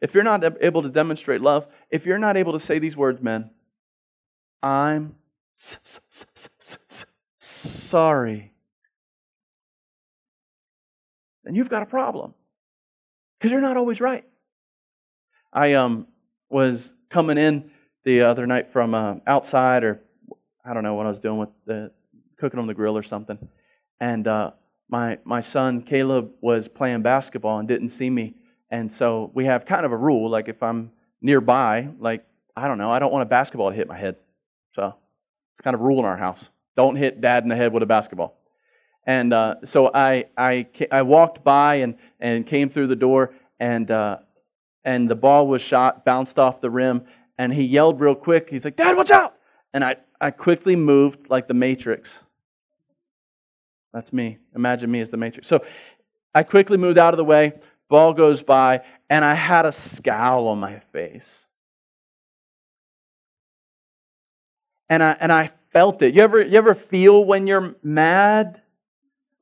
if 0.00 0.12
you're 0.12 0.24
not 0.24 0.44
able 0.60 0.82
to 0.82 0.88
demonstrate 0.88 1.40
love, 1.40 1.66
if 1.88 2.04
you're 2.04 2.18
not 2.18 2.36
able 2.36 2.52
to 2.54 2.60
say 2.60 2.78
these 2.78 2.96
words, 2.96 3.22
men, 3.22 3.50
I'm 4.64 5.14
sorry, 7.38 8.52
then 11.44 11.54
you've 11.54 11.68
got 11.68 11.82
a 11.82 11.86
problem 11.86 12.34
because 13.38 13.52
you're 13.52 13.60
not 13.60 13.76
always 13.76 14.00
right. 14.00 14.24
I 15.52 15.74
um, 15.74 16.06
was 16.48 16.92
coming 17.10 17.38
in 17.38 17.70
the 18.04 18.22
other 18.22 18.46
night 18.46 18.72
from 18.72 18.94
uh, 18.94 19.16
outside, 19.26 19.84
or 19.84 20.00
I 20.64 20.72
don't 20.72 20.82
know 20.82 20.94
what 20.94 21.06
I 21.06 21.10
was 21.10 21.20
doing 21.20 21.38
with 21.38 21.50
the 21.66 21.92
cooking 22.38 22.58
on 22.58 22.66
the 22.66 22.74
grill 22.74 22.96
or 22.96 23.02
something, 23.02 23.38
and 24.00 24.26
uh, 24.26 24.52
my 24.88 25.18
my 25.24 25.40
son 25.40 25.82
Caleb 25.82 26.30
was 26.40 26.68
playing 26.68 27.02
basketball 27.02 27.58
and 27.58 27.68
didn't 27.68 27.90
see 27.90 28.10
me 28.10 28.34
and 28.74 28.90
so 28.90 29.30
we 29.34 29.44
have 29.44 29.66
kind 29.66 29.86
of 29.86 29.92
a 29.92 29.96
rule 29.96 30.28
like 30.28 30.48
if 30.48 30.60
I'm 30.60 30.90
nearby, 31.20 31.88
like, 32.00 32.24
I 32.56 32.66
don't 32.66 32.76
know, 32.76 32.90
I 32.90 32.98
don't 32.98 33.12
want 33.12 33.22
a 33.22 33.26
basketball 33.26 33.70
to 33.70 33.76
hit 33.76 33.86
my 33.86 33.96
head. 33.96 34.16
So 34.74 34.94
it's 35.54 35.62
kind 35.62 35.74
of 35.74 35.80
a 35.80 35.84
rule 35.84 35.98
in 35.98 36.04
our 36.04 36.16
house. 36.16 36.50
Don't 36.76 36.96
hit 36.96 37.20
dad 37.20 37.42
in 37.42 37.48
the 37.48 37.56
head 37.56 37.72
with 37.72 37.82
a 37.82 37.86
basketball. 37.86 38.36
And 39.06 39.32
uh, 39.32 39.56
so 39.64 39.90
I, 39.92 40.26
I, 40.36 40.66
I 40.90 41.02
walked 41.02 41.44
by 41.44 41.76
and, 41.76 41.96
and 42.20 42.46
came 42.46 42.68
through 42.70 42.86
the 42.86 42.96
door, 42.96 43.34
and, 43.60 43.90
uh, 43.90 44.18
and 44.84 45.08
the 45.10 45.14
ball 45.14 45.46
was 45.46 45.60
shot, 45.62 46.04
bounced 46.04 46.38
off 46.38 46.60
the 46.60 46.70
rim, 46.70 47.04
and 47.38 47.52
he 47.52 47.64
yelled 47.64 48.00
real 48.00 48.14
quick. 48.14 48.48
He's 48.48 48.64
like, 48.64 48.76
Dad, 48.76 48.96
watch 48.96 49.10
out! 49.10 49.36
And 49.74 49.84
I, 49.84 49.96
I 50.20 50.30
quickly 50.30 50.74
moved 50.74 51.28
like 51.28 51.48
the 51.48 51.54
Matrix. 51.54 52.18
That's 53.92 54.12
me. 54.12 54.38
Imagine 54.56 54.90
me 54.90 55.00
as 55.00 55.10
the 55.10 55.16
Matrix. 55.16 55.48
So 55.48 55.64
I 56.34 56.42
quickly 56.42 56.78
moved 56.78 56.98
out 56.98 57.12
of 57.14 57.18
the 57.18 57.24
way, 57.24 57.52
Ball 57.88 58.14
goes 58.14 58.42
by, 58.42 58.80
and 59.10 59.24
I 59.24 59.34
had 59.34 59.66
a 59.66 59.72
scowl 59.72 60.48
on 60.48 60.58
my 60.58 60.80
face. 60.92 61.46
And 64.94 65.02
I, 65.02 65.16
and 65.18 65.32
I 65.32 65.50
felt 65.72 66.02
it. 66.02 66.14
You 66.14 66.22
ever, 66.22 66.40
you 66.40 66.56
ever 66.56 66.76
feel 66.76 67.24
when 67.24 67.48
you're 67.48 67.74
mad? 67.82 68.62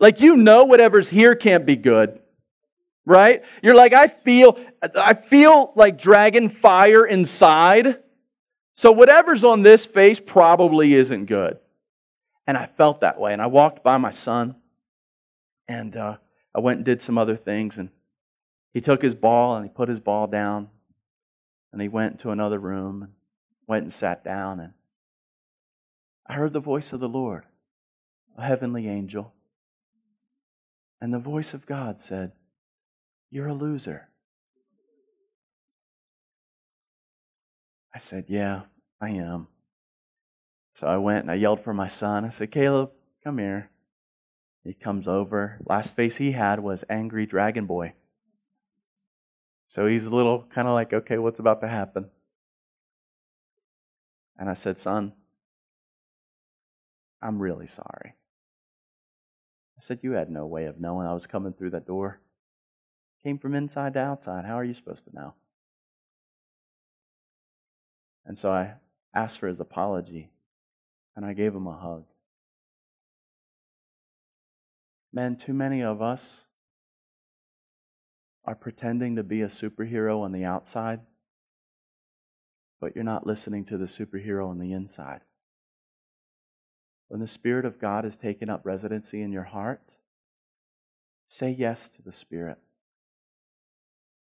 Like 0.00 0.20
you 0.22 0.36
know 0.36 0.64
whatever's 0.64 1.10
here 1.10 1.34
can't 1.34 1.66
be 1.66 1.76
good. 1.76 2.18
Right? 3.04 3.42
You're 3.62 3.74
like, 3.74 3.92
I 3.92 4.06
feel, 4.06 4.58
I 4.96 5.12
feel 5.12 5.72
like 5.76 5.98
dragon 5.98 6.48
fire 6.48 7.04
inside. 7.04 7.98
So 8.76 8.92
whatever's 8.92 9.44
on 9.44 9.60
this 9.60 9.84
face 9.84 10.18
probably 10.18 10.94
isn't 10.94 11.26
good. 11.26 11.58
And 12.46 12.56
I 12.56 12.66
felt 12.66 13.02
that 13.02 13.20
way. 13.20 13.34
And 13.34 13.42
I 13.42 13.46
walked 13.46 13.84
by 13.84 13.98
my 13.98 14.12
son, 14.12 14.56
and 15.68 15.94
uh, 15.94 16.16
I 16.54 16.60
went 16.60 16.78
and 16.78 16.86
did 16.86 17.02
some 17.02 17.18
other 17.18 17.36
things, 17.36 17.76
and 17.76 17.90
he 18.72 18.80
took 18.80 19.02
his 19.02 19.14
ball 19.14 19.56
and 19.56 19.66
he 19.66 19.70
put 19.70 19.90
his 19.90 20.00
ball 20.00 20.26
down 20.26 20.68
and 21.72 21.80
he 21.80 21.88
went 21.88 22.20
to 22.20 22.30
another 22.30 22.58
room 22.58 23.02
and 23.02 23.12
went 23.66 23.84
and 23.84 23.92
sat 23.92 24.24
down 24.24 24.60
and 24.60 24.72
I 26.26 26.34
heard 26.34 26.52
the 26.52 26.60
voice 26.60 26.92
of 26.92 27.00
the 27.00 27.08
Lord, 27.08 27.44
a 28.36 28.46
heavenly 28.46 28.88
angel. 28.88 29.32
And 31.00 31.12
the 31.12 31.18
voice 31.18 31.52
of 31.52 31.66
God 31.66 32.00
said, 32.00 32.32
You're 33.30 33.48
a 33.48 33.54
loser. 33.54 34.08
I 37.94 37.98
said, 37.98 38.26
Yeah, 38.28 38.62
I 39.00 39.10
am. 39.10 39.48
So 40.74 40.86
I 40.86 40.96
went 40.96 41.22
and 41.22 41.30
I 41.30 41.34
yelled 41.34 41.62
for 41.62 41.74
my 41.74 41.88
son. 41.88 42.24
I 42.24 42.30
said, 42.30 42.50
Caleb, 42.50 42.92
come 43.24 43.38
here. 43.38 43.70
He 44.64 44.74
comes 44.74 45.08
over. 45.08 45.58
Last 45.66 45.96
face 45.96 46.16
he 46.16 46.32
had 46.32 46.60
was 46.60 46.84
angry 46.88 47.26
dragon 47.26 47.66
boy. 47.66 47.94
So 49.66 49.86
he's 49.86 50.06
a 50.06 50.10
little 50.10 50.44
kind 50.54 50.68
of 50.68 50.74
like, 50.74 50.92
okay, 50.92 51.18
what's 51.18 51.40
about 51.40 51.62
to 51.62 51.68
happen? 51.68 52.06
And 54.38 54.48
I 54.48 54.54
said, 54.54 54.78
son, 54.78 55.12
I'm 57.22 57.40
really 57.40 57.68
sorry. 57.68 58.14
I 59.78 59.80
said, 59.80 60.00
you 60.02 60.12
had 60.12 60.30
no 60.30 60.46
way 60.46 60.66
of 60.66 60.80
knowing 60.80 61.06
I 61.06 61.14
was 61.14 61.26
coming 61.26 61.52
through 61.52 61.70
that 61.70 61.86
door. 61.86 62.20
Came 63.22 63.38
from 63.38 63.54
inside 63.54 63.94
to 63.94 64.00
outside. 64.00 64.44
How 64.44 64.58
are 64.58 64.64
you 64.64 64.74
supposed 64.74 65.04
to 65.04 65.14
know? 65.14 65.34
And 68.26 68.36
so 68.36 68.50
I 68.50 68.74
asked 69.14 69.38
for 69.38 69.48
his 69.48 69.60
apology 69.60 70.30
and 71.14 71.24
I 71.24 71.32
gave 71.32 71.54
him 71.54 71.66
a 71.66 71.76
hug. 71.76 72.04
Man, 75.12 75.36
too 75.36 75.52
many 75.52 75.82
of 75.82 76.00
us 76.00 76.46
are 78.44 78.54
pretending 78.54 79.16
to 79.16 79.22
be 79.22 79.42
a 79.42 79.48
superhero 79.48 80.22
on 80.22 80.32
the 80.32 80.44
outside, 80.44 81.00
but 82.80 82.94
you're 82.94 83.04
not 83.04 83.26
listening 83.26 83.64
to 83.66 83.78
the 83.78 83.84
superhero 83.84 84.48
on 84.48 84.58
the 84.58 84.72
inside. 84.72 85.20
When 87.12 87.20
the 87.20 87.28
Spirit 87.28 87.66
of 87.66 87.78
God 87.78 88.04
has 88.04 88.16
taken 88.16 88.48
up 88.48 88.64
residency 88.64 89.20
in 89.20 89.32
your 89.32 89.42
heart, 89.42 89.98
say 91.26 91.50
yes 91.50 91.90
to 91.90 92.00
the 92.00 92.10
Spirit. 92.10 92.56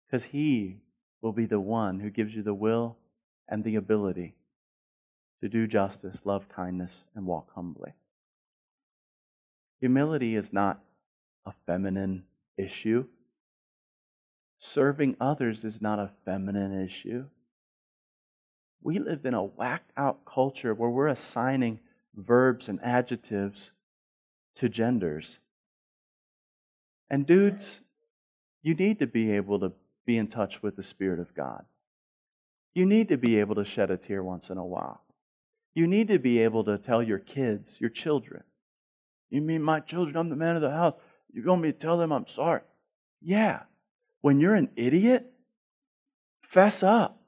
Because 0.07 0.27
He 0.27 0.77
will 1.21 1.33
be 1.33 1.47
the 1.47 1.59
one 1.59 1.99
who 1.99 2.11
gives 2.11 2.33
you 2.33 2.45
the 2.45 2.55
will 2.55 2.97
and 3.49 3.65
the 3.65 3.75
ability 3.75 4.37
to 5.41 5.49
do 5.49 5.67
justice, 5.67 6.21
love 6.25 6.49
kindness, 6.49 7.07
and 7.17 7.27
walk 7.27 7.51
humbly. 7.57 7.93
Humility 9.81 10.37
is 10.37 10.53
not 10.53 10.79
a 11.45 11.55
feminine 11.67 12.23
issue. 12.57 13.07
Serving 14.61 15.17
others 15.21 15.65
is 15.65 15.83
not 15.83 15.99
a 15.99 16.13
feminine 16.25 16.85
issue. 16.85 17.25
We 18.81 19.01
live 19.01 19.27
in 19.27 19.35
a 19.35 19.43
whacked 19.43 19.91
out 19.97 20.25
culture 20.25 20.73
where 20.73 20.89
we're 20.89 21.09
assigning 21.09 21.81
verbs 22.17 22.69
and 22.69 22.83
adjectives 22.83 23.73
to 24.57 24.69
genders. 24.69 25.39
And 27.11 27.27
dudes, 27.27 27.81
you 28.63 28.75
need 28.75 28.99
to 28.99 29.07
be 29.07 29.33
able 29.33 29.61
to 29.61 29.73
be 30.07 30.17
in 30.17 30.29
touch 30.29 30.63
with 30.63 30.77
the 30.77 30.83
Spirit 30.83 31.21
of 31.21 31.35
God. 31.35 31.65
You 32.75 32.87
need 32.87 33.09
to 33.09 33.17
be 33.17 33.39
able 33.39 33.55
to 33.57 33.65
shed 33.65 33.91
a 33.91 33.97
tear 33.97 34.23
once 34.23 34.51
in 34.51 34.59
a 34.59 34.65
while. 34.65 35.03
You 35.75 35.87
need 35.87 36.09
to 36.09 36.19
be 36.19 36.39
able 36.41 36.65
to 36.65 36.79
tell 36.79 37.03
your 37.03 37.19
kids, 37.19 37.79
your 37.81 37.91
children, 37.91 38.43
you 39.31 39.41
mean 39.41 39.63
my 39.63 39.81
children, 39.81 40.17
I'm 40.17 40.29
the 40.29 40.37
man 40.37 40.57
of 40.57 40.63
the 40.63 40.71
house. 40.71 40.95
You 41.33 41.45
want 41.45 41.63
me 41.63 41.73
to 41.73 41.79
tell 41.79 41.99
them 41.99 42.13
I'm 42.13 42.27
sorry? 42.27 42.63
Yeah, 43.21 43.63
when 44.21 44.41
you're 44.41 44.55
an 44.55 44.71
idiot, 44.77 45.33
fess 46.43 46.83
up 46.83 47.21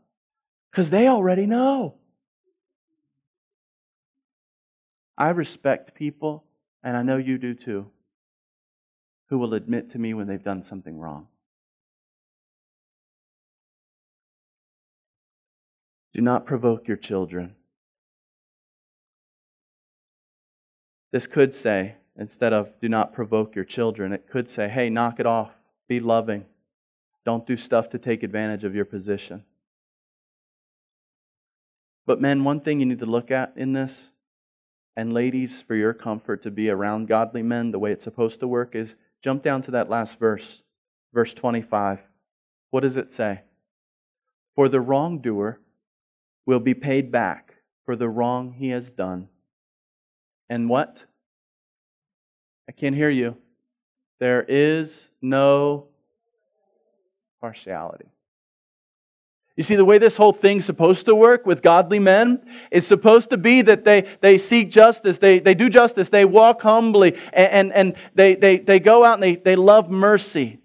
because 0.70 0.90
they 0.90 1.08
already 1.08 1.46
know. 1.46 1.96
I 5.18 5.30
respect 5.30 5.94
people, 5.94 6.44
and 6.84 6.96
I 6.96 7.02
know 7.02 7.16
you 7.16 7.38
do 7.38 7.52
too, 7.52 7.90
who 9.28 9.38
will 9.38 9.52
admit 9.52 9.90
to 9.90 9.98
me 9.98 10.14
when 10.14 10.28
they've 10.28 10.42
done 10.42 10.62
something 10.62 10.96
wrong. 10.96 11.26
Do 16.14 16.20
not 16.20 16.46
provoke 16.46 16.86
your 16.86 16.96
children. 16.96 17.56
This 21.10 21.26
could 21.26 21.52
say, 21.52 21.96
instead 22.16 22.52
of 22.52 22.70
do 22.80 22.88
not 22.88 23.12
provoke 23.12 23.56
your 23.56 23.64
children, 23.64 24.12
it 24.12 24.28
could 24.30 24.48
say, 24.48 24.68
hey, 24.68 24.88
knock 24.88 25.18
it 25.18 25.26
off, 25.26 25.50
be 25.88 25.98
loving. 25.98 26.44
Don't 27.24 27.46
do 27.46 27.56
stuff 27.56 27.90
to 27.90 27.98
take 27.98 28.22
advantage 28.22 28.62
of 28.62 28.74
your 28.74 28.84
position. 28.84 29.44
But, 32.06 32.20
men, 32.20 32.44
one 32.44 32.60
thing 32.60 32.78
you 32.78 32.86
need 32.86 33.00
to 33.00 33.06
look 33.06 33.32
at 33.32 33.52
in 33.56 33.72
this, 33.72 34.12
and 34.98 35.12
ladies, 35.12 35.62
for 35.62 35.76
your 35.76 35.94
comfort 35.94 36.42
to 36.42 36.50
be 36.50 36.68
around 36.68 37.06
godly 37.06 37.40
men 37.40 37.70
the 37.70 37.78
way 37.78 37.92
it's 37.92 38.02
supposed 38.02 38.40
to 38.40 38.48
work, 38.48 38.74
is 38.74 38.96
jump 39.22 39.44
down 39.44 39.62
to 39.62 39.70
that 39.70 39.88
last 39.88 40.18
verse, 40.18 40.64
verse 41.14 41.32
25. 41.34 42.00
What 42.70 42.80
does 42.80 42.96
it 42.96 43.12
say? 43.12 43.42
For 44.56 44.68
the 44.68 44.80
wrongdoer 44.80 45.60
will 46.46 46.58
be 46.58 46.74
paid 46.74 47.12
back 47.12 47.54
for 47.86 47.94
the 47.94 48.08
wrong 48.08 48.52
he 48.54 48.70
has 48.70 48.90
done. 48.90 49.28
And 50.50 50.68
what? 50.68 51.04
I 52.68 52.72
can't 52.72 52.96
hear 52.96 53.08
you. 53.08 53.36
There 54.18 54.42
is 54.48 55.08
no 55.22 55.86
partiality. 57.40 58.06
You 59.58 59.64
see, 59.64 59.74
the 59.74 59.84
way 59.84 59.98
this 59.98 60.16
whole 60.16 60.32
thing's 60.32 60.64
supposed 60.64 61.06
to 61.06 61.16
work 61.16 61.44
with 61.44 61.62
godly 61.62 61.98
men 61.98 62.40
is 62.70 62.86
supposed 62.86 63.30
to 63.30 63.36
be 63.36 63.60
that 63.62 63.84
they, 63.84 64.06
they 64.20 64.38
seek 64.38 64.70
justice, 64.70 65.18
they, 65.18 65.40
they 65.40 65.54
do 65.54 65.68
justice, 65.68 66.10
they 66.10 66.24
walk 66.24 66.62
humbly, 66.62 67.16
and, 67.32 67.52
and, 67.52 67.72
and 67.72 67.96
they, 68.14 68.36
they, 68.36 68.58
they 68.58 68.78
go 68.78 69.04
out 69.04 69.14
and 69.14 69.22
they, 69.24 69.34
they 69.34 69.56
love 69.56 69.90
mercy. 69.90 70.60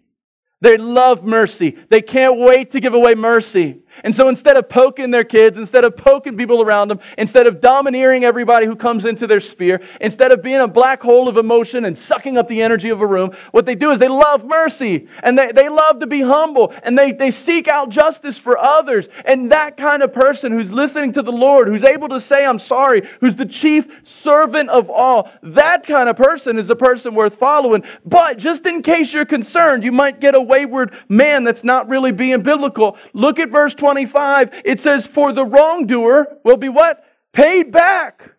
They 0.61 0.77
love 0.77 1.23
mercy. 1.23 1.75
They 1.89 2.03
can't 2.03 2.37
wait 2.37 2.69
to 2.69 2.79
give 2.79 2.93
away 2.93 3.15
mercy. 3.15 3.79
And 4.03 4.13
so 4.13 4.27
instead 4.27 4.57
of 4.57 4.67
poking 4.67 5.11
their 5.11 5.23
kids, 5.23 5.57
instead 5.57 5.85
of 5.85 5.95
poking 5.95 6.37
people 6.37 6.61
around 6.61 6.89
them, 6.89 6.99
instead 7.17 7.47
of 7.47 7.61
domineering 7.61 8.23
everybody 8.25 8.65
who 8.65 8.75
comes 8.75 9.05
into 9.05 9.27
their 9.27 9.39
sphere, 9.39 9.81
instead 10.01 10.31
of 10.31 10.41
being 10.41 10.59
a 10.59 10.67
black 10.67 11.01
hole 11.01 11.29
of 11.29 11.37
emotion 11.37 11.85
and 11.85 11.97
sucking 11.97 12.37
up 12.37 12.47
the 12.47 12.61
energy 12.61 12.89
of 12.89 13.01
a 13.01 13.07
room, 13.07 13.33
what 13.51 13.65
they 13.65 13.75
do 13.75 13.91
is 13.91 13.99
they 13.99 14.09
love 14.09 14.43
mercy 14.45 15.07
and 15.23 15.37
they, 15.37 15.51
they 15.51 15.69
love 15.69 15.99
to 15.99 16.07
be 16.07 16.21
humble 16.21 16.73
and 16.83 16.99
they, 16.99 17.13
they 17.13 17.31
seek 17.31 17.67
out 17.67 17.89
justice 17.89 18.37
for 18.37 18.57
others. 18.57 19.07
And 19.25 19.51
that 19.51 19.77
kind 19.77 20.03
of 20.03 20.13
person 20.13 20.51
who's 20.51 20.73
listening 20.73 21.13
to 21.13 21.21
the 21.21 21.31
Lord, 21.31 21.67
who's 21.67 21.83
able 21.83 22.09
to 22.09 22.19
say, 22.19 22.45
I'm 22.45 22.59
sorry, 22.59 23.07
who's 23.21 23.37
the 23.37 23.45
chief 23.45 23.87
servant 24.03 24.69
of 24.69 24.89
all, 24.89 25.31
that 25.41 25.87
kind 25.87 26.09
of 26.09 26.17
person 26.17 26.57
is 26.57 26.69
a 26.69 26.75
person 26.75 27.15
worth 27.15 27.37
following. 27.37 27.83
But 28.05 28.37
just 28.37 28.65
in 28.65 28.81
case 28.81 29.13
you're 29.13 29.25
concerned, 29.25 29.83
you 29.83 29.91
might 29.91 30.19
get 30.19 30.35
a 30.35 30.41
wayward 30.41 30.93
man 31.07 31.43
that's 31.43 31.63
not 31.63 31.87
really 31.87 32.11
being 32.11 32.41
biblical. 32.41 32.97
Look 33.13 33.39
at 33.39 33.49
verse 33.49 33.73
25, 33.93 34.61
it 34.65 34.79
says, 34.79 35.05
For 35.05 35.31
the 35.31 35.45
wrongdoer 35.45 36.39
will 36.43 36.57
be 36.57 36.67
what? 36.67 37.05
Paid 37.31 37.71
back 37.71 38.31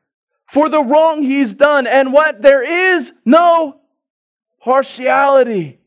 for 0.46 0.68
the 0.68 0.82
wrong 0.82 1.22
he's 1.22 1.54
done. 1.54 1.86
And 1.86 2.12
what? 2.12 2.42
There 2.42 2.90
is 2.90 3.12
no 3.24 3.80
partiality. 4.60 5.78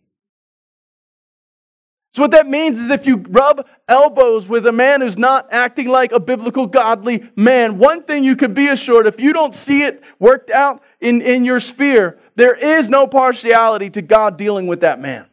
So, 2.14 2.22
what 2.22 2.32
that 2.32 2.48
means 2.48 2.78
is 2.78 2.90
if 2.90 3.06
you 3.06 3.18
rub 3.18 3.68
elbows 3.90 4.48
with 4.48 4.66
a 4.68 4.72
man 4.72 5.02
who's 5.02 5.18
not 5.18 5.50
acting 5.52 5.90
like 5.90 6.14
a 6.14 6.20
biblical, 6.20 6.66
godly 6.66 7.30
man, 7.36 7.78
one 7.78 8.04
thing 8.04 8.24
you 8.24 8.38
can 8.38 8.54
be 8.54 8.70
assured 8.70 9.06
if 9.06 9.20
you 9.20 9.34
don't 9.34 9.54
see 9.54 9.84
it 9.84 10.02
worked 10.18 10.50
out 10.50 10.82
in, 11.02 11.22
in 11.22 11.44
your 11.44 11.60
sphere, 11.60 12.20
there 12.36 12.56
is 12.56 12.88
no 12.88 13.06
partiality 13.06 13.90
to 13.90 14.02
God 14.02 14.38
dealing 14.38 14.66
with 14.66 14.80
that 14.80 15.02
man. 15.02 15.26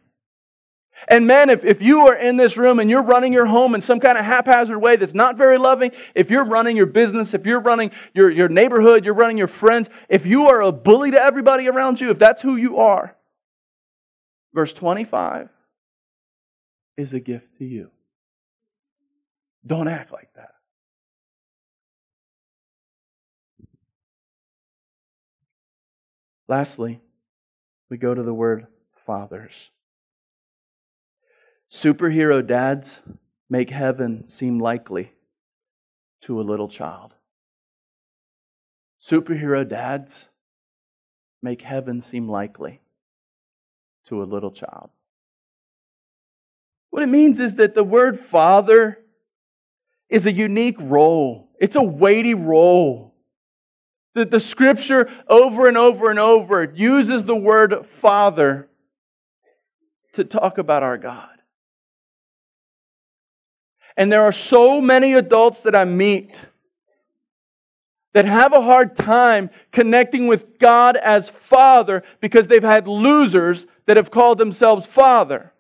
And 1.09 1.27
men, 1.27 1.51
if, 1.51 1.65
if 1.65 1.83
you 1.83 2.07
are 2.07 2.15
in 2.15 2.37
this 2.37 2.57
room 2.57 2.81
and 2.81 2.91
you're 2.91 3.03
running 3.03 3.33
your 3.33 3.47
home 3.47 3.75
in 3.75 3.81
some 3.81 4.01
kind 4.01 4.17
of 4.17 4.25
haphazard 4.25 4.81
way 4.81 4.97
that's 4.97 5.15
not 5.15 5.37
very 5.37 5.59
loving, 5.59 5.93
if 6.15 6.31
you're 6.31 6.45
running 6.45 6.77
your 6.77 6.87
business, 6.87 7.35
if 7.35 7.47
you're 7.47 7.61
running 7.61 7.91
your, 8.15 8.31
your 8.31 8.49
neighborhood, 8.49 9.05
you're 9.05 9.15
running 9.15 9.39
your 9.39 9.49
friends, 9.49 9.91
if 10.09 10.27
you 10.27 10.49
are 10.49 10.63
a 10.63 10.73
bully 10.73 11.11
to 11.11 11.21
everybody 11.21 11.69
around 11.69 12.01
you, 12.01 12.11
if 12.11 12.19
that's 12.19 12.41
who 12.41 12.57
you 12.57 12.79
are, 12.79 13.17
verse 14.55 14.73
25 14.73 15.49
is 16.97 17.13
a 17.13 17.21
gift 17.21 17.59
to 17.59 17.65
you. 17.65 17.91
Don't 19.67 19.89
act 19.89 20.13
like 20.13 20.29
that. 20.35 20.51
Lastly, 26.47 27.01
we 27.89 27.97
go 27.97 28.15
to 28.15 28.23
the 28.23 28.35
word 28.35 28.67
fathers. 29.07 29.71
Superhero 31.75 32.47
dads 32.47 33.01
make 33.51 33.69
heaven 33.69 34.29
seem 34.29 34.61
likely 34.61 35.11
to 36.23 36.41
a 36.41 36.43
little 36.43 36.69
child. 36.69 37.15
Superhero 39.03 39.69
dads 39.69 40.29
make 41.43 41.63
heaven 41.63 42.01
seem 42.01 42.29
likely 42.29 42.81
to 44.07 44.23
a 44.23 44.25
little 44.25 44.53
child. 44.53 44.91
What 46.91 47.03
it 47.03 47.09
means 47.09 47.41
is 47.41 47.57
that 47.57 47.75
the 47.75 47.83
word 47.83 48.21
father 48.21 49.01
is 50.09 50.27
a 50.27 50.33
unique 50.33 50.77
role, 50.79 51.49
it's 51.59 51.75
a 51.75 51.83
weighty 51.83 52.35
role. 52.35 53.15
That 54.15 54.31
the 54.31 54.39
scripture 54.39 55.11
over 55.27 55.67
and 55.67 55.77
over 55.77 56.09
and 56.09 56.21
over 56.21 56.73
uses 56.73 57.25
the 57.25 57.35
word 57.35 57.85
father 57.85 58.69
to 60.13 60.23
talk 60.23 60.57
about 60.59 60.85
our 60.85 60.97
God. 60.97 61.34
And 63.97 64.13
there 64.13 64.23
are 64.23 64.33
so 64.33 64.81
many 64.81 65.15
adults 65.15 65.63
that 65.63 65.77
I 65.77 65.85
meet 65.85 66.45
that 68.13 68.25
have 68.25 68.53
a 68.53 68.61
hard 68.61 68.95
time 68.97 69.51
connecting 69.73 70.27
with 70.27 70.59
God 70.59 70.97
as 70.97 71.29
Father 71.29 72.03
because 72.21 72.49
they've 72.49 72.63
had 72.63 72.87
losers 72.89 73.67
that 73.87 73.97
have 73.97 74.11
called 74.11 74.39
themselves 74.39 74.87
Father. 74.87 75.53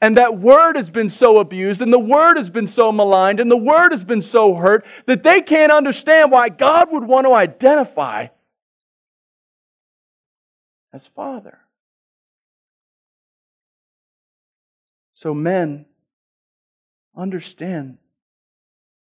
And 0.00 0.16
that 0.16 0.38
word 0.38 0.76
has 0.76 0.90
been 0.90 1.10
so 1.10 1.38
abused, 1.38 1.82
and 1.82 1.92
the 1.92 1.98
word 1.98 2.38
has 2.38 2.48
been 2.48 2.66
so 2.66 2.90
maligned, 2.90 3.38
and 3.38 3.50
the 3.50 3.56
word 3.56 3.92
has 3.92 4.02
been 4.02 4.22
so 4.22 4.54
hurt 4.54 4.84
that 5.06 5.22
they 5.22 5.42
can't 5.42 5.70
understand 5.70 6.30
why 6.30 6.48
God 6.48 6.90
would 6.90 7.04
want 7.04 7.26
to 7.26 7.34
identify 7.34 8.28
as 10.92 11.06
Father. 11.06 11.58
So, 15.12 15.34
men, 15.34 15.84
understand 17.16 17.98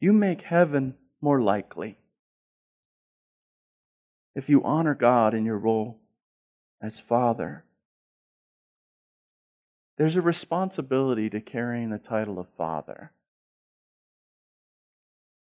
you 0.01 0.13
make 0.13 0.43
heaven 0.43 0.95
more 1.21 1.41
likely 1.41 1.97
if 4.35 4.49
you 4.49 4.63
honor 4.65 4.95
God 4.95 5.35
in 5.35 5.45
your 5.45 5.59
role 5.59 5.99
as 6.81 7.01
Father. 7.01 7.65
There's 9.99 10.17
a 10.17 10.23
responsibility 10.23 11.31
to 11.31 11.41
carrying 11.41 11.91
the 11.91 11.99
title 11.99 12.39
of 12.39 12.49
Father. 12.57 13.13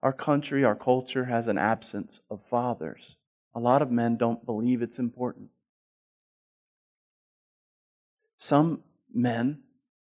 Our 0.04 0.14
country, 0.14 0.64
our 0.64 0.76
culture 0.76 1.26
has 1.26 1.48
an 1.48 1.58
absence 1.58 2.22
of 2.30 2.40
fathers. 2.50 3.16
A 3.56 3.60
lot 3.60 3.82
of 3.82 3.92
men 3.92 4.16
don't 4.16 4.46
believe 4.46 4.82
it's 4.82 5.00
important. 5.00 5.50
Some 8.38 8.84
men 9.12 9.64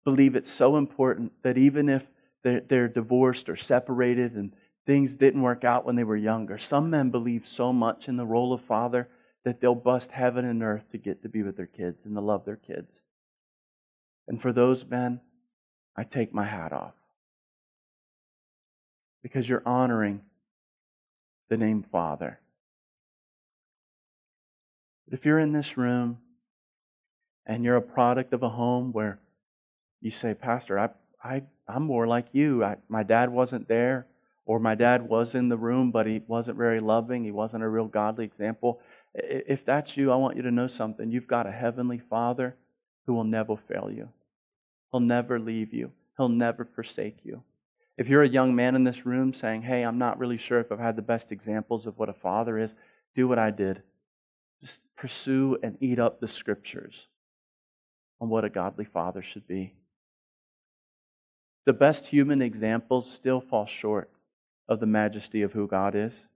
believe 0.04 0.36
it's 0.36 0.52
so 0.52 0.78
important 0.78 1.32
that 1.44 1.58
even 1.58 1.90
if 1.90 2.04
they're, 2.44 2.62
they're 2.62 2.88
divorced 2.88 3.50
or 3.50 3.56
separated 3.56 4.34
and 4.34 4.54
things 4.86 5.16
didn't 5.16 5.42
work 5.42 5.64
out 5.64 5.86
when 5.86 5.96
they 5.96 6.04
were 6.04 6.18
younger, 6.18 6.58
some 6.58 6.90
men 6.90 7.10
believe 7.10 7.48
so 7.48 7.72
much 7.72 8.08
in 8.08 8.18
the 8.18 8.26
role 8.26 8.54
of 8.54 8.62
father 8.62 9.08
that 9.44 9.60
they'll 9.60 9.76
bust 9.76 10.12
heaven 10.12 10.46
and 10.46 10.64
earth 10.64 10.90
to 10.92 10.98
get 10.98 11.24
to 11.24 11.30
be 11.30 11.44
with 11.44 11.58
their 11.58 11.66
kids 11.66 12.06
and 12.06 12.16
to 12.16 12.22
love 12.22 12.46
their 12.46 12.56
kids. 12.56 12.92
And 14.28 14.42
for 14.42 14.54
those 14.54 14.86
men, 14.86 15.20
I 15.96 16.04
take 16.04 16.34
my 16.34 16.46
hat 16.46 16.72
off. 16.72 16.94
Because 19.24 19.48
you're 19.48 19.64
honoring 19.66 20.22
the 21.50 21.58
name 21.58 21.84
Father. 21.84 22.40
But 25.06 25.20
if 25.20 25.26
you're 25.26 25.40
in 25.40 25.52
this 25.52 25.78
room 25.78 26.20
and 27.46 27.64
you're 27.64 27.76
a 27.76 27.82
product 27.82 28.34
of 28.34 28.44
a 28.44 28.50
home 28.50 28.94
where 28.94 29.20
you 30.02 30.12
say, 30.12 30.34
Pastor, 30.34 30.80
I, 30.80 30.90
I, 31.24 31.44
I'm 31.68 31.84
more 31.84 32.08
like 32.08 32.28
you. 32.32 32.64
I, 32.64 32.78
my 32.90 33.04
dad 33.04 33.32
wasn't 33.32 33.68
there, 33.68 34.08
or 34.46 34.60
my 34.60 34.76
dad 34.76 35.08
was 35.08 35.36
in 35.36 35.48
the 35.48 35.58
room, 35.58 35.92
but 35.92 36.08
he 36.08 36.22
wasn't 36.28 36.58
very 36.58 36.80
loving. 36.80 37.24
He 37.24 37.32
wasn't 37.32 37.64
a 37.64 37.70
real 37.70 37.86
godly 37.86 38.26
example. 38.26 38.82
If 39.14 39.64
that's 39.66 39.96
you, 39.96 40.12
I 40.12 40.16
want 40.16 40.38
you 40.38 40.42
to 40.44 40.52
know 40.52 40.68
something. 40.68 41.12
You've 41.12 41.28
got 41.28 41.46
a 41.46 41.52
heavenly 41.52 42.00
Father 42.00 42.56
who 43.06 43.14
will 43.14 43.24
never 43.24 43.56
fail 43.56 43.90
you, 43.92 44.10
He'll 44.92 45.00
never 45.00 45.40
leave 45.40 45.74
you, 45.74 45.92
He'll 46.18 46.30
never 46.30 46.66
forsake 46.66 47.20
you. 47.24 47.44
If 47.98 48.08
you're 48.08 48.24
a 48.24 48.30
young 48.30 48.56
man 48.56 48.76
in 48.76 48.84
this 48.84 49.06
room 49.06 49.34
saying, 49.34 49.62
Hey, 49.62 49.84
I'm 49.84 50.00
not 50.00 50.18
really 50.18 50.38
sure 50.38 50.60
if 50.60 50.72
I've 50.72 50.80
had 50.80 50.96
the 50.96 51.02
best 51.04 51.32
examples 51.32 51.86
of 51.86 52.00
what 52.00 52.10
a 52.10 52.14
father 52.14 52.58
is, 52.58 52.74
do 53.16 53.28
what 53.28 53.38
I 53.38 53.52
did. 53.52 53.84
Just 54.62 54.80
pursue 54.96 55.58
and 55.62 55.78
eat 55.82 56.00
up 56.00 56.20
the 56.20 56.28
scriptures 56.28 57.08
on 58.20 58.30
what 58.30 58.46
a 58.46 58.50
godly 58.50 58.86
father 58.86 59.22
should 59.22 59.48
be 59.48 59.74
the 61.66 61.74
best 61.74 62.08
human 62.08 62.42
examples 62.42 63.10
still 63.10 63.40
fall 63.42 63.66
short 63.66 64.10
of 64.68 64.80
the 64.80 64.86
majesty 64.86 65.42
of 65.42 65.54
who 65.54 65.68
God 65.68 65.96
is. 65.96 66.28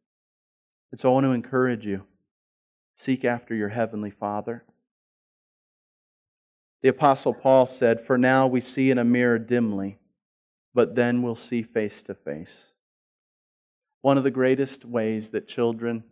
And 0.91 0.99
so 0.99 1.09
I 1.09 1.13
want 1.13 1.25
to 1.25 1.31
encourage 1.31 1.85
you 1.85 2.03
seek 2.95 3.25
after 3.25 3.53
your 3.53 3.69
heavenly 3.69 4.11
Father. 4.11 4.63
The 6.81 6.89
Apostle 6.89 7.33
Paul 7.33 7.65
said, 7.65 8.05
For 8.05 8.17
now 8.17 8.47
we 8.47 8.61
see 8.61 8.91
in 8.91 8.97
a 8.97 9.03
mirror 9.03 9.39
dimly, 9.39 9.97
but 10.73 10.95
then 10.95 11.21
we'll 11.21 11.35
see 11.35 11.63
face 11.63 12.03
to 12.03 12.13
face. 12.13 12.67
One 14.01 14.17
of 14.17 14.23
the 14.23 14.31
greatest 14.31 14.85
ways 14.85 15.31
that 15.31 15.47
children 15.47 16.03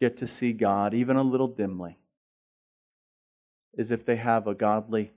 get 0.00 0.18
to 0.18 0.28
see 0.28 0.52
God, 0.52 0.92
even 0.94 1.16
a 1.16 1.22
little 1.22 1.48
dimly, 1.48 1.96
is 3.74 3.90
if 3.90 4.04
they 4.04 4.16
have 4.16 4.46
a 4.46 4.54
godly 4.54 5.12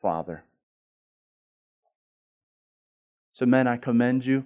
father. 0.00 0.42
So, 3.32 3.46
men, 3.46 3.66
I 3.66 3.76
commend 3.76 4.24
you. 4.24 4.44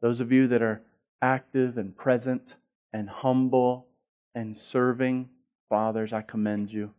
Those 0.00 0.20
of 0.20 0.30
you 0.30 0.46
that 0.48 0.62
are 0.62 0.82
active 1.20 1.76
and 1.76 1.96
present 1.96 2.54
and 2.92 3.08
humble 3.08 3.86
and 4.34 4.56
serving 4.56 5.28
fathers, 5.68 6.12
I 6.12 6.22
commend 6.22 6.72
you. 6.72 6.92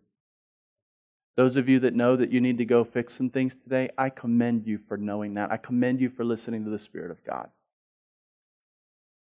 Those 1.38 1.56
of 1.56 1.70
you 1.70 1.80
that 1.80 1.96
know 1.96 2.18
that 2.18 2.32
you 2.32 2.42
need 2.42 2.58
to 2.58 2.66
go 2.66 2.84
fix 2.84 3.14
some 3.14 3.30
things 3.30 3.56
today, 3.56 3.90
I 3.98 4.10
commend 4.10 4.68
you 4.68 4.78
for 4.90 4.98
knowing 4.98 5.36
that. 5.36 5.52
I 5.52 5.58
commend 5.58 6.02
you 6.02 6.10
for 6.10 6.26
listening 6.26 6.66
to 6.66 6.70
the 6.70 6.78
Spirit 6.78 7.12
of 7.12 7.24
God. 7.24 7.50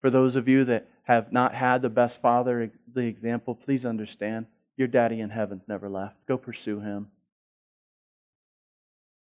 For 0.00 0.10
those 0.10 0.34
of 0.34 0.48
you 0.48 0.64
that 0.64 0.88
have 1.04 1.32
not 1.32 1.54
had 1.54 1.80
the 1.80 1.88
best 1.88 2.20
father, 2.20 2.72
the 2.92 3.02
example, 3.02 3.54
please 3.54 3.84
understand 3.84 4.46
your 4.76 4.88
daddy 4.88 5.20
in 5.20 5.30
heaven's 5.30 5.68
never 5.68 5.88
left. 5.88 6.16
Go 6.26 6.36
pursue 6.36 6.80
him. 6.80 7.06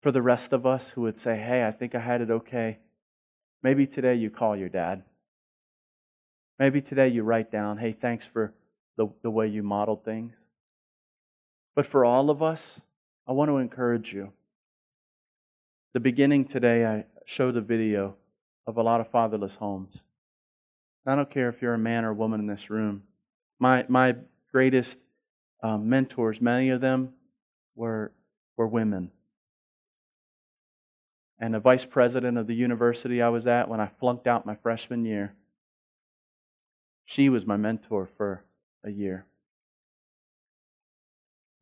For 0.01 0.11
the 0.11 0.21
rest 0.21 0.53
of 0.53 0.65
us 0.65 0.91
who 0.91 1.01
would 1.01 1.17
say, 1.17 1.37
hey, 1.37 1.65
I 1.65 1.71
think 1.71 1.93
I 1.93 1.99
had 1.99 2.21
it 2.21 2.31
okay, 2.31 2.79
maybe 3.61 3.85
today 3.85 4.15
you 4.15 4.29
call 4.29 4.55
your 4.55 4.69
dad. 4.69 5.03
Maybe 6.57 6.81
today 6.81 7.07
you 7.07 7.23
write 7.23 7.51
down, 7.51 7.77
hey, 7.77 7.93
thanks 7.93 8.25
for 8.25 8.53
the, 8.97 9.07
the 9.23 9.29
way 9.29 9.47
you 9.47 9.63
modeled 9.63 10.03
things. 10.03 10.33
But 11.75 11.85
for 11.85 12.03
all 12.03 12.29
of 12.29 12.43
us, 12.43 12.81
I 13.27 13.31
want 13.31 13.49
to 13.49 13.57
encourage 13.57 14.11
you. 14.11 14.31
The 15.93 15.99
beginning 15.99 16.45
today, 16.45 16.85
I 16.85 17.05
showed 17.25 17.55
a 17.55 17.61
video 17.61 18.15
of 18.67 18.77
a 18.77 18.83
lot 18.83 19.01
of 19.01 19.09
fatherless 19.09 19.55
homes. 19.55 19.97
I 21.05 21.15
don't 21.15 21.29
care 21.29 21.49
if 21.49 21.61
you're 21.61 21.73
a 21.73 21.79
man 21.79 22.05
or 22.05 22.09
a 22.09 22.13
woman 22.13 22.39
in 22.39 22.47
this 22.47 22.69
room. 22.69 23.03
My, 23.59 23.85
my 23.87 24.15
greatest 24.51 24.99
um, 25.63 25.89
mentors, 25.89 26.39
many 26.41 26.69
of 26.69 26.81
them 26.81 27.13
were, 27.75 28.11
were 28.57 28.67
women. 28.67 29.11
And 31.39 31.53
the 31.53 31.59
vice 31.59 31.85
president 31.85 32.37
of 32.37 32.47
the 32.47 32.55
university 32.55 33.21
I 33.21 33.29
was 33.29 33.47
at 33.47 33.69
when 33.69 33.79
I 33.79 33.89
flunked 33.99 34.27
out 34.27 34.45
my 34.45 34.55
freshman 34.55 35.05
year, 35.05 35.33
she 37.05 37.29
was 37.29 37.45
my 37.45 37.57
mentor 37.57 38.09
for 38.17 38.43
a 38.83 38.91
year 38.91 39.25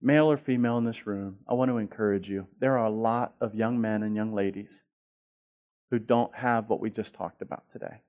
male 0.01 0.30
or 0.32 0.38
female 0.38 0.78
in 0.78 0.86
this 0.86 1.07
room, 1.07 1.38
I 1.47 1.53
want 1.53 1.69
to 1.69 1.78
encourage 1.78 2.30
you. 2.30 2.47
There 2.59 2.78
are 2.78 2.86
a 2.86 2.91
lot 2.91 3.34
of 3.41 3.55
young 3.55 3.82
men 3.82 4.03
and 4.03 4.15
young 4.15 4.34
ladies 4.34 4.82
who 5.89 5.99
don't 5.99 6.36
have 6.36 6.69
what 6.69 6.80
we 6.80 6.89
just 6.89 7.13
talked 7.13 7.41
about 7.41 7.63
today. 7.71 8.01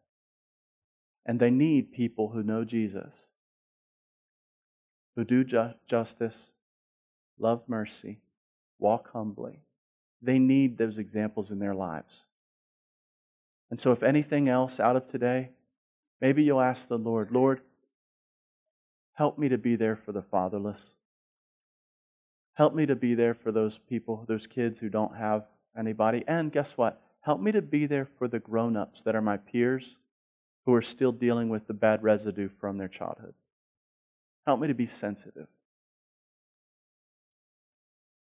And 1.24 1.38
they 1.38 1.50
need 1.50 1.92
people 1.92 2.30
who 2.30 2.42
know 2.42 2.64
Jesus, 2.64 3.14
who 5.16 5.24
do 5.24 5.44
ju- 5.44 5.74
justice, 5.88 6.52
love 7.38 7.62
mercy, 7.66 8.20
walk 8.78 9.10
humbly. 9.12 9.60
They 10.22 10.38
need 10.38 10.78
those 10.78 10.98
examples 10.98 11.50
in 11.50 11.58
their 11.58 11.74
lives. 11.74 12.24
And 13.70 13.80
so, 13.80 13.92
if 13.92 14.02
anything 14.02 14.48
else 14.48 14.80
out 14.80 14.96
of 14.96 15.08
today, 15.08 15.50
maybe 16.20 16.42
you'll 16.42 16.60
ask 16.60 16.88
the 16.88 16.98
Lord, 16.98 17.30
Lord, 17.30 17.60
help 19.14 19.38
me 19.38 19.48
to 19.48 19.58
be 19.58 19.76
there 19.76 19.96
for 19.96 20.12
the 20.12 20.22
fatherless. 20.22 20.80
Help 22.54 22.74
me 22.74 22.86
to 22.86 22.96
be 22.96 23.14
there 23.14 23.34
for 23.34 23.52
those 23.52 23.78
people, 23.88 24.24
those 24.26 24.46
kids 24.46 24.80
who 24.80 24.88
don't 24.88 25.16
have 25.16 25.44
anybody. 25.78 26.24
And 26.26 26.50
guess 26.50 26.72
what? 26.76 27.00
Help 27.20 27.40
me 27.40 27.52
to 27.52 27.62
be 27.62 27.86
there 27.86 28.08
for 28.18 28.26
the 28.26 28.40
grown 28.40 28.76
ups 28.76 29.02
that 29.02 29.14
are 29.14 29.22
my 29.22 29.36
peers 29.36 29.96
who 30.66 30.74
are 30.74 30.82
still 30.82 31.12
dealing 31.12 31.48
with 31.48 31.66
the 31.66 31.74
bad 31.74 32.02
residue 32.02 32.48
from 32.60 32.78
their 32.78 32.88
childhood. 32.88 33.34
Help 34.46 34.60
me 34.60 34.68
to 34.68 34.74
be 34.74 34.86
sensitive. 34.86 35.46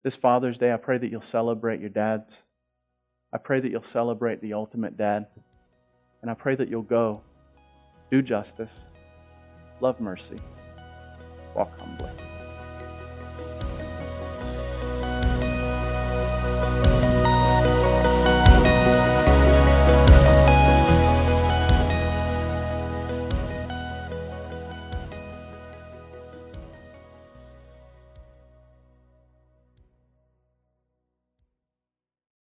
This 0.02 0.16
Father's 0.16 0.58
Day, 0.58 0.72
I 0.72 0.78
pray 0.78 0.98
that 0.98 1.12
you'll 1.12 1.22
celebrate 1.22 1.82
your 1.82 1.90
dads. 1.90 2.44
I 3.34 3.38
pray 3.38 3.60
that 3.60 3.70
you'll 3.70 3.84
celebrate 3.84 4.42
the 4.42 4.54
ultimate 4.54 4.96
dad. 4.98 5.28
And 6.22 6.32
I 6.32 6.34
pray 6.34 6.56
that 6.56 6.70
you'll 6.70 6.84
go, 6.84 7.22
do 8.10 8.22
justice, 8.22 8.88
love 9.82 10.00
mercy, 10.00 10.38
walk 11.54 11.78
humbly. 11.78 12.29